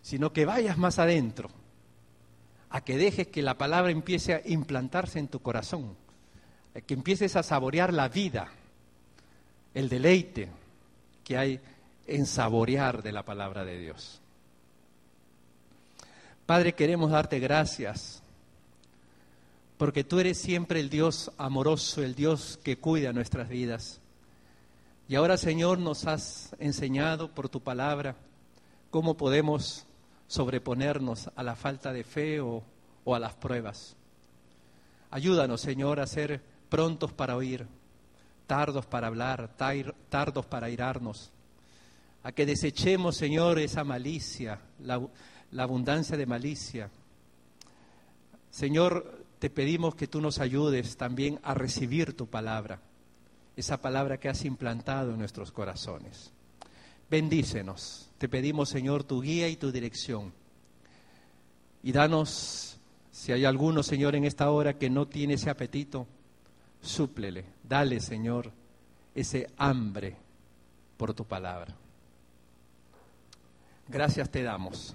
sino 0.00 0.32
que 0.32 0.46
vayas 0.46 0.78
más 0.78 0.98
adentro, 0.98 1.50
a 2.70 2.82
que 2.82 2.96
dejes 2.96 3.26
que 3.26 3.42
la 3.42 3.58
palabra 3.58 3.92
empiece 3.92 4.32
a 4.32 4.40
implantarse 4.46 5.18
en 5.18 5.28
tu 5.28 5.40
corazón, 5.40 5.94
que 6.86 6.94
empieces 6.94 7.36
a 7.36 7.42
saborear 7.42 7.92
la 7.92 8.08
vida, 8.08 8.48
el 9.74 9.90
deleite 9.90 10.48
que 11.24 11.36
hay 11.36 11.60
en 12.06 12.24
saborear 12.24 13.02
de 13.02 13.12
la 13.12 13.22
palabra 13.22 13.66
de 13.66 13.78
Dios. 13.78 14.21
Padre, 16.46 16.74
queremos 16.74 17.10
darte 17.10 17.38
gracias 17.38 18.22
porque 19.78 20.04
tú 20.04 20.20
eres 20.20 20.38
siempre 20.38 20.80
el 20.80 20.90
Dios 20.90 21.32
amoroso, 21.38 22.02
el 22.02 22.14
Dios 22.14 22.58
que 22.62 22.78
cuida 22.78 23.12
nuestras 23.12 23.48
vidas. 23.48 24.00
Y 25.08 25.16
ahora, 25.16 25.36
Señor, 25.36 25.78
nos 25.78 26.06
has 26.06 26.54
enseñado 26.58 27.28
por 27.34 27.48
tu 27.48 27.60
palabra 27.60 28.16
cómo 28.90 29.16
podemos 29.16 29.84
sobreponernos 30.28 31.30
a 31.34 31.42
la 31.42 31.56
falta 31.56 31.92
de 31.92 32.04
fe 32.04 32.40
o, 32.40 32.62
a 33.06 33.18
las 33.18 33.34
pruebas. 33.34 33.96
Ayúdanos, 35.10 35.60
Señor, 35.60 36.00
a 36.00 36.06
ser 36.06 36.40
prontos 36.68 37.12
para 37.12 37.36
oír, 37.36 37.66
tardos 38.46 38.86
para 38.86 39.08
hablar, 39.08 39.50
tardos 40.08 40.46
para 40.46 40.70
irarnos, 40.70 41.30
a 42.22 42.32
que 42.32 42.46
desechemos, 42.46 43.16
Señor, 43.16 43.58
esa 43.58 43.82
malicia, 43.82 44.60
la, 44.78 45.00
la 45.52 45.62
abundancia 45.62 46.16
de 46.16 46.26
malicia. 46.26 46.90
Señor, 48.50 49.24
te 49.38 49.50
pedimos 49.50 49.94
que 49.94 50.08
tú 50.08 50.20
nos 50.20 50.38
ayudes 50.38 50.96
también 50.96 51.38
a 51.42 51.54
recibir 51.54 52.16
tu 52.16 52.26
palabra, 52.26 52.80
esa 53.56 53.80
palabra 53.80 54.18
que 54.18 54.28
has 54.28 54.44
implantado 54.44 55.12
en 55.12 55.18
nuestros 55.18 55.52
corazones. 55.52 56.32
Bendícenos, 57.10 58.10
te 58.18 58.28
pedimos 58.28 58.70
Señor 58.70 59.04
tu 59.04 59.20
guía 59.20 59.48
y 59.48 59.56
tu 59.56 59.70
dirección. 59.70 60.32
Y 61.82 61.92
danos, 61.92 62.78
si 63.10 63.32
hay 63.32 63.44
alguno 63.44 63.82
Señor 63.82 64.14
en 64.14 64.24
esta 64.24 64.50
hora 64.50 64.78
que 64.78 64.88
no 64.88 65.06
tiene 65.06 65.34
ese 65.34 65.50
apetito, 65.50 66.06
súplele, 66.80 67.44
dale 67.62 68.00
Señor 68.00 68.50
ese 69.14 69.50
hambre 69.58 70.16
por 70.96 71.12
tu 71.12 71.26
palabra. 71.26 71.74
Gracias 73.88 74.30
te 74.30 74.42
damos. 74.42 74.94